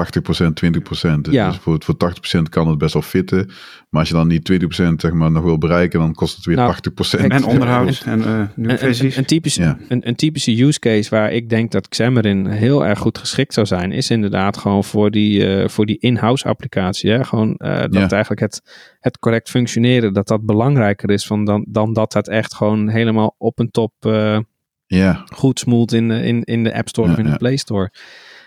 [1.09, 1.31] 20%.
[1.31, 1.49] Ja.
[1.49, 1.95] Dus voor, voor
[2.39, 3.47] 80% kan het best wel fitten.
[3.91, 6.57] Maar als je dan die 20% zeg maar, nog wil bereiken, dan kost het weer
[6.57, 6.75] nou,
[7.19, 7.21] 80%.
[7.21, 9.13] En onderhoud en uh, nieuwe versies.
[9.13, 9.79] Een, een, typische, ja.
[9.89, 13.67] een, een, typische use case waar ik denk dat Xamarin heel erg goed geschikt zou
[13.67, 17.11] zijn, is inderdaad gewoon voor die, uh, voor die in-house applicatie.
[17.11, 17.25] Hè?
[17.25, 18.09] Gewoon uh, dat ja.
[18.09, 18.63] eigenlijk het,
[19.01, 23.35] het correct functioneren, dat dat belangrijker is van dan, dan dat het echt gewoon helemaal
[23.39, 24.39] op een top uh,
[24.87, 25.25] ja.
[25.33, 27.93] goed smoelt in, in, in de App Store ja, of in de Play Store.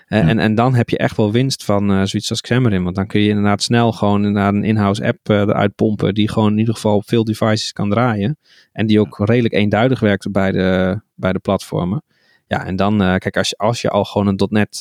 [0.07, 2.83] Uh, en, en dan heb je echt wel winst van uh, zoiets als Xamarin.
[2.83, 6.13] Want dan kun je inderdaad snel gewoon inderdaad een in-house app eruit pompen.
[6.13, 8.37] Die gewoon in ieder geval op veel devices kan draaien.
[8.71, 12.03] En die ook redelijk eenduidig werkt bij de, bij de platformen.
[12.47, 14.77] Ja, en dan, kijk, als je, als je al gewoon een .NET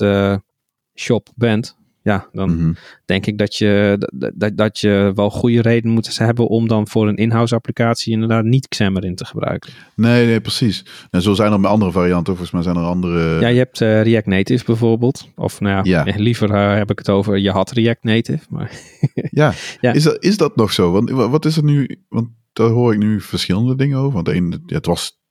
[0.95, 1.77] shop bent.
[2.03, 2.77] Ja, dan mm-hmm.
[3.05, 6.89] denk ik dat je, dat, dat, dat je wel goede reden moet hebben om dan
[6.89, 9.73] voor een in-house applicatie inderdaad niet Xamarin te gebruiken.
[9.97, 10.85] Nee, nee, precies.
[11.11, 12.37] En zo zijn er andere varianten.
[12.37, 13.41] Volgens mij zijn er andere...
[13.41, 15.29] Ja, je hebt uh, React Native bijvoorbeeld.
[15.37, 16.15] Of nou ja, ja.
[16.29, 18.45] liever uh, heb ik het over, je had React Native.
[18.49, 18.71] Maar
[19.31, 19.93] ja, ja.
[19.93, 20.93] Is, dat, is dat nog zo?
[20.93, 22.01] Want wat is er nu...
[22.09, 24.13] Want daar hoor ik nu verschillende dingen over.
[24.13, 24.81] Want een, ja,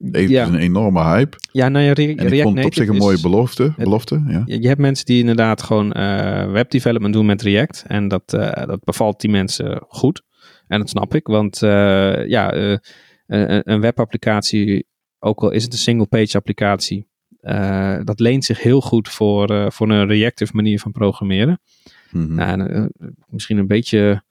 [0.01, 1.37] het was Heeft een enorme hype.
[1.51, 3.73] Ja, nou ja, Re en ik vond het op zich een mooie belofte.
[3.77, 4.43] belofte ja.
[4.45, 7.83] Je hebt mensen die inderdaad gewoon uh, webdevelopment doen met React.
[7.87, 10.23] En dat, uh, dat bevalt die mensen goed.
[10.67, 12.79] En dat snap ik, want uh, ja, een,
[13.71, 14.87] een webapplicatie,
[15.19, 17.07] ook al is het een single-page applicatie,
[18.03, 21.61] dat leent zich heel goed voor, voor een reactive manier van programmeren.
[22.11, 22.35] Mm -hmm.
[22.35, 22.89] nou,
[23.27, 24.23] misschien een beetje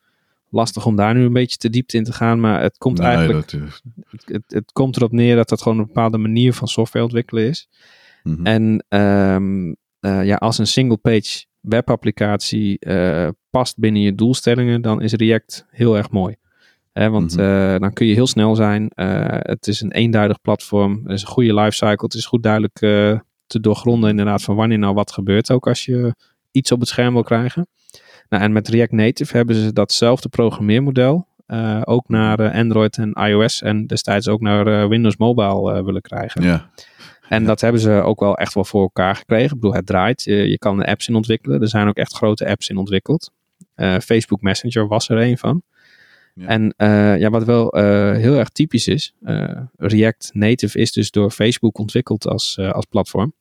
[0.51, 2.41] lastig om daar nu een beetje te diepte in te gaan.
[2.41, 3.53] Maar het komt eigenlijk.
[4.25, 7.69] het, het, komt erop neer dat dat gewoon een bepaalde manier van software ontwikkelen is.
[8.23, 8.47] Mhm.
[8.47, 15.03] En um, uh, ja, als een single page webapplicatie uh, past binnen je doelstellingen, dan
[15.03, 16.37] is React heel erg mooi.
[16.93, 17.73] want mm -hmm.
[17.73, 18.91] uh, dan kun je heel snel zijn.
[19.43, 21.01] het is een eenduidig platform.
[21.05, 22.05] Er is een goede lifecycle.
[22.05, 22.79] Het is goed duidelijk
[23.47, 25.51] te doorgronden inderdaad van wanneer nou wat gebeurt.
[25.51, 26.15] Ook als je
[26.51, 27.69] iets op het scherm wil krijgen.
[28.31, 33.13] Nou, en met React Native hebben ze datzelfde programmeermodel uh, ook naar uh, Android en
[33.13, 36.43] iOS en destijds ook naar uh, Windows Mobile willen krijgen.
[36.43, 36.71] Ja.
[37.29, 39.47] En dat hebben ze ook wel echt wel voor elkaar gekregen.
[39.47, 40.23] Ik bedoel, het draait.
[40.23, 41.61] Je, kan apps in ontwikkelen.
[41.61, 43.31] Er zijn ook echt grote apps in ontwikkeld.
[43.77, 45.63] Facebook Messenger was er een van.
[46.35, 46.47] Ja.
[46.47, 46.75] En
[47.19, 47.75] ja, wat wel
[48.15, 49.15] heel erg typisch is,
[49.77, 53.33] React Native is dus door Facebook ontwikkeld als, als platform.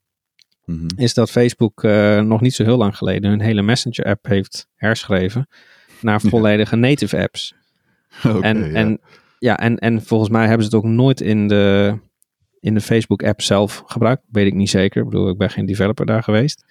[0.69, 0.87] Mhm.
[0.95, 4.67] is dat Facebook uh, nog niet zo heel lang geleden een hele Messenger app heeft
[4.75, 5.47] herschreven
[6.01, 7.53] naar volledige native apps.
[8.23, 8.73] Okay, en, ja.
[8.73, 8.99] en,
[9.39, 11.93] ja, en, en volgens mij hebben ze het ook nooit in de,
[12.59, 14.21] in de Facebook app zelf gebruikt.
[14.31, 15.01] Weet ik niet zeker.
[15.01, 16.65] Ik bedoel, ik ben geen developer daar geweest.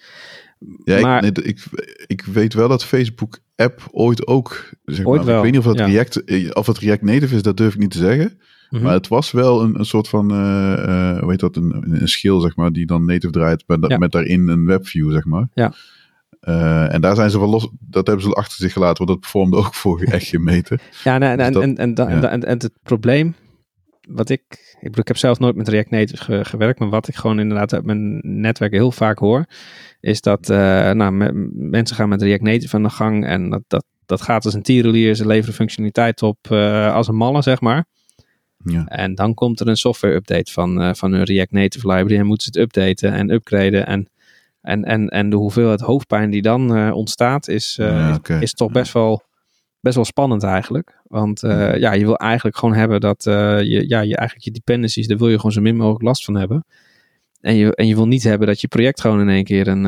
[0.84, 1.64] Ja, maar, ik, ik,
[2.06, 5.66] ik, weet wel dat Facebook app ooit ook, zeg ooit maar, wel, ik weet niet
[5.66, 8.38] of het, React, eh, of het React Native is, dat durf ik niet te zeggen.
[8.70, 8.82] Mhm.
[8.82, 12.40] Maar het was wel een, een soort van, uh, hoe heet dat, een, een schil,
[12.40, 15.48] zeg maar, die dan native draait met, met daarin een webview, zeg maar.
[15.54, 15.72] Ja.
[16.40, 19.20] Uh, en daar zijn ze wel los, dat hebben ze achter zich gelaten, want dat
[19.20, 20.78] performde ook voor echt gemeten.
[21.04, 22.28] ja, nee, dus en, dat, en, en, ja.
[22.28, 23.34] en, en, het probleem,
[24.08, 27.14] wat ik, ik bedoel, ik heb zelf nooit met React Native gewerkt, maar wat ik
[27.14, 29.44] gewoon inderdaad uit mijn netwerk heel vaak hoor,
[30.00, 33.84] is dat nou, me, mensen gaan met React Native aan de gang en dat, dat,
[34.06, 36.46] dat gaat als een tierenlier, ze leveren functionaliteit op
[36.92, 37.86] als een malle, zeg maar.
[38.64, 38.86] Ja.
[38.86, 42.26] En dan komt er een software update van, uh, van hun React Native library en
[42.26, 43.86] moeten ze het updaten en upgraden.
[43.86, 44.08] En,
[44.60, 48.40] en, en, en de hoeveelheid hoofdpijn die dan uh, ontstaat is, ja, okay.
[48.40, 49.22] is toch best wel,
[49.80, 51.00] best wel spannend eigenlijk.
[51.04, 51.74] Want ja.
[51.74, 51.92] ja.
[51.92, 55.36] je wil eigenlijk gewoon hebben dat je, ja, je eigenlijk je dependencies, daar wil je
[55.36, 56.64] gewoon zo min mogelijk last van hebben.
[57.40, 59.84] En je, en je wil niet hebben dat je project gewoon in één keer een,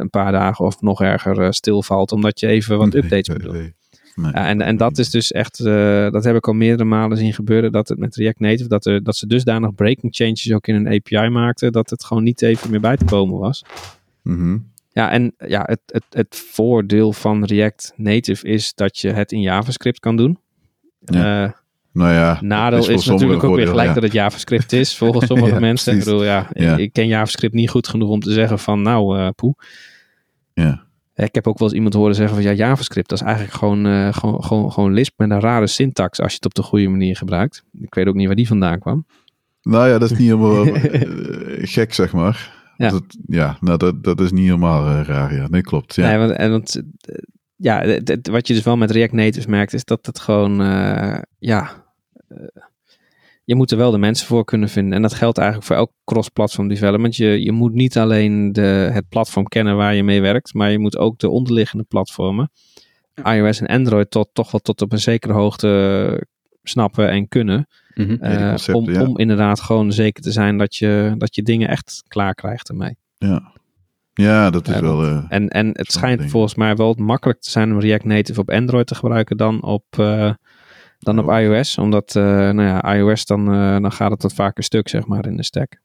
[0.00, 3.52] een paar dagen of nog erger stilvalt, omdat je even wat updates moet doen.
[3.52, 3.74] Nee.
[4.22, 7.34] Ja, en, en dat is dus echt, uh, dat heb ik al meerdere malen zien
[7.34, 10.74] gebeuren, dat het met React Native, dat, er, dat ze dusdanig breaking changes ook in
[10.74, 13.64] een API maakten, dat het gewoon niet even meer bij te komen was.
[14.22, 14.68] Mm -hmm.
[14.92, 19.40] Ja, en ja, het, het, het voordeel van React Native is dat je het in
[19.40, 20.38] JavaScript kan doen.
[21.00, 21.44] Ja.
[21.44, 21.50] Uh,
[21.92, 23.94] nou ja, nadeel is, is natuurlijk ook weer gelijk ja.
[23.94, 25.92] dat het JavaScript is, volgens sommige ja, mensen.
[25.92, 29.18] Ik bedoel, ja, ja, ik ken JavaScript niet goed genoeg om te zeggen van, nou,
[29.18, 29.54] uh, poe.
[30.54, 30.88] Ja.
[31.24, 33.86] Ik heb ook wel eens iemand horen zeggen van ja, JavaScript, dat is eigenlijk gewoon,
[33.86, 36.88] uh, gewoon, gewoon, gewoon Lisp met een rare syntax als je het op de goede
[36.88, 37.64] manier gebruikt.
[37.72, 39.06] Ik weet ook niet waar die vandaan kwam.
[39.62, 42.58] Nou ja, dat is niet helemaal uh, gek, zeg maar.
[42.76, 45.34] Ja, dat, ja nou, dat, dat is niet helemaal uh, raar.
[45.34, 45.94] Ja, nee, klopt.
[45.94, 46.82] Ja, nee, want, en want,
[47.56, 50.56] ja wat je dus wel met React Native merkt, is dat het gewoon,
[51.38, 51.70] ja
[53.50, 54.92] je moet er wel de mensen voor kunnen vinden.
[54.92, 57.16] En dat geldt eigenlijk voor elk cross-platform development.
[57.16, 60.78] Je, je moet niet alleen de, het platform kennen waar je mee werkt, maar je
[60.78, 62.50] moet ook de onderliggende platformen,
[63.24, 66.26] iOS en Android, tot, toch wel tot op een zekere hoogte
[66.62, 67.66] snappen en kunnen.
[67.94, 68.18] Mm -hmm.
[68.22, 69.02] uh, om, ja.
[69.02, 72.96] om inderdaad gewoon zeker te zijn dat je, dat je dingen echt klaar krijgt ermee.
[73.18, 73.52] Ja.
[74.12, 75.04] Ja, dat is uh, wel.
[75.04, 76.30] Uh, en, en het schijnt ding.
[76.30, 79.84] volgens mij wel makkelijk te zijn om React Native op Android te gebruiken dan op,
[80.00, 80.32] uh,
[81.00, 81.78] dan op iOS.
[81.78, 85.26] Omdat, uh, nou ja, iOS dan, uh, dan gaat het wat vaker stuk, zeg maar,
[85.26, 85.80] in de stack.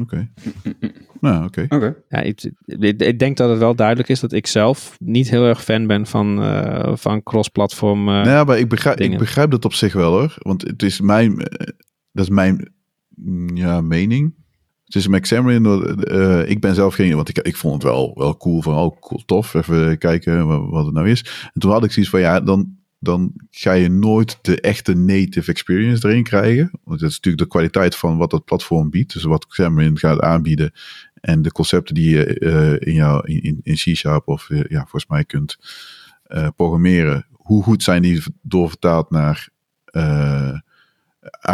[0.00, 0.14] Oké.
[0.14, 0.72] Okay.
[1.20, 1.62] nou, oké.
[1.62, 1.78] Okay.
[1.78, 1.94] Okay.
[2.08, 5.44] Ja, ik, ik, ik, denk dat het wel duidelijk is dat ik zelf niet heel
[5.44, 8.08] erg fan ben van, uh, van cross-platform.
[8.08, 10.34] Uh, nou, maar ik begrijp, ik begrijp dat op zich wel hoor.
[10.38, 11.36] Want het is mijn,
[12.12, 12.72] dat is mijn
[13.08, 14.34] mm, ja, mening.
[14.84, 15.64] Het is een Xamarin.
[15.64, 18.96] Uh, ik ben zelf geen, want ik, ik vond het wel, wel cool van, oh
[19.00, 19.54] cool, tof.
[19.54, 21.50] Even kijken wat, wat het nou is.
[21.54, 25.50] En toen had ik zoiets van, ja, dan dan ga je nooit de echte native
[25.50, 26.70] experience erin krijgen.
[26.84, 29.12] Want dat is natuurlijk de kwaliteit van wat dat platform biedt.
[29.12, 30.72] Dus wat Xamarin gaat aanbieden.
[31.14, 35.06] En de concepten die je uh, in, jouw, in, in C-Sharp of uh, ja, volgens
[35.06, 35.58] mij kunt
[36.28, 37.26] uh, programmeren.
[37.32, 39.48] Hoe goed zijn die doorvertaald naar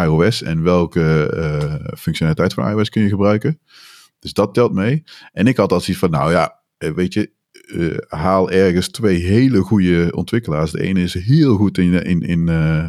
[0.03, 3.59] iOS en welke functionaliteit van iOS kun je gebruiken.
[4.19, 5.03] Dus dat telt mee.
[5.33, 7.31] En ik had als iets van, nou ja, weet je,
[7.71, 10.71] uh, haal ergens twee hele goede ontwikkelaars.
[10.71, 12.83] De ene is heel goed in, in, in uh,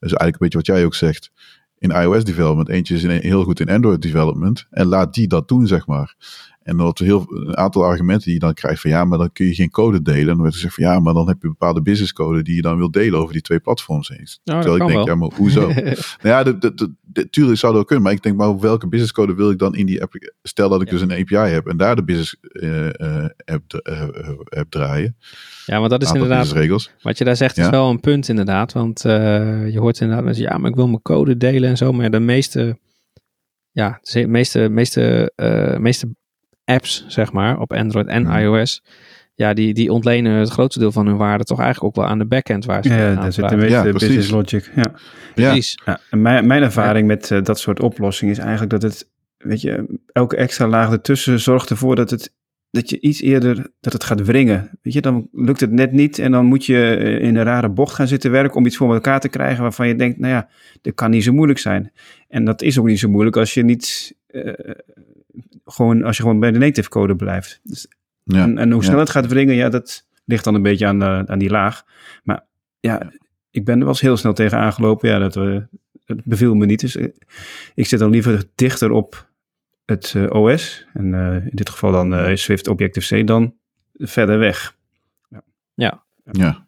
[0.00, 1.30] is eigenlijk een beetje wat jij ook zegt,
[1.78, 4.66] in iOS development, eentje is heel goed in Android development.
[4.70, 6.14] En laat die dat doen, zeg maar.
[6.64, 9.46] En dan heel, een aantal argumenten die je dan krijgt van ja, maar dan kun
[9.46, 10.20] je geen code delen.
[10.20, 12.62] En dan wordt gezegd van ja, maar dan heb je bepaalde business code die je
[12.62, 14.28] dan wil delen over die twee platforms heen.
[14.44, 15.06] Nou, Terwijl ik denk, wel.
[15.06, 15.66] ja, maar hoezo?
[15.72, 18.04] nou ja, de, de, de, de, tuurlijk zou dat kunnen.
[18.04, 20.32] Maar ik denk, maar welke business code wil ik dan in die app?
[20.42, 24.02] Stel dat ik dus een API heb en daar de business uh, uh, app, uh,
[24.58, 25.16] app, draaien.
[25.66, 26.52] Ja, want dat is inderdaad.
[26.52, 26.90] Regels.
[27.02, 27.64] Wat je daar zegt ja?
[27.64, 28.72] is wel een punt, inderdaad.
[28.72, 31.92] Want je hoort inderdaad mensen, ja, maar ik wil mijn code delen en zo.
[31.92, 32.78] Maar de meeste,
[33.70, 36.08] ja, de meeste, meeste, uh, meeste
[36.64, 38.38] apps, zeg maar, op Android en Mhm.
[38.38, 38.82] iOS.
[39.34, 42.18] Ja, die, die ontlenen het grootste deel van hun waarde toch eigenlijk ook wel aan
[42.18, 44.30] de backend waar ze Ja, daar zit de meeste Ja, business precies.
[44.30, 44.70] logic.
[44.76, 44.92] Ja.
[45.34, 45.78] Precies.
[45.84, 49.08] Ja, en mijn, mijn ervaring met eh, dat soort oplossingen is eigenlijk dat het,
[49.38, 52.32] weet je, elke extra laag ertussen zorgt ervoor dat het
[52.70, 54.70] dat je iets eerder dat het gaat wringen.
[54.82, 57.68] Weet je, dan lukt het net niet en dan moet je eh, in een rare
[57.68, 60.48] bocht gaan zitten werken om iets voor elkaar te krijgen waarvan je denkt, nou ja,
[60.82, 61.92] dit kan niet zo moeilijk zijn.
[62.28, 64.52] En dat is ook niet zo moeilijk als je niet eh,
[65.74, 67.60] gewoon als je gewoon bij de native code blijft.
[67.62, 67.86] Dus,
[68.24, 68.42] Ja.
[68.42, 68.86] en, en hoe ja.
[68.86, 71.84] snel het gaat wringen, ja, dat ligt dan een beetje aan, eh, aan die laag.
[72.22, 72.44] Maar
[72.80, 73.12] ja,
[73.50, 75.08] ik ben er wel eens heel snel tegen aangelopen.
[75.08, 75.58] Ja, dat, eh,
[76.04, 76.80] het beviel me niet.
[76.80, 77.08] Dus eh,
[77.74, 79.28] ik zit dan liever dichter op
[79.84, 80.86] het eh, OS.
[80.92, 83.54] En eh, in dit geval dan eh, Swift Objective-C dan
[83.94, 84.76] verder weg.
[85.28, 85.42] Ja,
[85.74, 86.63] Ja, ja,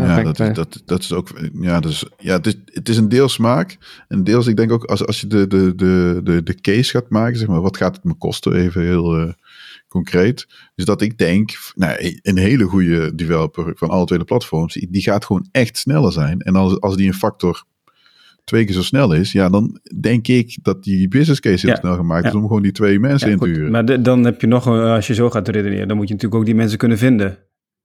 [0.00, 1.28] kijk, dat, is, dat, dat is ook.
[1.60, 3.78] Ja, dus, ja het, is, het is een deels smaak.
[4.08, 7.08] En deels, ik denk ook, als, als je de, de, de, de, de case gaat
[7.08, 8.52] maken, zeg maar, wat gaat het me kosten?
[8.54, 9.32] Even heel eh,
[9.88, 10.46] concreet.
[10.74, 15.02] Dus dat ik denk, nou, een hele goede developer van alle twee de platforms, die
[15.02, 16.40] gaat gewoon echt sneller zijn.
[16.40, 17.64] En als, als die een factor
[18.44, 21.80] twee keer zo snel is, ja, dan denk ik dat die business case heel Ja,
[21.80, 22.36] snel gemaakt is ja.
[22.38, 23.70] om gewoon die twee mensen Ja, in te huren.
[23.70, 26.14] maar de- dan heb je nog, een- als je zo gaat redeneren, dan moet je
[26.14, 27.38] natuurlijk ook die mensen kunnen vinden.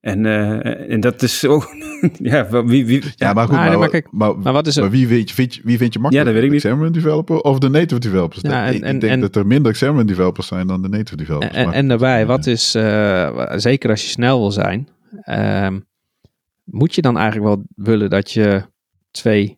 [0.07, 1.67] En, eh, en dat is ook,
[2.31, 4.81] ja, wie, wie, Ja, maar goed, Ah, maar, maar kijk, maar, maar wat is er-
[4.81, 6.34] maar wie, weet, je- vind je, wie vind je makkelijker?
[6.34, 8.41] Ja, dat weet ik De Xamarin developer of de native developers?
[8.41, 10.89] Ja, en- ik, en- ik denk en- dat er minder Xamarin developers zijn dan de
[10.89, 11.55] native developers.
[11.55, 14.88] En, en daarbij, wat is, eh, zeker als je snel wil zijn,
[15.21, 15.79] ehm,
[16.63, 18.63] moet je dan eigenlijk wel willen dat je
[19.11, 19.57] twee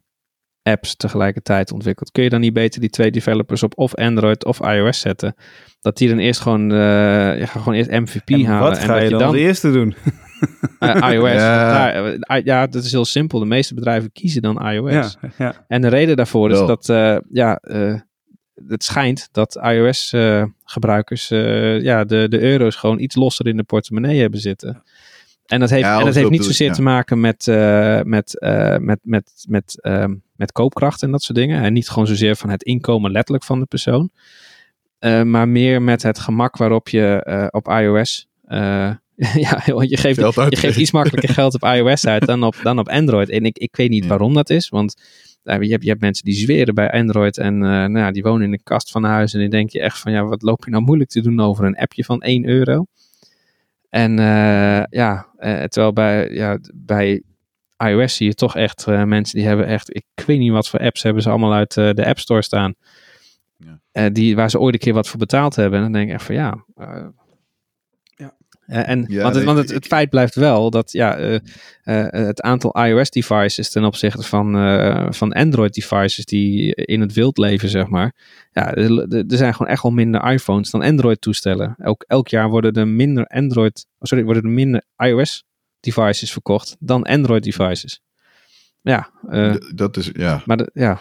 [0.64, 2.12] apps tegelijkertijd ontwikkelt?
[2.12, 5.36] Kun je dan niet beter die twee developers op of Android of iOS zetten?
[5.82, 6.78] Dat die dan eerst gewoon, eh,
[7.40, 8.70] je gaat gewoon eerst MVP en halen.
[8.70, 9.96] wat en ga dat je dan als eerste doen?
[10.80, 11.32] Eh, iOS.
[11.32, 11.72] Ja.
[11.72, 13.40] Daar, eh, ja, dat is heel simpel.
[13.40, 15.18] De meeste bedrijven kiezen dan iOS.
[15.22, 15.66] Ja, ja.
[15.68, 17.94] En de reden daarvoor is dat, eh, ja, eh,
[18.68, 24.20] het schijnt dat iOS-gebruikers eh, ja, de, de euro's gewoon iets losser in de portemonnee
[24.20, 24.84] hebben zitten.
[25.46, 26.74] En dat heeft, Ja, en dat heeft niet bedoel- zozeer ja.
[26.74, 31.38] te maken met, eh, met, eh, met, met, met, ehm, met koopkracht en dat soort
[31.38, 31.64] dingen.
[31.64, 34.10] En niet gewoon zozeer van het inkomen letterlijk van de persoon.
[35.00, 38.28] Eh, maar meer met het gemak waarop je eh, op iOS.
[39.48, 40.20] ja, je geeft,
[40.50, 43.30] je geeft iets makkelijker geld op iOS uit dan op, dan op Android.
[43.30, 44.10] En ik, ik weet niet Ja.
[44.10, 44.70] waarom dat is.
[44.70, 45.02] Want
[45.44, 47.38] eh, je, hebt, je hebt mensen die zweren bij Android.
[47.38, 49.34] En eh, nou ja, die wonen in de kast van huis.
[49.34, 51.66] En die denk je echt van ja, wat loop je nou moeilijk te doen over
[51.66, 52.86] een appje van 1 euro.
[53.90, 57.22] En eh, ja, eh, terwijl bij, ja, bij
[57.78, 61.04] iOS zie je toch echt mensen die hebben echt, ik weet niet wat voor apps
[61.04, 62.74] hebben ze allemaal uit de App Store staan.
[63.92, 64.10] Ja.
[64.10, 65.78] Die, waar ze ooit een keer wat voor betaald hebben.
[65.78, 66.66] En dan denk ik echt van ja.
[68.70, 71.36] Eh, en, Ja, want het, want het, feit blijft wel dat ja, eh,
[71.84, 74.54] eh, het aantal iOS-devices ten opzichte van,
[75.14, 78.16] van Android-devices die in het wild leven, zeg maar.
[78.52, 81.76] Ja, er, er zijn gewoon echt wel minder iPhones dan Android-toestellen.
[81.78, 87.04] Elk, elk jaar worden er minder Android, oh, sorry, worden er minder iOS-devices verkocht dan
[87.04, 88.02] Android-devices.
[88.82, 89.10] Ja,
[89.76, 90.42] dat is, ja.
[90.46, 91.00] maar de- ja.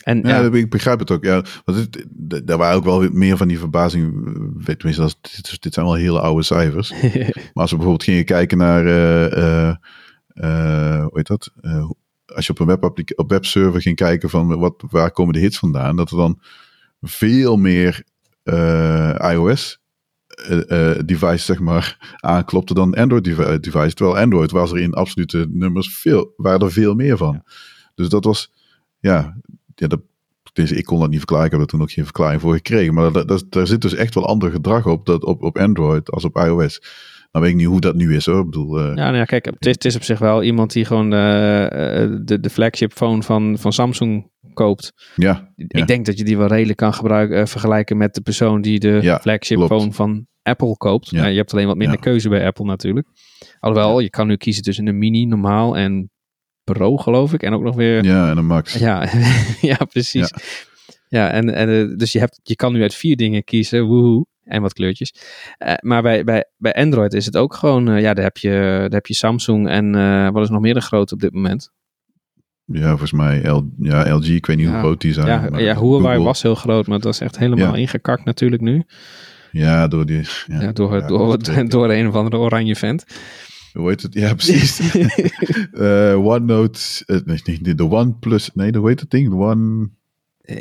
[0.00, 1.24] En Ja, ik begrijp het ook.
[1.24, 2.06] Ja, want het,
[2.46, 4.26] daar waren ook wel meer van die verbazing.
[4.26, 4.32] eh,
[4.66, 6.90] weet- Tenminste, dat dit, dit zijn wel hele oude cijfers.
[7.52, 11.52] Maar als we bijvoorbeeld gingen kijken naar, eh, eh, hoe heet dat?
[12.34, 12.82] Als je op een
[13.16, 16.40] op webserver ging kijken van wat, waar komen de hits vandaan, dat er dan
[17.00, 18.02] veel meer
[19.32, 19.78] iOS
[21.04, 23.94] devices zeg maar aanklopte dan Android devi- devices.
[23.94, 27.42] Terwijl Android was er in absolute nummers veel, waren er veel meer van.
[27.94, 28.52] Dus dat was,
[28.98, 29.36] ja,
[29.80, 30.00] ja dat,
[30.52, 31.44] dus ik kon dat niet verklaren.
[31.46, 32.94] Ik heb er toen ook geen verklaring voor gekregen.
[32.94, 36.10] Maar dat, dat, daar zit dus echt wel ander gedrag op, dat, op, op Android
[36.10, 36.82] als op iOS.
[37.32, 38.38] Nou weet ik niet hoe dat nu is hoor.
[38.38, 40.72] Ik bedoel, eh, Ja, nou ja, kijk, het is, het is op zich wel iemand
[40.72, 44.92] die gewoon de, de, de flagship phone van, van Samsung koopt.
[45.16, 45.66] ja, ja.
[45.80, 48.78] Ik denk dat je die wel redelijk kan gebruiken, eh, vergelijken met de persoon die
[48.78, 49.72] de Ja, flagship klopt.
[49.72, 51.10] phone van Apple koopt.
[51.10, 51.26] Ja.
[51.26, 53.06] Je hebt alleen wat minder keuze bij Apple natuurlijk.
[53.58, 56.10] Alhoewel, je kan nu kiezen tussen een mini, normaal en
[56.72, 57.42] pro geloof ik.
[57.42, 58.04] En ook nog weer...
[58.04, 58.74] ja, en een Max.
[58.74, 59.08] Ja,
[59.60, 60.32] ja precies.
[61.10, 64.26] Ja, en, en eh, dus je, hebt, je kan nu uit vier dingen kiezen, woehoe,
[64.44, 65.14] en wat kleurtjes.
[65.58, 68.50] Eh, maar bij, bij, bij Android is het ook gewoon, eh, ja, daar heb je,
[68.80, 69.92] daar heb je Samsung en
[70.32, 71.70] wat is nog meer de grote op dit moment?
[72.64, 75.26] Ja, volgens mij L, ja, LG, ik weet niet hoe groot die zijn.
[75.26, 78.84] Ja, ja Huawei was heel groot, maar dat was echt helemaal ingekakt natuurlijk nu.
[79.52, 80.22] Ja, door die...
[80.46, 81.38] Ja, door, door,
[81.68, 83.04] door, een of andere oranje vent.
[83.72, 84.14] Hoe heet het?
[84.14, 84.80] Ja, precies.
[85.72, 89.32] uh, OneNote, uh, nee, de One Plus, nee, hoe heet het ding?
[89.32, 89.90] One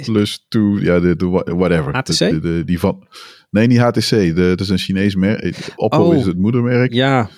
[0.04, 1.96] Plus 2, ja, de, de whatever.
[1.96, 2.18] HTC?
[2.18, 3.08] De, de, die van,
[3.50, 5.74] nee, niet HTC, het is een Chinees merk.
[5.76, 6.94] Oppo oh, is het moedermerk.
[6.94, 7.30] Ja,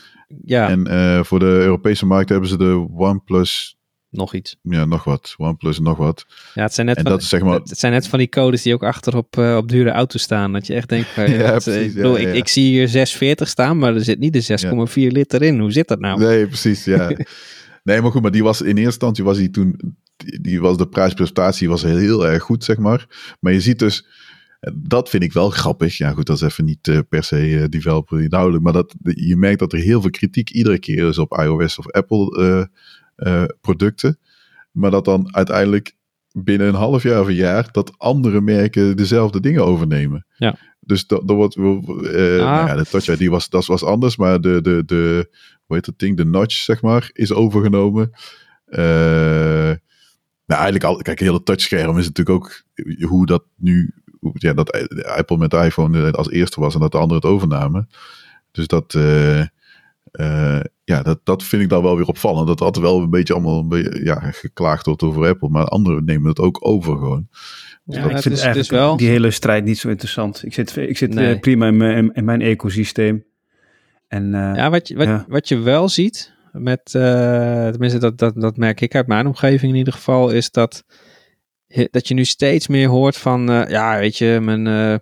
[0.44, 0.70] ja.
[0.70, 3.80] En uh, voor de Europese markt hebben ze de OnePlus
[4.12, 4.56] nog iets.
[4.62, 5.34] Ja, nog wat.
[5.38, 6.26] OnePlus nog wat.
[6.54, 7.60] Ja, het zijn net, van, dat is, zeg maar...
[7.60, 10.54] het zijn net van die codes die ook achter op, uh, op dure auto's staan.
[10.54, 13.78] Dat je echt denkt, uh, ja, precies, ik, bedoel, ik, ik, zie hier 640 staan,
[13.78, 14.60] maar er zit niet de
[14.90, 15.60] 6,4 liter in.
[15.60, 16.20] Hoe zit dat nou?
[16.20, 17.08] Nee, precies, ja.
[17.84, 20.78] nee, maar goed, maar die was in eerste instantie was die toen, die, die was
[20.78, 23.36] de prijsprestatie was heel, heel erg goed, zeg maar.
[23.40, 24.08] Maar je ziet dus,
[24.74, 25.98] dat vind ik wel grappig.
[25.98, 29.36] Ja, goed, dat is even niet uh, per se uh, developer inhoudelijk, maar dat, je
[29.36, 32.70] merkt dat er heel veel kritiek iedere keer is op iOS of Apple
[33.18, 34.20] uh, producten.
[34.72, 35.96] Maar dat dan uiteindelijk
[36.32, 40.26] binnen een half jaar of een jaar dat andere merken dezelfde dingen overnemen.
[40.38, 40.56] Ja.
[40.80, 41.56] Dus dat, dat wordt.
[41.56, 42.46] Uh, ah.
[42.46, 45.30] nou ja, de Touch ID was, dat was anders, maar de, de, de,
[45.66, 46.18] hoe heet dat ding?
[46.18, 48.12] De Notch, zeg maar, is overgenomen.
[48.68, 48.80] Uh,
[50.46, 52.64] nou, eigenlijk al, kijk, hele touchscherm is natuurlijk ook
[53.08, 53.94] hoe dat nu,
[54.34, 54.72] ja, dat
[55.06, 57.90] Apple met de iPhone als eerste was en dat de anderen het overnamen.
[58.52, 59.44] Dus dat, uh,
[60.20, 62.48] uh, ja, dat, dat vind ik dan wel weer opvallend.
[62.48, 65.50] Dat had wel een beetje allemaal een beetje, ja, geklaagd wordt over Apple.
[65.50, 67.28] Maar anderen nemen het ook over gewoon.
[67.84, 68.98] Dus ja, ik vind is, eigenlijk wel...
[68.98, 70.46] die hele strijd niet zo interessant.
[70.46, 71.40] Ik zit, ik zit nee.
[71.40, 73.26] prima in mijn, in mijn ecosysteem.
[74.08, 75.26] En, uh, ja, wat je, wat, ja.
[75.28, 77.02] wat je wel ziet met, uh,
[77.68, 80.84] tenminste dat, dat, dat merk ik uit mijn omgeving in ieder geval, is dat,
[81.92, 85.02] dat je nu steeds meer hoort van, uh, ja, weet je, mijn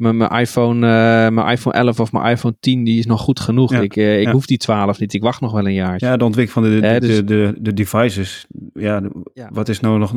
[0.00, 3.40] mijn, mijn iPhone, uh, mijn iPhone 11 of mijn iPhone 10, die is nog goed
[3.40, 3.72] genoeg.
[3.72, 4.30] ik ik ja.
[4.30, 5.14] hoef die 12 niet.
[5.14, 5.94] Ik wacht nog wel een jaar.
[5.96, 8.46] Ja, de ontwikkeling van de, de, eh, dus, de, de, de, devices.
[8.72, 10.14] Ja, de, ja, wat is nou nog...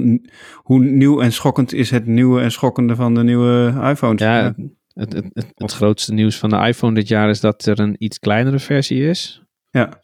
[0.55, 4.21] Hoe nieuw en schokkend is het nieuwe en schokkende van de nieuwe iPhones?
[4.21, 4.53] Ja, ja.
[4.93, 7.95] Het, het, het, het, grootste nieuws van de iPhone dit jaar is dat er een
[7.97, 9.43] iets kleinere versie is.
[9.69, 10.01] Ja.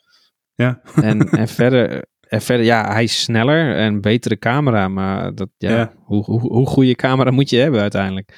[0.56, 0.82] Ja.
[0.96, 2.06] En, en verder...
[2.30, 5.94] En verder, ja, hij is sneller en betere camera, maar dat, ja, ja.
[5.98, 8.34] Hoe, hoe, hoe goede camera moet je hebben uiteindelijk?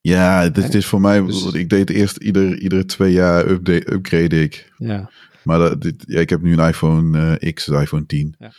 [0.00, 1.24] Ja, het, is voor mij.
[1.24, 4.72] Dus, ik deed eerst ieder, iedere twee jaar update, upgrade ik.
[4.76, 5.10] Ja.
[5.42, 8.34] Maar dat, dit, ja, ik heb nu een iPhone uh, X, de iPhone 10.
[8.38, 8.52] Ja.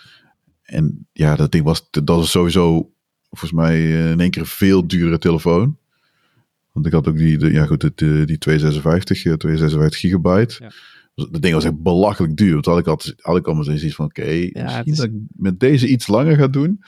[0.63, 2.91] En ja, dat ding was, dat was sowieso
[3.29, 5.77] volgens mij uh, in één keer een veel duurdere telefoon.
[6.71, 10.55] Want ik had ook die, de, ja goed, de, de, die 256, 256 gigabyte.
[10.59, 10.71] Ja.
[11.31, 12.53] Dat ding was echt belachelijk duur.
[12.53, 14.97] Want had ik altijd, had ik allemaal zoiets van, oké, okay, ja, misschien is...
[14.97, 16.83] dat ik met deze iets langer ga doen.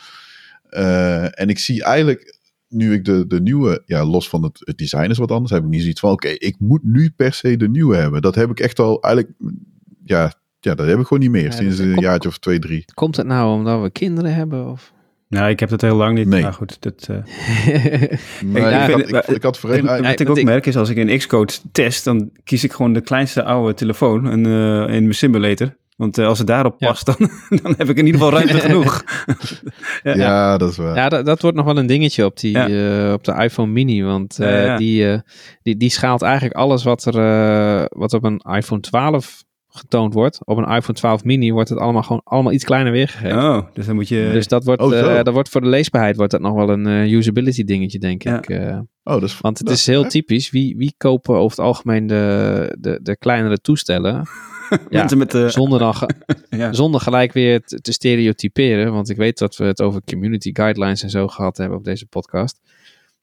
[0.69, 4.77] Uh, en ik zie eigenlijk nu ik de, de nieuwe, ja, los van het, het
[4.77, 7.57] design is wat anders, heb ik niet zoiets van, oké, ik moet nu per se
[7.57, 8.21] de nieuwe hebben.
[8.21, 9.35] Dat heb ik echt al eigenlijk,
[10.03, 12.85] ja, ja dat heb ik gewoon niet meer sinds een jaartje of twee, drie.
[12.93, 14.69] Komt het nou omdat we kinderen hebben?
[14.69, 14.93] Of?
[15.31, 16.27] Nou, ik heb dat heel lang niet.
[16.27, 16.41] Nee.
[16.41, 17.07] Maar goed, dat...
[17.11, 17.17] Uh...
[18.43, 19.85] nee, ja, ik, had, ik, ik, had voorheen...
[19.85, 22.93] Wat, wat ik ook merk is, als ik een Xcode test, dan kies ik gewoon
[22.93, 25.75] de kleinste oude telefoon en, uh, in mijn simulator.
[25.95, 27.29] Want uh, als het daarop past, dan,
[27.61, 29.03] dan heb ik in ieder geval ruimte genoeg.
[30.03, 30.95] ja, ja, dat is waar.
[30.95, 34.03] Ja, dat, dat, wordt nog wel een dingetje op, die, uh, op de iPhone mini.
[34.03, 35.21] Want uh, die,
[35.63, 40.39] die, die schaalt eigenlijk alles wat, er, wat op een iPhone 12 getoond wordt.
[40.45, 43.38] Op een iPhone 12 mini wordt het allemaal gewoon allemaal iets kleiner weergegeven.
[43.38, 44.30] Oh, dus dan moet je...
[44.34, 47.64] Dus dat wordt, oh, dat wordt voor de leesbaarheid wordt dat nog wel een usability
[47.64, 48.49] dingetje, denk ik.
[49.03, 50.49] Oh, dat is, Want het is heel typisch.
[50.49, 54.27] Wie, wie kopen over het algemeen de, de, de kleinere toestellen?
[54.89, 55.49] ja, met de...
[55.49, 55.95] zonder, dan
[56.49, 56.73] ja.
[56.73, 58.91] zonder gelijk weer te, te, stereotyperen.
[58.91, 62.06] Want ik weet dat we het over community guidelines en zo gehad hebben op deze
[62.06, 62.60] podcast.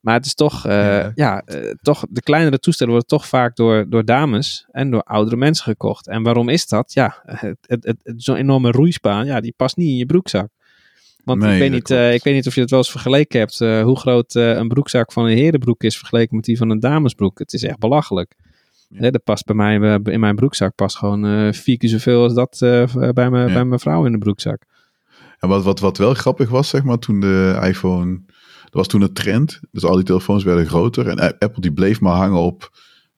[0.00, 3.56] Maar het is toch, uh, ja, ja uh, toch de kleinere toestellen worden toch vaak
[3.56, 6.06] door, door dames en door oudere mensen gekocht.
[6.06, 6.92] En waarom is dat?
[6.92, 10.48] Ja, het, het, het, zo'n enorme roeispaan, ja, die past niet in je broekzak.
[11.24, 13.38] Want nee, ik, weet niet, uh, ik weet niet of je het wel eens vergeleken
[13.38, 17.38] hebt, hoe groot een broekzak van een herenbroek is vergeleken met die van een damesbroek.
[17.38, 18.34] Het is echt belachelijk.
[18.88, 19.10] Ja.
[19.10, 22.56] dat past bij mij, eh, in mijn broekzak past gewoon vier keer zoveel als dat
[23.14, 24.62] bij, me, bij mijn vrouw in de broekzak.
[25.38, 28.20] En wat, wat, wat wel grappig was, zeg maar, toen de iPhone,
[28.78, 29.60] was toen een trend.
[29.70, 32.70] Dus al die telefoons werden groter en Apple die bleef maar hangen op,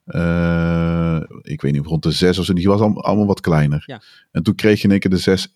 [0.07, 2.53] uh, ik weet niet, rond de 6 of zo.
[2.53, 3.83] Die was allemaal, allemaal wat kleiner.
[3.87, 4.03] Ja.
[4.33, 5.55] En toen kreeg je in één keer de 6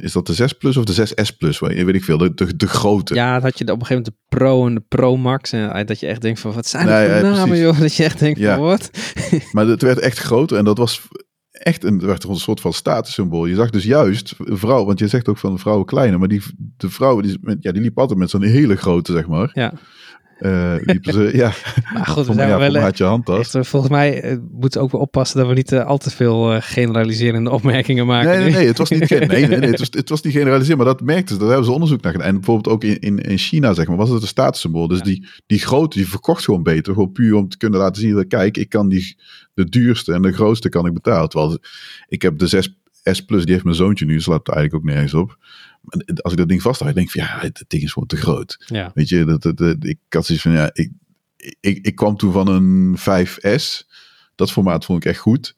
[0.00, 1.58] is dat de 6 Plus of de 6S Plus?
[1.58, 3.14] Weet ik veel, de, de, de grote.
[3.14, 5.52] Ja, dat had je op een gegeven moment de Pro en de Pro Max.
[5.52, 7.80] En eh, dat je echt denkt van, wat zijn nee, dat voor namen, joh?
[7.86, 8.54] Dat je echt denkt ja.
[8.54, 8.90] van, wat?
[9.52, 11.08] maar het werd echt groter en dat was
[11.58, 13.46] echt een, werd een soort van statussymbool.
[13.46, 16.42] Je zag dus juist een vrouw, want je zegt ook van vrouwen kleiner, maar die,
[16.76, 19.50] de vrouwen, die, ja, die liep altijd met zo'n hele grote, zeg maar.
[19.52, 19.72] Ja.
[20.40, 21.52] Uh, liepen ze, ja.
[21.92, 23.54] Maar goed, we zijn ja, wel, had je handtas.
[23.54, 26.10] Echt, volgens mij uh, moeten we ook wel oppassen dat we niet uh, al te
[26.10, 28.28] veel generaliserende opmerkingen maken.
[28.28, 30.76] Nee, nee, nee, het was niet, nee, nee, nee, het was, het was niet generaliseren,
[30.76, 31.38] maar dat merkte ze.
[31.38, 32.28] Daar hebben ze onderzoek naar gedaan.
[32.28, 34.88] En bijvoorbeeld ook in, in, in China, zeg maar, was het een statussymbool.
[34.88, 35.04] Dus ja.
[35.04, 36.92] die, die grote, die verkocht gewoon beter.
[36.92, 39.16] Gewoon puur om te kunnen laten zien, kijk, ik kan die,
[39.54, 41.28] de duurste en de grootste kan ik betalen.
[41.28, 41.58] Terwijl
[42.08, 44.92] ik heb de 6 S Plus, die heeft mijn zoontje nu, slaat er eigenlijk ook
[44.92, 45.36] nergens op
[46.22, 48.64] als ik dat ding vasthoud, denk ik van ja, het ding is gewoon te groot.
[48.66, 48.90] Ja.
[48.94, 50.90] Weet je, dat, dat, dat, ik had zoiets van ja, ik,
[51.60, 53.86] ik, ik kwam toen van een 5S.
[54.34, 55.54] Dat formaat vond ik echt goed.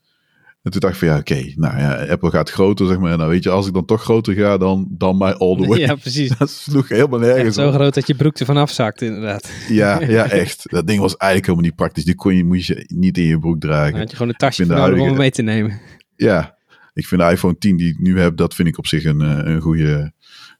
[0.62, 3.16] En toen dacht ik van ja, oké, nou ja, Apple gaat groter, zeg maar.
[3.16, 5.78] Nou weet je, als ik dan toch groter ga, dan, dan my all the way.
[5.78, 6.36] Ja, precies.
[6.38, 9.50] Dat sloeg helemaal nergens echt zo groot dat je broek ervan afzakt, inderdaad.
[9.68, 10.70] Ja, ja, echt.
[10.70, 12.04] Dat ding was eigenlijk helemaal niet praktisch.
[12.04, 13.90] Die kon je, moest je niet in je broek dragen.
[13.90, 15.80] Dan had je gewoon een tasje om mee te nemen.
[16.16, 16.56] Ja,
[16.92, 19.20] ik vind de iPhone 10 die ik nu heb, dat vind ik op zich een,
[19.20, 20.12] eh, een goede,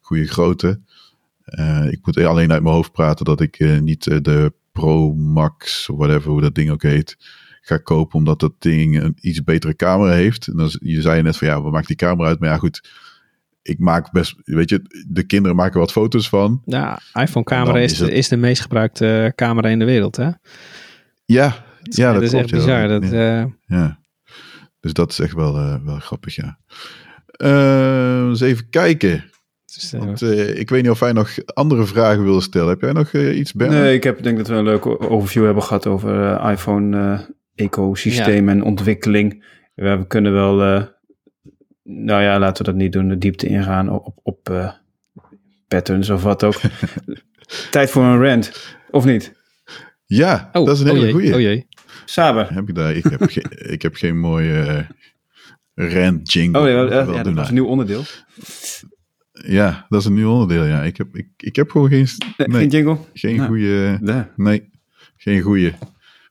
[0.09, 0.81] goede grootte.
[1.47, 5.89] Uh, ik moet alleen uit mijn hoofd praten dat ik uh, niet de Pro Max,
[5.89, 7.17] of whatever, hoe dat ding ook heet,
[7.61, 8.19] ga kopen.
[8.19, 10.47] Omdat dat ding een iets betere camera heeft.
[10.47, 12.41] En dan, je zei net van ja, wat maakt die camera uit?
[12.41, 13.07] Maar ja, goed.
[13.63, 16.63] Ik maak best, weet je, de kinderen maken wat foto's van.
[16.65, 20.31] Ja, iPhone-camera is, is, de, is de meest gebruikte camera in de wereld, hè?
[21.25, 22.81] Ja, ja, dat, is klopt, echt bizar.
[22.81, 22.87] Ja.
[22.87, 23.45] Dat, uh...
[23.67, 23.99] ja.
[24.81, 26.59] Dus dat is echt wel, uh, wel grappig, ja.
[27.43, 29.25] Uh, eens even kijken.
[29.75, 30.23] Dus, uh, Want,
[30.57, 32.69] ik weet niet of wij nog andere vragen willen stellen.
[32.69, 33.71] Heb jij nog iets, Ben?
[33.71, 39.45] Nee, ik heb, denk dat we een leuke overview hebben gehad over iPhone-ecosysteem en ontwikkeling.
[39.75, 40.55] We kunnen wel,
[41.83, 44.51] nou ja, laten we dat niet doen, de diepte ingaan op, op
[45.69, 46.61] patterns of wat ook.
[47.71, 49.37] Tijd voor een rant, of niet?
[50.05, 51.35] Ja, oh, dat is een hele oh goeie.
[51.35, 51.67] Oh jee.
[52.05, 52.55] Saber.
[52.55, 54.87] Heb ik, daar, ik, heb geen, ik heb geen mooie
[55.75, 56.61] uh, rant jingle.
[56.61, 58.03] Oh ja, ja, ja dat is een nieuw onderdeel.
[59.47, 60.83] Ja, dat is een nieuw onderdeel, ja.
[60.83, 62.07] Ik heb, ik, ik heb gewoon geen...
[62.37, 62.99] Nee, geen jingle?
[63.13, 63.99] Geen nou, goede...
[64.01, 64.23] Nee.
[64.37, 64.71] nee.
[65.17, 65.73] geen goede.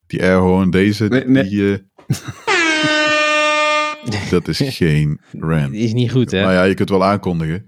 [0.07, 1.43] Die airhorn, deze, nee, nee.
[1.43, 1.61] die...
[1.61, 1.77] Uh,
[4.29, 5.71] dat is geen rant.
[5.71, 6.41] Die is niet goed, hè?
[6.41, 7.65] Nou ja, je kunt wel aankondigen.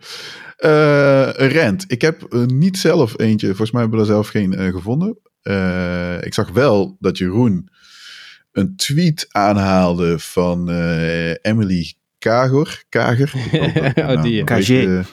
[0.60, 1.86] Uh, rant.
[1.88, 5.18] Ik heb uh, niet zelf eentje, volgens mij hebben we er zelf geen uh, gevonden.
[6.26, 7.70] ik zag wel dat Jeroen
[8.52, 10.70] een tweet aanhaalde van
[11.42, 12.84] Emily Kager.
[12.90, 13.34] Kager?
[13.96, 14.44] oh, die.
[14.44, 15.04] KG.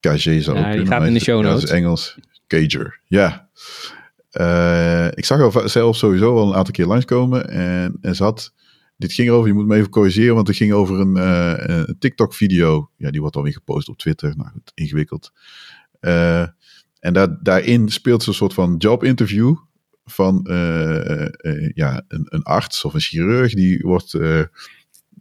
[0.00, 1.70] KG zou ja, die gaat in de show notes.
[1.70, 2.18] Ja, Engels.
[2.46, 3.48] Kager, ja.
[5.14, 7.48] ik zag haar zelf sowieso al een aantal keer langskomen.
[7.48, 8.52] En, en ze had
[8.98, 11.96] dit ging over, je moet me even corrigeren, want het ging over een, uh, een
[11.98, 12.90] TikTok-video.
[12.96, 14.36] Ja, die wordt alweer gepost op Twitter.
[14.36, 15.32] Nou goed, ingewikkeld.
[16.00, 16.40] Uh,
[17.00, 19.56] en daar, daarin speelt ze een soort van job-interview
[20.04, 20.40] van
[21.74, 23.54] ja, een, een, arts of een chirurg.
[23.54, 24.18] Die wordt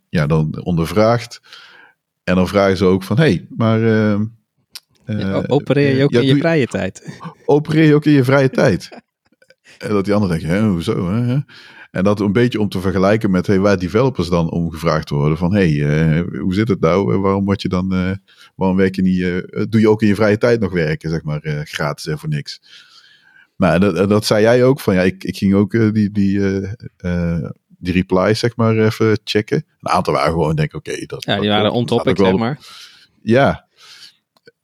[0.09, 1.41] ja, dan ondervraagd.
[2.23, 3.79] En dan vragen ze ook van, hé, hey, maar...
[5.07, 7.19] Ja, opereer je ook ja, in je vrije tijd?
[7.45, 8.89] Opereer je ook in je vrije tijd?
[9.77, 11.11] en dat die ander denkt, hè, hoezo?
[11.11, 11.37] Hè?
[11.91, 15.37] En dat een beetje om te vergelijken met hey, waar developers dan om gevraagd worden.
[15.37, 17.17] Van hey, uh, hoe zit het nou?
[17.17, 18.11] Waarom word je dan, uh,
[18.55, 21.23] waarom werk je niet, uh, doe je ook in je vrije tijd nog werken, zeg
[21.23, 22.61] maar, gratis en voor niks.
[23.57, 26.39] Nou, dat, dat zei jij ook van ja, ik, ik ging ook die, die,
[27.77, 29.65] die replies, zeg maar, even checken.
[29.79, 30.89] Een aantal waren gewoon, denk ik, oké.
[30.89, 32.59] Okay, dat, ja, die waren on topic, zeg maar.
[33.21, 33.66] Ja,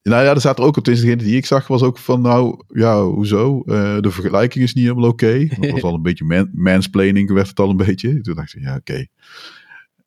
[0.04, 3.04] nou ja, er er ook op, degene die ik zag was ook van, nou ja,
[3.04, 3.64] hoezo?
[3.66, 5.26] Uh, de vergelijking is niet helemaal oké.
[5.26, 5.52] Okay.
[5.60, 8.22] Dat was al een beetje man mansplaining, werd het al een beetje.
[8.22, 8.92] Toen dacht ik, ja, oké.
[8.92, 9.10] Okay.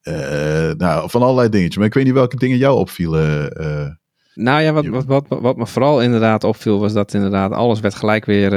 [0.03, 1.77] Uh, nou, van allerlei dingetjes.
[1.77, 3.61] Maar ik weet niet welke dingen jou opvielen.
[3.61, 3.89] Uh,
[4.35, 7.95] nou ja, wat, wat, wat, wat me vooral inderdaad opviel, was dat inderdaad alles werd
[7.95, 8.53] gelijk weer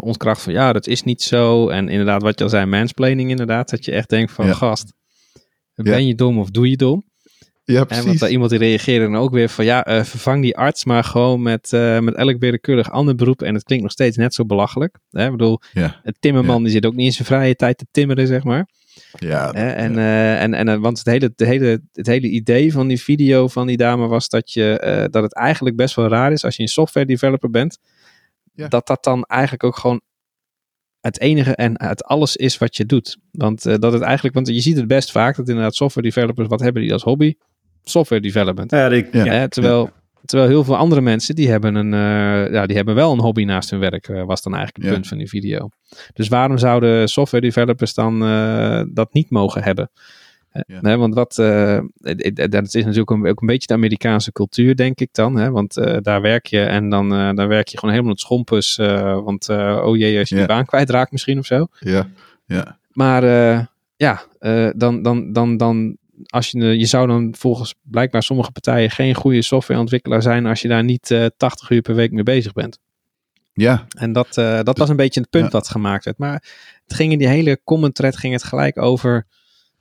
[0.00, 1.68] ontkracht van, ja, dat is niet zo.
[1.68, 4.52] En inderdaad, wat je al zei, mansplaining inderdaad, dat je echt denkt van, ja.
[4.52, 4.92] gast,
[5.74, 6.06] ben ja.
[6.06, 7.04] je dom of doe je dom?
[7.66, 8.04] Ja, precies.
[8.04, 10.84] En want uh, iemand die reageerde dan ook weer van ja, uh, vervang die arts
[10.84, 13.42] maar gewoon met, uh, met elk willekeurig ander beroep.
[13.42, 14.98] En het klinkt nog steeds net zo belachelijk.
[15.10, 15.24] Hè?
[15.24, 16.00] Ik bedoel, ja.
[16.02, 16.62] een timmerman ja.
[16.62, 18.68] die zit ook niet in zijn vrije tijd te timmeren, zeg maar.
[19.18, 19.52] Ja.
[19.52, 20.36] en, ja.
[20.38, 23.76] en, en, want het hele, het, hele, het hele idee van die video van die
[23.76, 27.06] dame was dat, je, dat het eigenlijk best wel raar is als je een software
[27.06, 27.78] developer bent.
[28.54, 30.00] Dat dat dan eigenlijk ook gewoon
[31.00, 33.16] het enige en het alles is wat je doet.
[33.30, 36.48] Want uh, dat het eigenlijk, want je ziet het best vaak dat inderdaad software developers,
[36.48, 37.34] wat hebben die als hobby?
[37.88, 38.70] Software development.
[38.70, 39.24] Ja, die, ja.
[39.24, 39.92] Ja, terwijl, ja.
[40.24, 43.44] terwijl heel veel andere mensen, die hebben, een, uh, ja, die hebben wel een hobby
[43.44, 45.68] naast hun werk, uh, was dan eigenlijk het punt van die video.
[46.12, 48.18] Dus waarom zouden software developers dan
[48.94, 49.90] dat niet mogen hebben?
[50.66, 50.80] Ja.
[50.80, 51.78] Nee, want wat, uh,
[52.32, 55.36] dat is natuurlijk ook een beetje de Amerikaanse cultuur, denk ik dan.
[55.36, 55.50] Hè?
[55.50, 58.76] Want uh, daar werk je en dan, uh, dan werk je gewoon helemaal het schompus.
[59.24, 60.40] want oh jee, als je ja.
[60.40, 61.66] je baan kwijtraakt misschien of zo.
[61.80, 62.08] Ja,
[62.46, 62.78] ja.
[62.92, 63.24] Maar
[63.96, 64.22] ja,
[64.76, 65.96] dan, dan, dan, dan,
[66.26, 70.68] als je, je zou dan volgens blijkbaar sommige partijen geen goede softwareontwikkelaar zijn als je
[70.68, 72.78] daar niet 80 uur per week mee bezig bent.
[73.56, 73.86] Ja.
[73.98, 75.50] En dat, uh, dat was een beetje het punt ja.
[75.50, 76.18] dat gemaakt werd.
[76.18, 76.42] Maar
[76.84, 79.26] het ging in die hele comment thread ging het gelijk over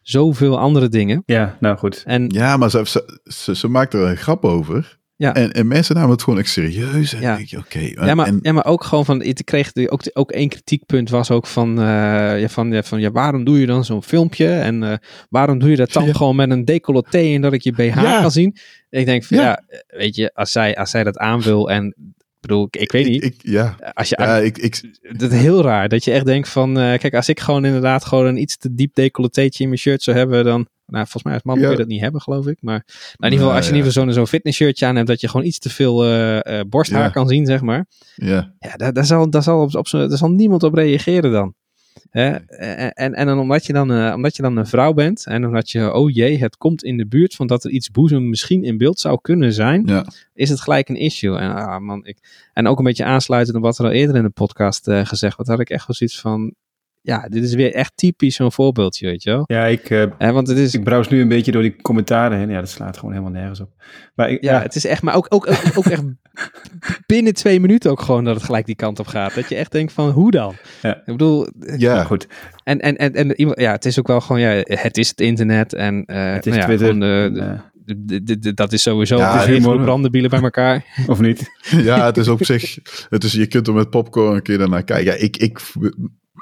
[0.01, 1.23] zoveel andere dingen.
[1.25, 2.03] Ja, nou goed.
[2.05, 4.99] En, ja, maar ze, ze, ze, ze maakt er een grap over.
[5.17, 5.33] Ja.
[5.33, 7.13] En, en mensen namen het gewoon echt serieus.
[7.13, 7.35] En ja.
[7.35, 7.79] denk je, oké.
[7.79, 11.47] ja, maar, ja, maar ook gewoon van, ik kreeg ook, ook één kritiekpunt was ook
[11.47, 14.47] van, uh, ja, van, ja, van, ja, waarom doe je dan zo'n filmpje?
[14.47, 14.93] En uh,
[15.29, 18.31] waarom doe je dat dan gewoon met een decolleté en dat ik je BH kan
[18.31, 18.57] zien?
[18.89, 19.63] ik denk van, ja.
[19.87, 21.95] weet je, als zij, als zij dat aan wil en
[22.47, 23.23] bedoel, ik, ik weet niet.
[23.23, 23.75] Ik, ja.
[23.93, 26.97] Als je, ja, ik, ik, het is heel raar dat je echt denkt van, uh,
[26.97, 30.17] kijk, als ik gewoon inderdaad gewoon een iets te diep decolletéetje in mijn shirt zou
[30.17, 31.61] hebben, dan, nou, volgens mij als man ja.
[31.61, 32.57] kun je dat niet hebben, geloof ik.
[32.61, 35.07] Maar nou, in ieder geval, als je in ieder geval zo'n fitness shirtje aan hebt,
[35.07, 37.85] dat je gewoon iets te veel uh, uh, borsthaar kan zien, zeg maar.
[38.15, 38.53] ja.
[38.59, 41.53] Ja, daar, daar, zal, daar, zal op, op daar zal niemand op reageren dan.
[42.09, 42.29] Hè?
[42.35, 45.45] En, en, en dan omdat je dan, uh, omdat je dan een vrouw bent en
[45.45, 48.63] omdat je, oh jee, het komt in de buurt van dat er iets boezem misschien
[48.63, 50.05] in beeld zou kunnen zijn, ja.
[50.33, 51.37] is het gelijk een issue.
[51.37, 54.23] En, ah, man, ik, en ook een beetje aansluitend op wat er al eerder in
[54.23, 56.53] de podcast uh, gezegd wordt, had ik echt wel zoiets van,
[57.05, 59.43] ja, dit is weer echt typisch zo'n voorbeeldje, weet je wel.
[59.45, 62.37] Ja, ik, uh, ja, want het is, ik browse nu een beetje door die commentaren
[62.37, 62.49] heen.
[62.49, 63.69] Ja, dat slaat gewoon helemaal nergens op.
[64.15, 66.03] Maar ik, ja, ja, het is echt, maar ook, ook, ook, ook echt
[67.05, 69.35] binnen twee minuten ook gewoon dat het gelijk die kant op gaat.
[69.35, 70.55] Dat je echt denkt van, hoe dan?
[70.81, 70.95] Ja.
[70.95, 71.47] Ik bedoel...
[71.77, 72.27] Ja, maar goed.
[72.63, 75.73] En, en, en, en ja, het is ook wel gewoon, ja, het is het internet
[75.73, 77.63] en uh, het is nou ja,
[78.53, 80.85] dat is sowieso ja, het is humor branddebielen bij elkaar.
[81.07, 81.49] Of niet?
[81.61, 82.77] ja, het is op zich,
[83.09, 85.13] het is, je kunt er met popcorn een keer daarnaar kijken.
[85.13, 85.59] Ja, ik, ik,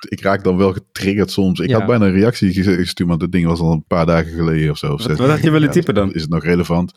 [0.06, 1.60] ik raak dan wel getriggerd soms.
[1.60, 1.78] Ik ja.
[1.78, 4.78] had bijna een reactie gestuurd, maar dat ding was al een paar dagen geleden of
[4.78, 4.94] zo.
[4.94, 6.14] Of wat, had je willen typen dan?
[6.14, 6.94] Is het nog relevant?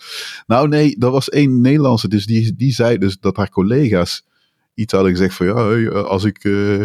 [0.47, 4.25] Nou nee, dat was één Nederlandse, dus die, die zei dus dat haar collega's
[4.75, 6.45] iets hadden gezegd van ja, als ik...
[6.45, 6.85] Uh,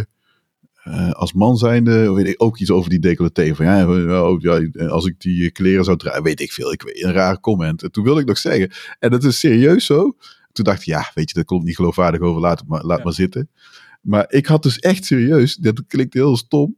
[0.87, 3.55] uh, als man zijnde weet ik ook iets over die decolleté.
[3.55, 3.87] Van ja,
[4.21, 6.71] oh, ja, als ik die kleren zou dragen, weet ik veel.
[6.71, 7.83] Ik weet, een raar comment.
[7.83, 8.71] En toen wilde ik nog zeggen.
[8.99, 10.15] En dat is serieus zo.
[10.51, 12.41] Toen dacht ik, ja, weet je, dat komt niet geloofwaardig over.
[12.41, 13.03] Laat, maar, laat ja.
[13.03, 13.49] maar zitten.
[14.01, 16.75] Maar ik had dus echt serieus, dat klinkt heel stom,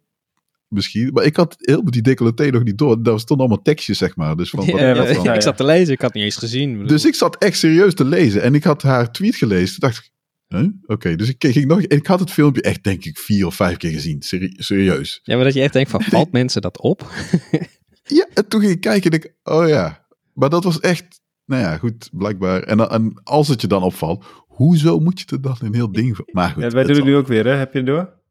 [0.73, 3.03] misschien, maar ik had heel die decolleté nog niet door.
[3.03, 4.35] Daar stonden allemaal tekstjes, zeg maar.
[4.35, 6.87] Dus van, ja, ja, ja, ik zat te lezen, ik had niet eens gezien.
[6.87, 8.41] Dus ik zat echt serieus te lezen.
[8.41, 9.79] En ik had haar tweet gelezen.
[9.79, 10.11] Toen dacht ik,
[10.47, 10.67] huh?
[10.81, 10.93] oké.
[10.93, 11.15] Okay.
[11.15, 13.91] Dus ik ging nog, ik had het filmpje echt, denk ik, vier of vijf keer
[13.91, 14.21] gezien.
[14.21, 15.19] Serie, serieus.
[15.23, 17.11] Ja, maar dat je echt denkt van, valt mensen dat op?
[18.03, 20.05] ja, en toen ging ik kijken en ik, oh ja.
[20.33, 22.63] Maar dat was echt, nou ja, goed, blijkbaar.
[22.63, 26.15] En, en als het je dan opvalt, hoezo moet je er dan een heel ding
[26.15, 26.25] van?
[26.31, 26.63] Maar goed.
[26.63, 27.55] Ja, wij doen het nu ook weer, hè?
[27.55, 28.21] Heb je het door?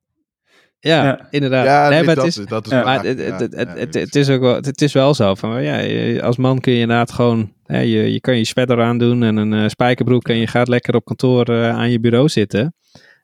[0.79, 1.27] Ja, ja.
[1.31, 1.67] inderdaad.
[1.67, 4.15] Ja, nee, maar dat, het is, dat is ja, maar het, het, het, het, het,
[4.15, 7.53] is ook wel, het is wel zo van, ja, als man kun je inderdaad gewoon,
[7.65, 10.95] hè, je, je kan je sweater aandoen en een uh, spijkerbroek en je gaat lekker
[10.95, 12.75] op kantoor uh, aan je bureau zitten.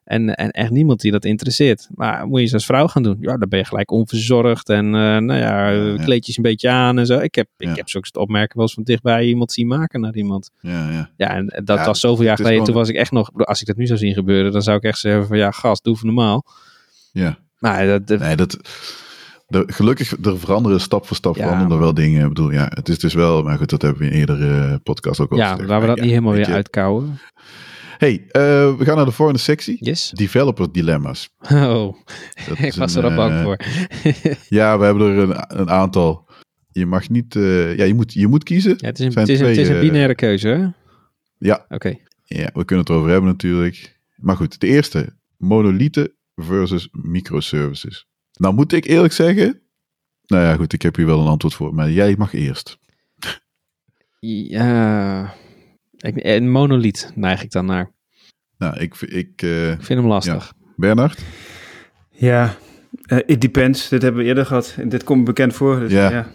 [0.09, 1.87] En, en echt niemand die dat interesseert.
[1.95, 3.17] Maar moet je eens als vrouw gaan doen?
[3.19, 6.99] Ja, dan ben je gelijk onverzorgd en uh, nou ja, ja, kleedjes een beetje aan
[6.99, 7.19] en zo.
[7.19, 10.51] Ik heb, ik heb zulke opmerken wel eens van dichtbij iemand zien maken naar iemand.
[10.59, 11.09] Ja, ja.
[11.17, 12.63] ja en dat was zoveel jaar geleden.
[12.63, 14.83] Toen was ik echt nog, als ik dat nu zou zien gebeuren, dan zou ik
[14.83, 16.45] echt zeggen van ja, gast, doe even normaal.
[17.11, 17.37] Ja.
[17.59, 18.57] Maar dat, nee, dat,
[19.47, 22.21] de, gelukkig, er veranderen stap voor stap ja, veranderen er wel dingen.
[22.21, 25.19] Ik bedoel, ja, het is dus wel, maar goed, dat hebben we in eerdere podcast
[25.19, 27.19] ook al Ja, waar we dat niet helemaal weer uitkouwen.
[27.99, 29.77] Hey, uh, we gaan naar de volgende sectie.
[29.79, 30.09] Yes.
[30.09, 31.29] Developer dilemma's.
[31.51, 31.95] Oh,
[32.67, 33.59] ik was er ook bang uh, voor.
[34.59, 36.27] ja, we hebben er een, een, aantal.
[36.71, 38.73] Je mag niet, uh, ja, je moet, je moet kiezen.
[38.77, 40.67] Ja, het, is een, het, is twee, een, het is een binaire keuze, hè?
[41.37, 41.55] Ja.
[41.63, 41.73] Oké.
[41.73, 42.01] Okay.
[42.23, 43.99] Ja, we kunnen het erover hebben natuurlijk.
[44.15, 48.07] Maar goed, de eerste, monolithen versus microservices.
[48.33, 49.61] Nou moet ik eerlijk zeggen,
[50.25, 52.77] nou ja goed, ik heb hier wel een antwoord voor, maar jij mag eerst.
[54.19, 55.33] Ja,
[56.01, 57.91] een monoliet neig ik dan naar.
[58.57, 60.53] Nou, ik, ik, uh, ik vind hem lastig.
[60.59, 60.71] Ja.
[60.75, 61.23] Bernard?
[62.09, 62.55] Ja,
[63.07, 63.89] uh, it depends.
[63.89, 64.75] Dit hebben we eerder gehad.
[64.85, 65.79] Dit komt bekend voor.
[65.79, 66.11] Dus, ja.
[66.11, 66.27] ja.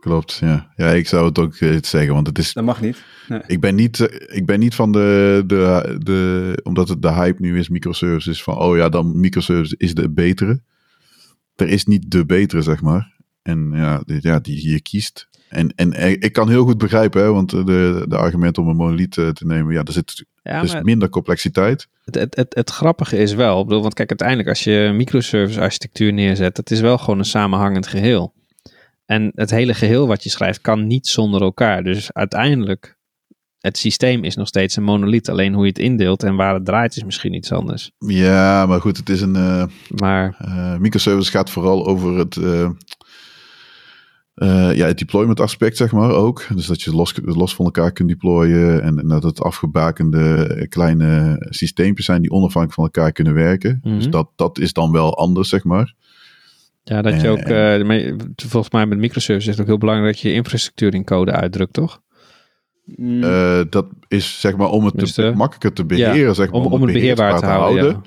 [0.00, 0.72] Klopt, ja.
[0.76, 2.52] Ja, ik zou het ook uh, zeggen, want het is...
[2.52, 3.04] Dat mag niet.
[3.28, 3.40] Nee.
[3.46, 6.60] Ik, ben niet ik ben niet van de, de, de...
[6.62, 10.62] Omdat het de hype nu is, microservices, van oh ja, dan microservices is de betere.
[11.54, 13.16] Er is niet de betere, zeg maar.
[13.42, 15.28] En ja, die, ja die je kiest.
[15.48, 19.12] En, en ik kan heel goed begrijpen, hè, want de, de argument om een monolith
[19.12, 21.88] te nemen, ja, er zit ja, dus minder complexiteit.
[22.04, 26.12] Het, het, het, het, grappige is wel, bedoel, want kijk, uiteindelijk als je microservice architectuur
[26.12, 28.34] neerzet, het is wel gewoon een samenhangend geheel.
[29.08, 31.82] En het hele geheel wat je schrijft kan niet zonder elkaar.
[31.82, 32.96] Dus uiteindelijk,
[33.58, 35.28] het systeem is nog steeds een monolith.
[35.28, 37.90] Alleen hoe je het indeelt en waar het draait is misschien iets anders.
[37.98, 39.34] Ja, maar goed, het is een...
[39.34, 40.36] Uh, maar...
[40.44, 42.36] Uh, microservice gaat vooral over het...
[42.36, 42.70] Uh,
[44.38, 46.46] uh, ja, het deployment aspect, zeg maar ook.
[46.54, 48.82] Dus dat je los, los van elkaar kunt deployen.
[48.82, 53.80] En, en dat het afgebakende kleine systeempjes zijn die onafhankelijk van elkaar kunnen werken.
[53.82, 53.94] Mhm.
[53.94, 55.94] Dus dat, dat is dan wel anders, zeg maar.
[56.84, 60.22] Ja, dat je ook, uh, volgens mij met microservices is het ook heel belangrijk dat
[60.22, 62.00] je infrastructuur in code uitdrukt, toch?
[63.70, 66.92] Dat is zeg maar om het te, makkelijker te beheren, zeg maar, om- om het
[66.92, 68.00] beheerbaar te houden, ja.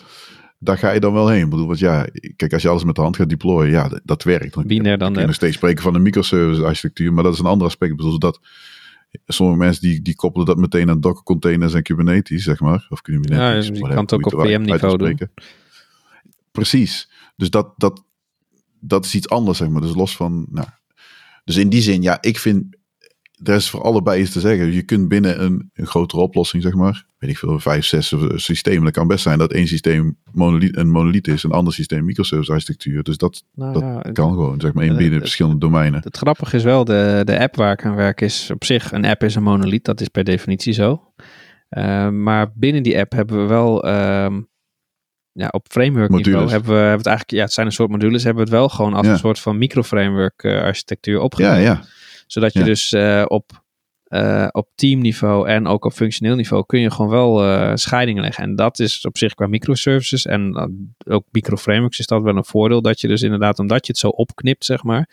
[0.63, 1.43] Daar ga je dan wel heen.
[1.43, 4.01] Ik bedoel, want ja, kijk, als je alles met de hand gaat deployen, ja, dat,
[4.03, 4.53] dat werkt.
[4.53, 7.67] Dan Binair dan nog steeds spreken van een microservice architectuur, maar dat is een ander
[7.67, 7.91] aspect.
[7.91, 8.39] Ik bedoel, dat
[9.25, 12.85] sommige mensen die, die koppelen dat meteen aan Docker containers en Kubernetes, zeg maar.
[12.89, 13.67] Of Kubernetes.
[13.67, 15.19] Ja, je kan het ook op VM-niveau doen.
[16.51, 17.11] Precies.
[17.35, 18.03] Dus dat, dat,
[18.79, 19.81] dat is iets anders, zeg maar.
[19.81, 20.67] Dus los van, nou.
[21.43, 22.77] Dus in die zin, ja, ik vind,
[23.43, 24.71] er is voor allebei iets te zeggen.
[24.73, 28.83] Je kunt binnen een, een grotere oplossing, zeg maar, weet ik veel, vijf, zes systemen.
[28.83, 32.51] Dat kan best zijn dat één systeem monolith, een monolith is, een ander systeem microservice
[32.51, 33.03] architectuur.
[33.03, 36.01] Dus dat, Nou dat ja, kan gewoon, zeg maar, in eh, binnen het- verschillende domeinen.
[36.03, 39.05] Het grappige is wel, de, de app waar ik aan werk is op zich, een
[39.05, 41.13] app is een monolith, dat is per definitie zo.
[41.77, 43.87] Uh, maar binnen die app hebben we wel,
[44.23, 44.49] um,
[45.31, 46.51] ja, op framework niveau Modules.
[46.51, 48.69] hebben we, hebben het eigenlijk, ja, het zijn een soort modules, hebben we het wel
[48.69, 49.11] gewoon als Ja.
[49.11, 51.55] een soort van microframework uh, architectuur opgebouwd.
[51.55, 51.81] Ja, ja.
[52.31, 52.65] Zodat je Ja.
[52.65, 53.63] dus uh, op,
[54.09, 58.43] uh, op teamniveau en ook op functioneel niveau kun je gewoon wel uh, scheidingen leggen.
[58.43, 60.55] En dat is op zich qua microservices en
[61.05, 62.81] ook microframeworks is dat wel een voordeel.
[62.81, 65.09] Dat je dus inderdaad, omdat je het zo opknipt, zeg maar,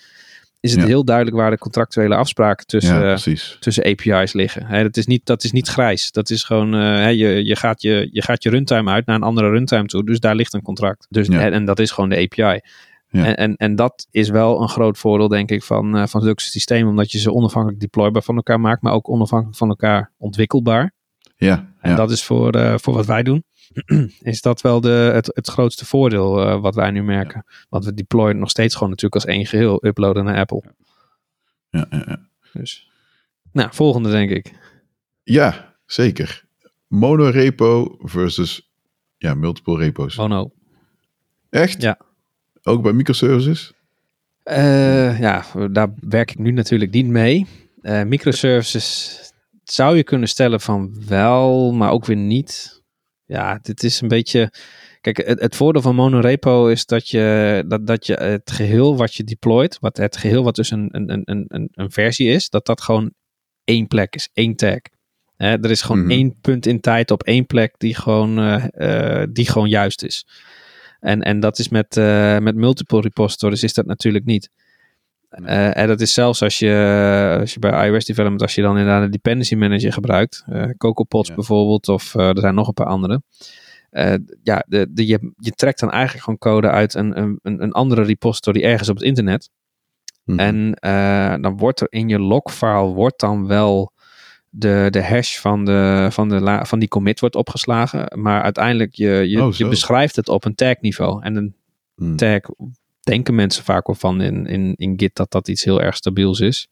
[0.61, 0.86] is het Ja.
[0.86, 3.16] heel duidelijk waar de contractuele afspraken tussen, ja,
[3.61, 4.66] tussen API's liggen.
[4.66, 6.11] Hè, dat, is niet, dat is niet grijs.
[6.11, 9.16] Dat is gewoon, uh, hè, je, je, gaat je, je gaat je runtime uit naar
[9.16, 10.05] een andere runtime toe.
[10.05, 11.07] Dus daar ligt een contract.
[11.09, 11.40] Dus, Ja.
[11.40, 12.61] en, en dat is gewoon de API.
[13.10, 13.24] Ja.
[13.24, 16.43] En, en, en dat is wel een groot voordeel, denk ik, van, uh, van zulke
[16.43, 16.90] systemen.
[16.90, 20.94] Omdat je ze onafhankelijk deploybaar van elkaar maakt, maar ook onafhankelijk van elkaar ontwikkelbaar.
[21.36, 21.97] Ja, En ja.
[21.97, 23.44] dat is voor, uh, voor wat wij doen,
[24.20, 27.44] is dat wel de, het, het grootste voordeel uh, wat wij nu merken.
[27.68, 30.62] Want we deployen nog steeds gewoon natuurlijk als één geheel, uploaden naar Apple.
[31.70, 32.26] ja, ja, ja.
[32.52, 32.90] Dus,
[33.52, 34.52] nou, volgende denk ik.
[35.22, 36.44] Ja, zeker.
[36.86, 38.72] Monorepo versus
[39.16, 40.16] ja, multiple repo's.
[40.16, 40.52] Mono.
[41.51, 41.82] Echt?
[41.82, 41.98] Ja.
[42.69, 43.73] Ook bij microservices?
[44.45, 47.47] Uh, ja, daar werk ik nu natuurlijk niet mee.
[47.82, 49.19] Uh, microservices
[49.65, 52.82] zou je kunnen stellen van wel, maar ook weer niet.
[53.24, 54.53] Ja, dit is een beetje.
[55.01, 59.15] Kijk, het, het voordeel van monorepo is dat je, dat, dat je het geheel wat
[59.15, 62.66] je deployt, wat het geheel wat dus een, een, een, een, een versie is, dat
[62.66, 63.12] dat gewoon
[63.65, 64.78] één plek is, één tag.
[65.36, 66.11] Er is gewoon Mhm.
[66.11, 70.27] één punt in tijd op één plek die gewoon, uh, uh, die gewoon juist is.
[71.01, 74.51] En, en dat is met, uh, met multiple repositories is dat natuurlijk niet.
[75.31, 78.79] Uh, en dat is zelfs als je, als je bij iOS development, als je dan
[78.79, 81.35] inderdaad een dependency manager gebruikt, uh, CocoaPods Ja.
[81.35, 83.23] bijvoorbeeld, of uh, er zijn nog een paar andere.
[84.43, 88.03] Ja, de, de, je, je trekt dan eigenlijk gewoon code uit een, een, een andere
[88.03, 89.51] repository ergens op het internet.
[90.25, 90.39] Mhm.
[90.39, 93.93] En dan wordt er in je logfile wordt dan wel
[94.51, 98.20] de, de hash van, de, van, de la, van die commit wordt opgeslagen.
[98.20, 101.23] Maar uiteindelijk, je, je, Oh, je beschrijft het op een tag niveau.
[101.23, 101.57] En een
[101.97, 102.16] Hmm.
[102.16, 102.41] tag
[103.03, 106.41] denken mensen vaak wel van in, in, in Git dat dat iets heel erg stabiels
[106.41, 106.69] is.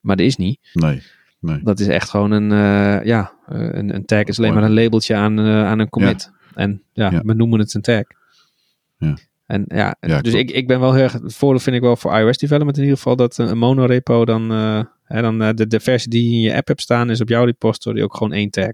[0.00, 0.58] Maar dat is niet.
[0.72, 1.02] Nee,
[1.40, 1.60] nee.
[1.62, 4.74] Dat is echt gewoon een, uh, ja, uh, een, een tag is alleen maar een
[4.74, 6.30] labeltje aan, uh, aan een commit.
[6.54, 7.22] En ja, Ja.
[7.24, 8.02] we noemen het een tag.
[8.98, 9.16] Ja.
[9.46, 10.48] En ja, Ja, dus klopt.
[10.48, 12.82] ik, ik ben wel heel erg, het voordeel vind ik wel voor iOS development in
[12.82, 16.40] ieder geval, dat een monorepo dan, uh, hè, dan uh, de, de versie die in
[16.40, 18.72] je app hebt staan is op jouw repository ook gewoon één tag.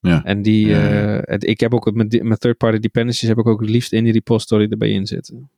[0.00, 0.24] Ja.
[0.24, 3.70] En die, ja, het, ik heb ook met, met third-party dependencies heb ik ook het
[3.70, 5.50] liefst in die repository erbij in zitten.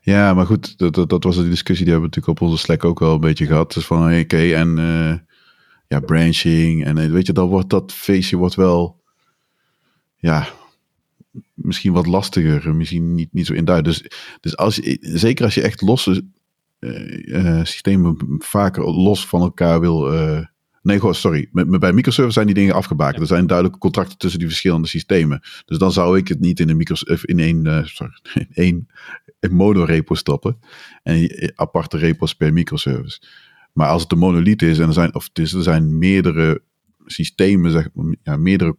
[0.00, 2.62] Ja, maar goed, dat, dat, dat was die discussie die hebben we natuurlijk op onze
[2.62, 3.72] Slack ook wel een beetje gehad.
[3.72, 5.14] Dus van, oké, en eh,
[5.88, 6.84] ja, branching.
[6.84, 9.00] En eh, weet je, dan wordt dat feestje wordt wel,
[10.16, 10.48] ja,
[11.54, 12.74] misschien wat lastiger.
[12.74, 13.84] Misschien niet, niet zo in duid.
[13.84, 14.04] Dus,
[14.40, 16.22] dus als je, zeker als je echt losse eh, eh,
[17.62, 20.12] systemen vaker los van elkaar wil...
[20.12, 20.44] eh,
[20.82, 21.48] Nee, goh, sorry.
[21.52, 23.20] Bij microservices zijn die dingen afgebakend.
[23.20, 25.40] Er zijn duidelijke contracten tussen die verschillende systemen.
[25.64, 28.88] Dus dan zou ik het niet in een, micro, in één, uh, sorry, in één
[29.40, 30.58] een monorepo stoppen.
[31.02, 33.22] En aparte repos per microservice.
[33.72, 36.62] Maar als het een monolith is en er zijn, of het is, er zijn meerdere
[37.06, 37.88] systemen, zeg,
[38.22, 38.76] ja, meerdere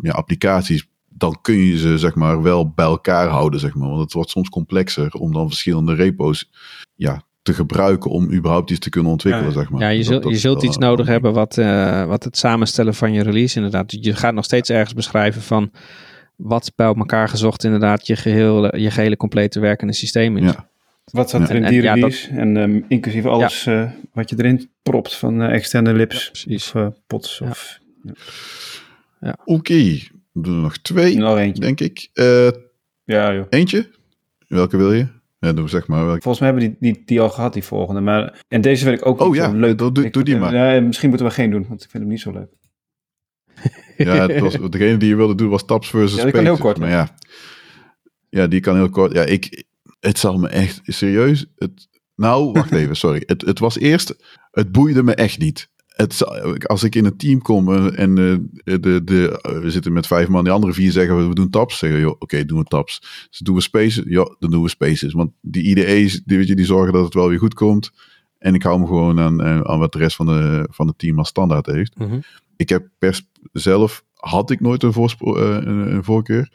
[0.00, 3.88] ja, applicaties, dan kun je ze zeg maar wel bij elkaar houden, zeg maar.
[3.88, 6.50] Want het wordt soms complexer om dan verschillende repo's
[6.94, 9.80] ja, te gebruiken om überhaupt iets te kunnen ontwikkelen, Ja, zeg maar.
[9.80, 11.08] Ja, je, Dat- zult, dat je zult iets nodig ding.
[11.08, 14.04] hebben wat, uh, wat het samenstellen van je release inderdaad.
[14.04, 15.70] Je gaat nog steeds ergens beschrijven van
[16.36, 20.44] wat bij elkaar gezocht inderdaad je, geheel, je gehele complete werkende systeem is.
[20.44, 20.70] Ja.
[21.04, 21.48] Wat zat Ja.
[21.48, 22.28] er in die en ja, release?
[22.30, 26.86] En ehm, inclusief alles eh, wat je erin propt van eh, externe lips of eh,
[27.06, 27.48] pots Ja.
[27.48, 27.78] of
[29.44, 30.10] Oké, we
[30.42, 31.62] doen er nog twee, nog eentje.
[31.62, 32.08] denk ik.
[32.12, 32.48] Eh,
[33.04, 33.46] Ja joh.
[33.48, 33.90] eentje?
[34.48, 35.06] Welke wil je?
[35.42, 36.04] Ja, doe zeg maar.
[36.06, 38.00] Volgens mij hebben we die, die, die al gehad, die volgende.
[38.00, 39.78] Maar, en deze vind ik ook Oh ja, zo leuk.
[39.78, 40.54] doe- doe- Ik doe die maar.
[40.54, 42.50] Ja, misschien moeten we geen doen, want ik vind hem niet zo leuk.
[43.96, 46.56] Ja, het was, degene die je wilde doen was Taps versus Ja, die kan heel
[46.56, 47.14] kort, Maar ja.
[48.28, 49.12] ja, die kan heel kort.
[49.12, 49.64] Ja, ik,
[50.00, 51.46] het zal me echt serieus.
[51.56, 53.22] Het, nou, wacht even, sorry.
[53.26, 54.14] Het, het was eerst,
[54.50, 55.70] het boeide me echt niet.
[56.02, 60.44] Het, als ik in een team kom en de, de, we zitten met vijf man,
[60.44, 61.78] die andere vier zeggen we doen taps.
[61.78, 63.26] Zeggen joh, oké, doen we taps.
[63.30, 64.04] Dus doen we spaces?
[64.06, 65.12] Ja, dan doen we spaces.
[65.12, 67.90] Want die IDE's, die, weet je, die zorgen dat het wel weer goed komt.
[68.38, 71.18] En ik hou me gewoon aan, aan wat de rest van, de, van het team
[71.18, 71.98] als standaard heeft.
[71.98, 72.20] Mhm.
[72.56, 76.50] Ik heb pers zelf, had ik nooit een, een, een voorkeur.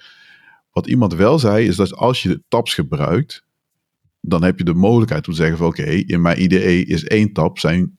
[0.71, 3.45] Wat iemand wel zei, is dat als je de tabs gebruikt,
[4.21, 7.33] dan heb je de mogelijkheid om te zeggen van oké, in mijn IDE is één
[7.33, 7.97] tab, zijn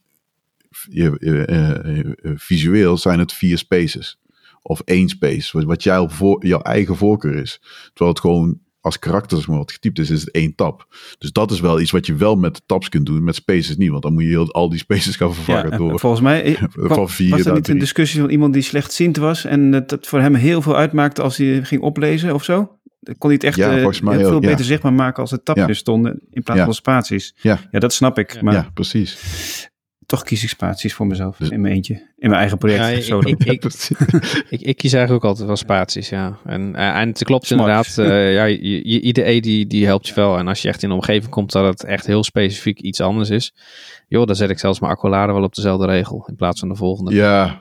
[2.34, 4.18] visueel zijn het vier spaces.
[4.62, 7.60] Of één space, wat jouw, voor, jouw eigen voorkeur is.
[7.86, 10.86] Terwijl het gewoon als karakter wat getypt is, is het één tab.
[11.18, 13.90] Dus dat is wel iets wat je wel met tabs kunt doen, met spaces niet.
[13.90, 15.98] Want dan moet je heel, al die spaces gaan vervangen ja, door...
[16.00, 19.70] Volgens mij van vier was er niet een discussie van iemand die slechtziend was en
[19.70, 22.78] dat het voor hem heel veel uitmaakte als hij ging oplezen of zo?
[23.18, 26.20] kon hij het echt ja, uh, mij veel beter zichtbaar maken als het tabjes stonden
[26.30, 27.34] in plaats van spaties.
[27.40, 27.58] Ja.
[27.70, 28.42] ja, dat snap ik.
[28.42, 29.18] Maar ja, precies.
[30.08, 31.94] Toch kies ik spaties voor mezelf, in mijn eentje.
[31.94, 33.06] In mijn eigen project.
[33.06, 33.64] Ja, ik, ik, ik,
[34.48, 36.38] ik, ik, kies eigenlijk ook altijd wel spaties, ja.
[36.44, 37.96] En, uh, en het klopt inderdaad.
[37.98, 40.38] Uh, ja, je, je IDE die, die helpt je wel.
[40.38, 43.30] En als je echt in een omgeving komt dat het echt heel specifiek iets anders
[43.30, 43.54] is.
[44.08, 46.24] Joh, dan zet ik zelfs mijn accolade wel op dezelfde regel.
[46.28, 47.14] In plaats van de volgende.
[47.14, 47.60] Ja,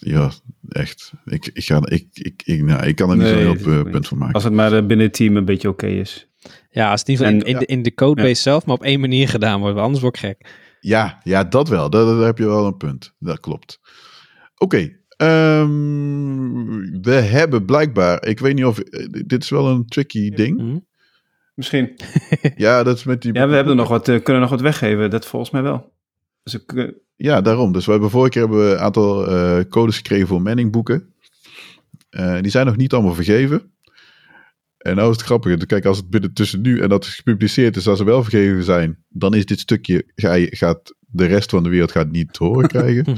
[0.00, 0.30] ja,
[0.68, 1.12] echt.
[1.24, 4.08] Ik, ik, ga, ik, ik, ik, nou, ik kan er niet nee, zo heel punt
[4.08, 4.34] van maken.
[4.34, 6.26] Als het maar binnen het team een beetje oké is.
[6.70, 8.34] Ja, als het niet in, in, de, in de codebase ja.
[8.34, 9.78] zelf, maar op één manier gedaan wordt.
[9.78, 10.60] Anders word ik gek.
[10.82, 11.90] Ja, ja dat wel.
[11.90, 13.14] Daar, daar heb je wel een punt.
[13.18, 13.80] Dat klopt.
[14.56, 14.76] Oké.
[15.16, 18.78] Okay, um, we hebben blijkbaar, ik weet niet of,
[19.26, 20.60] dit is wel een tricky ding.
[20.60, 20.86] Mm -hmm.
[21.54, 21.96] Misschien.
[22.56, 23.34] ja, dat is met die...
[23.34, 25.10] Ja, we hebben nog wat, uh, kunnen nog wat weggeven.
[25.10, 25.92] Dat volgens mij wel.
[26.42, 27.72] Dus ik, uh, ja, daarom.
[27.72, 31.14] Dus we hebben vorige keer hebben we een aantal uh, codes gekregen voor Manning boeken.
[32.10, 33.71] Uh, die zijn nog niet allemaal vergeven.
[34.82, 35.66] En nou is het grappige.
[35.66, 38.64] Kijk, als het binnen tussen nu en dat het gepubliceerd is, als ze wel vergeven
[38.64, 42.44] zijn, dan is dit stukje, ga gaat de rest van de wereld gaat niet te
[42.44, 43.06] horen krijgen.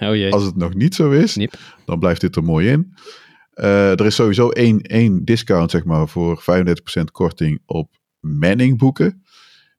[0.00, 0.32] oh jee.
[0.32, 1.38] Als het nog niet zo is,
[1.84, 2.94] dan blijft dit er mooi in.
[3.54, 6.42] Uh, er is sowieso één, één discount, zeg maar, voor
[7.00, 7.90] 35% korting op
[8.20, 9.22] Manning boeken.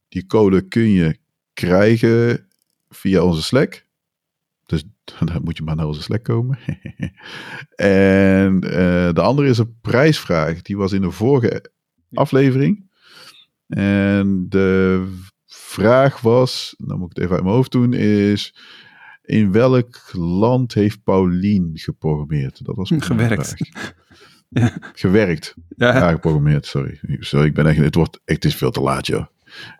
[0.09, 1.17] Die code kun je
[1.53, 2.47] krijgen
[2.89, 3.85] via onze Slack.
[5.25, 6.59] Dan moet je maar naar onze Slack komen.
[7.75, 10.61] en uh, de andere is een prijsvraag.
[10.61, 11.71] Die was in de vorige
[12.13, 12.91] aflevering.
[13.67, 15.07] En de
[15.45, 18.53] vraag was, dan moet ik het even uit mijn hoofd doen, is
[19.23, 22.65] in welk land heeft Paulien geprogrammeerd?
[22.65, 23.55] Dat was gewerkt.
[24.49, 24.77] ja.
[24.93, 25.55] Gewerkt.
[25.75, 25.95] Ja.
[25.95, 26.11] ja.
[26.11, 26.99] geprogrammeerd, sorry.
[27.19, 29.25] Sorry, ik ben echt, het, wordt, het is veel te laat, joh.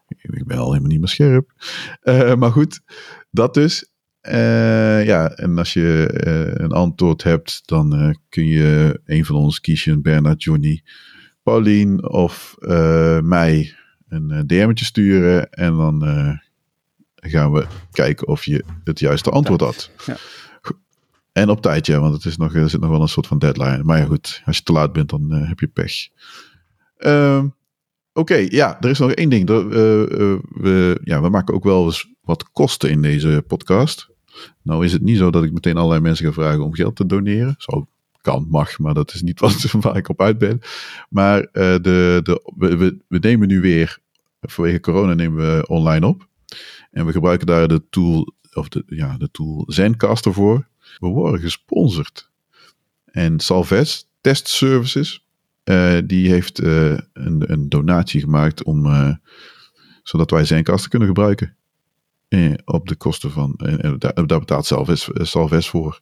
[0.08, 1.52] Ik ben al helemaal niet meer scherp.
[2.04, 2.82] Uh, maar goed,
[3.32, 3.93] dat dus.
[4.28, 9.60] Uh, ja, en als je uh, een antwoord hebt, dan kun je een van ons
[9.60, 10.84] kiezen, Bernard, Johnny,
[11.44, 12.56] Paulien of
[13.22, 13.76] mij
[14.08, 15.50] een DM'tje sturen.
[15.50, 16.02] En dan
[17.16, 19.92] gaan we kijken of je het juiste antwoord had.
[20.06, 20.18] Ja.
[21.32, 23.40] En op tijd, ja, want het is nog, er zit nog wel een soort van
[23.40, 23.84] deadline.
[23.84, 25.94] Maar ja, goed, als je te laat bent, dan heb je pech.
[26.98, 27.48] Ehm,
[28.16, 29.50] Oké, okay, ja, er is nog één ding.
[29.50, 34.13] Er, we, ja, we maken ook wel eens wat kosten in deze podcast.
[34.62, 37.06] Nou is het niet zo dat ik meteen allerlei mensen ga vragen om geld te
[37.06, 37.56] doneren.
[37.58, 37.88] Zo
[38.22, 40.62] kan, mag, maar dat is niet wat, waar ik op uit ben.
[41.10, 42.52] Maar uh, de, de,
[43.08, 44.00] we, nemen nu weer,
[44.42, 46.28] vanwege corona nemen we online op.
[46.92, 50.68] En we gebruiken daar de tool, of de, ja, de tool Zencaster voor.
[51.00, 52.32] We worden gesponsord.
[53.06, 55.26] En Salves Test Services
[55.64, 58.88] uh, die heeft uh, een, een, donatie gemaakt om,
[60.04, 61.56] zodat wij zijn kasten kunnen gebruiken.
[62.66, 63.54] Op de kosten van,
[63.98, 66.00] daar, daar, betaalt Salves, Salves voor.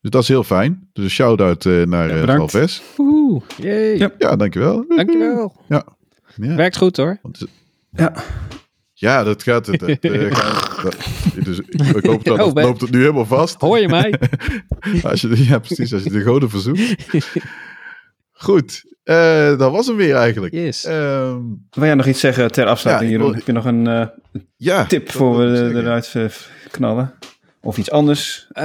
[0.00, 0.88] Dus dat is heel fijn.
[0.92, 2.82] Dus een shout-out naar ja, Salves.
[2.98, 4.10] Oeh, ja.
[4.18, 4.84] ja, dankjewel.
[4.88, 5.52] Dankjewel.
[5.68, 5.84] Ja.
[6.36, 6.54] ja.
[6.54, 7.18] Werkt goed hoor.
[7.22, 7.46] Want,
[7.90, 8.12] ja.
[9.04, 9.66] Ja, dat gaat.
[9.66, 10.96] Het, het, gaat, dat,
[11.44, 13.60] dus, ik hoop dat oh, het loopt het nu helemaal vast.
[13.60, 14.14] Hoor je mij?
[15.02, 15.92] als je, ja, precies.
[15.92, 17.06] Als je de goden verzoekt.
[18.46, 20.54] Goed, uh, dat was hem weer eigenlijk.
[20.54, 20.86] Yes.
[20.86, 23.34] Um, Wil jij nog iets zeggen ter afsluiting, ja, Jeroen?
[23.34, 24.06] Heb je nog een uh,
[24.56, 26.24] ja, tip voor we eruit uh,
[26.70, 27.14] knallen?
[27.60, 28.46] Of iets anders?
[28.58, 28.64] Uh,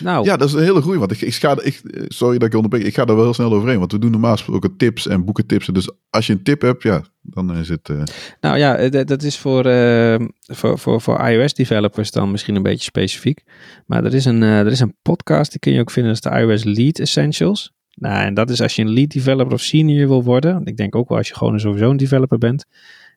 [0.00, 0.24] nou.
[0.24, 0.98] Ja, dat is een hele goeie.
[0.98, 2.84] Want ik, ik ga, ik, sorry dat ik onderbreek.
[2.84, 3.78] Ik ga er wel heel snel overheen.
[3.78, 5.66] Want we doen normaal gesproken tips en boekentips.
[5.66, 7.88] Dus als je een tip hebt, ja, dan is het...
[7.88, 8.02] Uh...
[8.40, 13.42] Nou ja, dat is voor, uh, voor, voor, voor iOS-developers dan misschien een beetje specifiek.
[13.86, 16.14] Maar er is, een, er is een podcast, die kun je ook vinden.
[16.14, 17.72] Dat is de iOS Lead Essentials.
[17.94, 20.64] Nou, en dat is als je een lead developer of senior wil worden.
[20.64, 22.66] Ik denk ook wel als je gewoon sowieso een developer bent.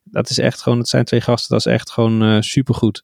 [0.04, 3.04] Dat is echt gewoon, het zijn twee gasten, dat is echt gewoon uh, supergoed.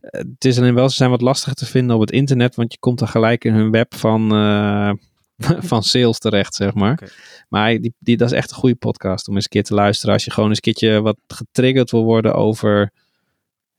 [0.00, 2.72] Uh, het is alleen wel, ze zijn wat lastig te vinden op het internet, want
[2.72, 4.92] je komt dan gelijk in hun web van, uh,
[5.70, 6.92] van sales terecht, zeg maar.
[6.92, 7.08] Okay.
[7.48, 10.14] Maar die, die, dat is echt een goede podcast om eens een keer te luisteren.
[10.14, 12.92] Als je gewoon eens een keertje wat getriggerd wil worden over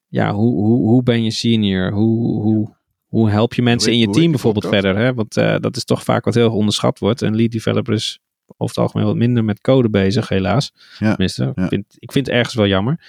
[0.09, 1.91] ja, hoe, hoe, hoe ben je senior?
[1.91, 2.77] Hoe, hoe,
[3.09, 4.97] hoe help je mensen in je team bijvoorbeeld verder?
[4.97, 5.13] Hè?
[5.13, 7.21] Want uh, dat is toch vaak wat heel onderschat wordt.
[7.21, 10.73] En lead developer is over het algemeen wat minder met code bezig, helaas.
[10.99, 11.09] Ja.
[11.09, 11.63] Tenminste, ja.
[11.63, 12.99] Ik, vind, ik vind het ergens wel jammer.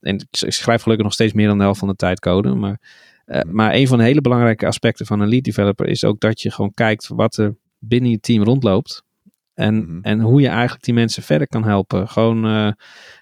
[0.00, 2.54] En ik schrijf gelukkig nog steeds meer dan de helft van de tijd code.
[2.54, 2.80] Maar,
[3.26, 6.40] uh, maar een van de hele belangrijke aspecten van een lead developer is ook dat
[6.40, 9.04] je gewoon kijkt wat er binnen je team rondloopt.
[9.54, 10.02] En, mm -hmm.
[10.02, 12.08] en hoe je eigenlijk die mensen verder kan helpen.
[12.08, 12.72] Gewoon, uh,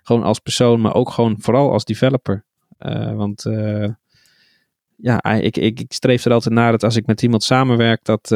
[0.02, 2.44] gewoon als persoon, maar ook gewoon vooral als developer.
[2.78, 3.44] Uh, want
[4.96, 8.28] ja, ik, ik, ik streef er altijd naar dat als ik met iemand samenwerk, dat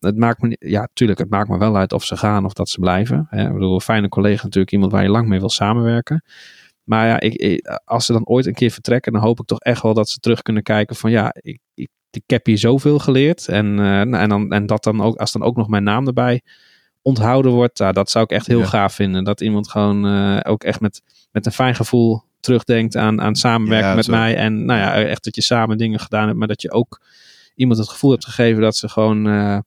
[0.00, 2.68] het maakt me, ja, tuurlijk, het maakt me wel uit of ze gaan of dat
[2.68, 3.26] ze blijven.
[3.30, 3.46] Hè.
[3.46, 6.24] Ik bedoel, een fijne collega natuurlijk iemand waar je lang mee wil samenwerken.
[6.84, 9.60] Maar ja, ik, ik, als ze dan ooit een keer vertrekken, dan hoop ik toch
[9.60, 12.98] echt wel dat ze terug kunnen kijken van ja, ik, ik, ik heb hier zoveel
[12.98, 13.48] geleerd.
[13.48, 13.78] En,
[14.14, 16.42] en, dan, en dat dan ook, als dan ook nog mijn naam erbij
[17.02, 18.66] onthouden wordt, nou, dat zou ik echt heel ja.
[18.66, 19.24] gaaf vinden.
[19.24, 21.02] Dat iemand gewoon uh, ook echt met,
[21.32, 24.10] met een fijn gevoel terugdenkt aan, aan samenwerken ja, met zo.
[24.10, 24.36] mij.
[24.36, 27.00] En nou ja, echt dat je samen dingen gedaan hebt, maar dat je ook
[27.54, 29.58] iemand het gevoel hebt gegeven dat ze gewoon uh,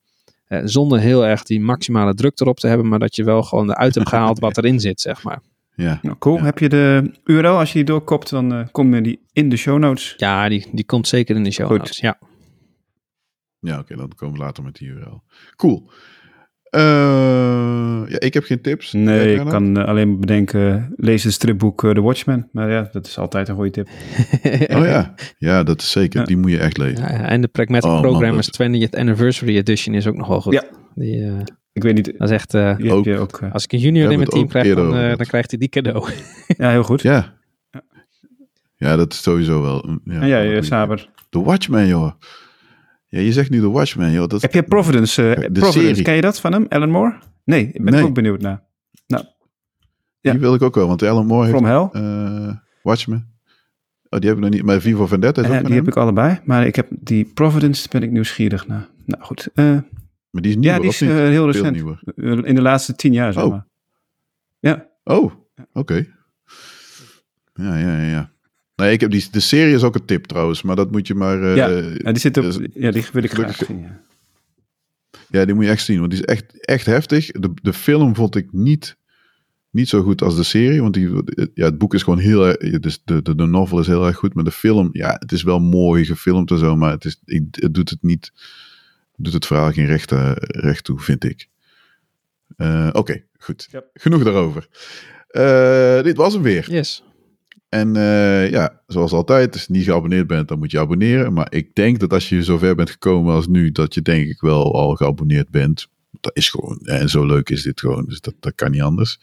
[0.49, 3.69] uh, zonder heel erg die maximale druk erop te hebben, maar dat je wel gewoon
[3.69, 5.41] eruit hebt gehaald wat erin zit, zeg maar.
[5.75, 5.99] Ja.
[6.01, 6.37] Nou, cool.
[6.37, 6.43] Ja.
[6.43, 7.57] Heb je de URL?
[7.57, 10.13] Als je die doorkopt, dan uh, kom je die in de show notes.
[10.17, 11.77] Ja, die, die komt zeker in de show Goed.
[11.77, 11.99] notes.
[11.99, 12.19] Ja.
[13.59, 15.23] Ja, oké, okay, dan komen we later met die URL.
[15.55, 15.89] Cool.
[16.71, 18.93] Uh, ja, ik heb geen tips.
[18.93, 22.49] Nee, ik kan uh, alleen bedenken, lees het stripboek uh, The Watchmen.
[22.51, 23.87] Maar ja, dat is altijd een goede tip.
[24.77, 26.19] oh ja, ja, dat is zeker.
[26.19, 26.25] Ja.
[26.25, 27.03] Die moet je echt lezen.
[27.03, 30.53] Ja, en de Pragmatic oh, Programmers man, 20th Anniversary Edition is ook nog wel goed.
[30.53, 30.63] Ja.
[30.95, 31.39] Die, uh,
[31.73, 32.05] ik weet niet.
[32.17, 34.91] Dat is echt, uh, ook, ook, als ik een junior in mijn team krijg, dan,
[34.91, 36.09] dan krijgt hij die cadeau.
[36.57, 37.01] ja, heel goed.
[37.01, 37.35] Ja.
[38.75, 39.99] Ja, dat is sowieso wel.
[40.03, 41.09] Ja, en jij, Saber?
[41.29, 42.11] The Watchmen, joh.
[43.07, 44.27] Ja, je zegt nu The Watchmen, joh.
[44.27, 46.03] Dat Heb je Providence, uh, de Providence serie.
[46.03, 46.65] ken je dat van hem?
[46.69, 47.17] Alan Moore?
[47.43, 48.03] Nee, ik ben Nee.
[48.03, 48.63] ook benieuwd naar.
[49.07, 49.23] Nou,
[50.19, 50.31] Ja.
[50.31, 51.57] Die wil ik ook wel, want Alan Moore heeft...
[51.57, 52.01] From Hell?
[52.01, 53.35] eh, Watchmen.
[54.09, 54.63] Oh, die heb ik nog niet.
[54.63, 57.87] Maar Vivo Vendetta is ook Eh, die heb ik allebei, maar ik heb die Providence
[57.89, 58.87] ben ik nieuwsgierig naar.
[59.05, 61.77] Nou goed, Maar die is nieuw, ja, die is heel recent.
[62.45, 63.49] In de laatste tien jaar, zeg Oh.
[63.49, 63.65] maar.
[64.59, 65.31] Ja, Oh,
[65.73, 66.05] oké.
[67.53, 68.31] Ja, ja, ja, ja.
[68.77, 71.15] Nee, ik heb die, de serie is ook een tip trouwens, maar dat moet je
[71.15, 71.43] maar...
[71.43, 73.79] eh, Ja, ja, die zit op, dus- ja, die wil ik graag zien.
[73.79, 74.01] Ja.
[75.29, 77.31] Ja, die moet je echt zien, want die is echt, echt heftig.
[77.31, 78.97] De, de film vond ik niet,
[79.69, 81.09] niet zo goed als de serie, want die,
[81.53, 84.15] ja, het boek is gewoon heel erg, dus de, de, de novel is heel erg
[84.17, 87.21] goed, maar de film, ja, het is wel mooi gefilmd en zo, maar het, is,
[87.25, 88.31] ik, het doet het niet,
[89.15, 91.47] doet het verhaal geen recht, eh, recht toe, vind ik.
[92.57, 93.67] Eh, Oké, goed.
[93.93, 94.67] Genoeg daarover.
[95.27, 96.71] Eh, dit was hem weer.
[96.71, 97.03] Yes.
[97.69, 101.33] En eh, ja, zoals altijd, als je niet geabonneerd bent, dan moet je abonneren.
[101.33, 104.41] Maar ik denk dat als je zover bent gekomen als nu, dat je denk ik
[104.41, 105.87] wel al geabonneerd bent.
[106.19, 109.19] Dat is gewoon, en zo leuk is dit gewoon, dus dat, dat kan niet anders.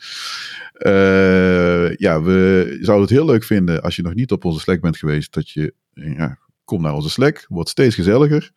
[0.73, 4.81] Eh, ja, we zouden het heel leuk vinden als je nog niet op onze Slack
[4.81, 8.53] bent geweest, dat je, ja, kom naar onze Slack, wordt steeds gezelliger.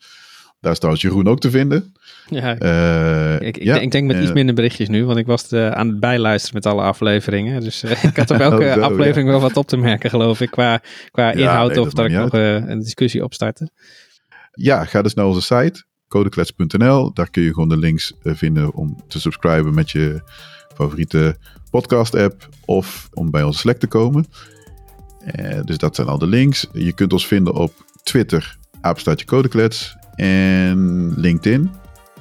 [0.60, 1.94] Daar is trouwens Jeroen ook te vinden.
[2.30, 5.26] Ja, Eh, ik, ik, ja, denk, ik denk met iets minder berichtjes nu, want ik
[5.26, 7.62] was eh, aan het bijluisteren met alle afleveringen.
[7.62, 10.52] Dus eh, ik had op elke Oh, aflevering wel wat op te merken, geloof ik,
[10.52, 10.82] qua,
[11.12, 12.34] qua inhoud nee, of dat dat ik nog
[12.70, 13.72] een discussie opstarten.
[14.52, 17.14] ja, ga dus naar onze site, codeklets.nl.
[17.14, 20.22] Daar kun je gewoon de links vinden om te subscriben met je
[20.76, 21.38] favoriete
[21.70, 24.26] podcast app of om bij onze Slack te komen.
[25.66, 26.68] Dus dat zijn al de links.
[26.74, 27.74] Je kunt ons vinden op
[28.04, 31.72] Twitter, apenstaartje codeklets en LinkedIn.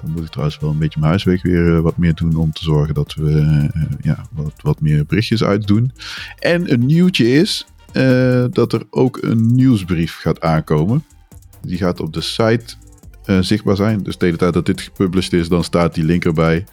[0.02, 2.52] Dan moet ik trouwens wel een beetje mijn huiswerk weer eh, wat meer doen om
[2.52, 5.93] te zorgen dat we eh, ja, wat, wat meer berichtjes uitdoen.
[6.39, 7.66] En een nieuwtje is
[7.97, 11.05] eh, dat er ook een nieuwsbrief gaat aankomen.
[11.62, 12.74] Die gaat op de site
[13.24, 14.02] eh, zichtbaar zijn.
[14.02, 16.64] Dus de tijd dat dit gepublished is, dan staat die link erbij.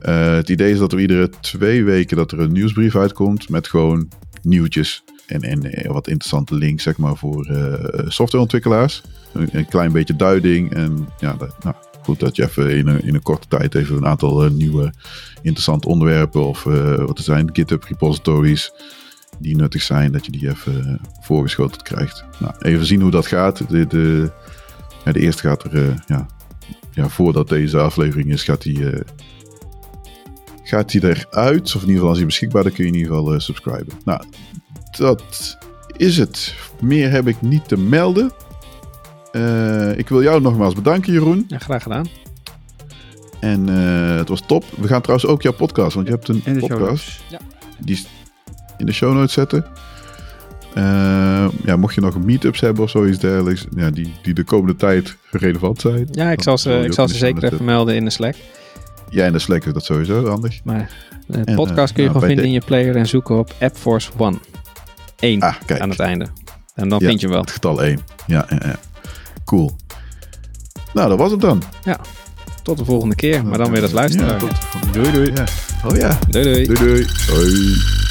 [0.00, 3.68] Eh, het idee is dat er iedere twee weken dat er een nieuwsbrief uitkomt met
[3.68, 4.08] gewoon
[4.42, 9.02] nieuwtjes en, en eh, wat interessante links zeg maar voor eh, softwareontwikkelaars.
[9.32, 13.22] Een, klein beetje duiding en ja, nou, goed dat je even in een, in een
[13.22, 14.92] korte tijd even een aantal eh, nieuwe
[15.42, 16.62] interessante onderwerpen of
[17.06, 18.72] wat er zijn GitHub repositories
[19.38, 22.24] die nuttig zijn, dat je die even voorgeschoteld krijgt.
[22.38, 23.68] Nou, even zien hoe dat gaat.
[23.68, 24.30] De, de,
[25.04, 26.26] de eerste gaat er, ja,
[26.90, 28.84] ja, voordat deze aflevering is, gaat die,
[30.62, 31.74] gaat die eruit.
[31.74, 33.92] Of in ieder geval als hij beschikbaar, dan kun je in ieder geval subscriben.
[34.04, 34.22] Nou,
[34.96, 35.56] dat
[35.96, 36.54] is het.
[36.80, 38.30] Meer heb ik niet te melden.
[39.32, 41.44] Eh, ik wil jou nogmaals bedanken, Jeroen.
[41.48, 42.06] Ja, graag gedaan.
[43.40, 44.64] En eh, het was top.
[44.76, 47.20] We gaan trouwens ook jouw podcast, want je hebt een In de show podcast.
[47.30, 47.46] notes.
[47.78, 48.06] Die is
[48.78, 49.66] in de show notes zetten.
[50.74, 54.76] Eh, ja, mocht je nog meetups hebben of zoiets dergelijks, ja, die, die de komende
[54.76, 56.08] tijd relevant zijn.
[56.10, 58.34] Ja, ik zal ze, ik zal ze zeker even melden in de Slack.
[59.10, 60.60] Ja, in de Slack is dat sowieso handig.
[60.64, 60.90] Maar
[61.26, 63.54] de En, podcast kun je nou, gewoon vinden de- in je player en zoeken op
[63.60, 64.36] AppForce One.
[65.18, 66.26] 1 Ah, aan het einde.
[66.74, 67.40] En dan vind je hem wel.
[67.44, 68.00] Het getal 1.
[68.26, 68.76] Ja, ja, ja.
[69.44, 69.76] Cool.
[70.92, 71.62] Nou, dat was het dan.
[71.84, 71.98] Ja.
[72.62, 74.32] Tot de volgende keer, maar dan weer als luisteraar.
[74.32, 74.52] Ja, tot,
[74.92, 75.32] doei doei.
[75.34, 75.44] Ja.
[75.84, 76.18] Oh ja.
[76.28, 76.64] Doei doei.
[76.66, 77.06] Doei doei.
[77.26, 78.05] Hoi.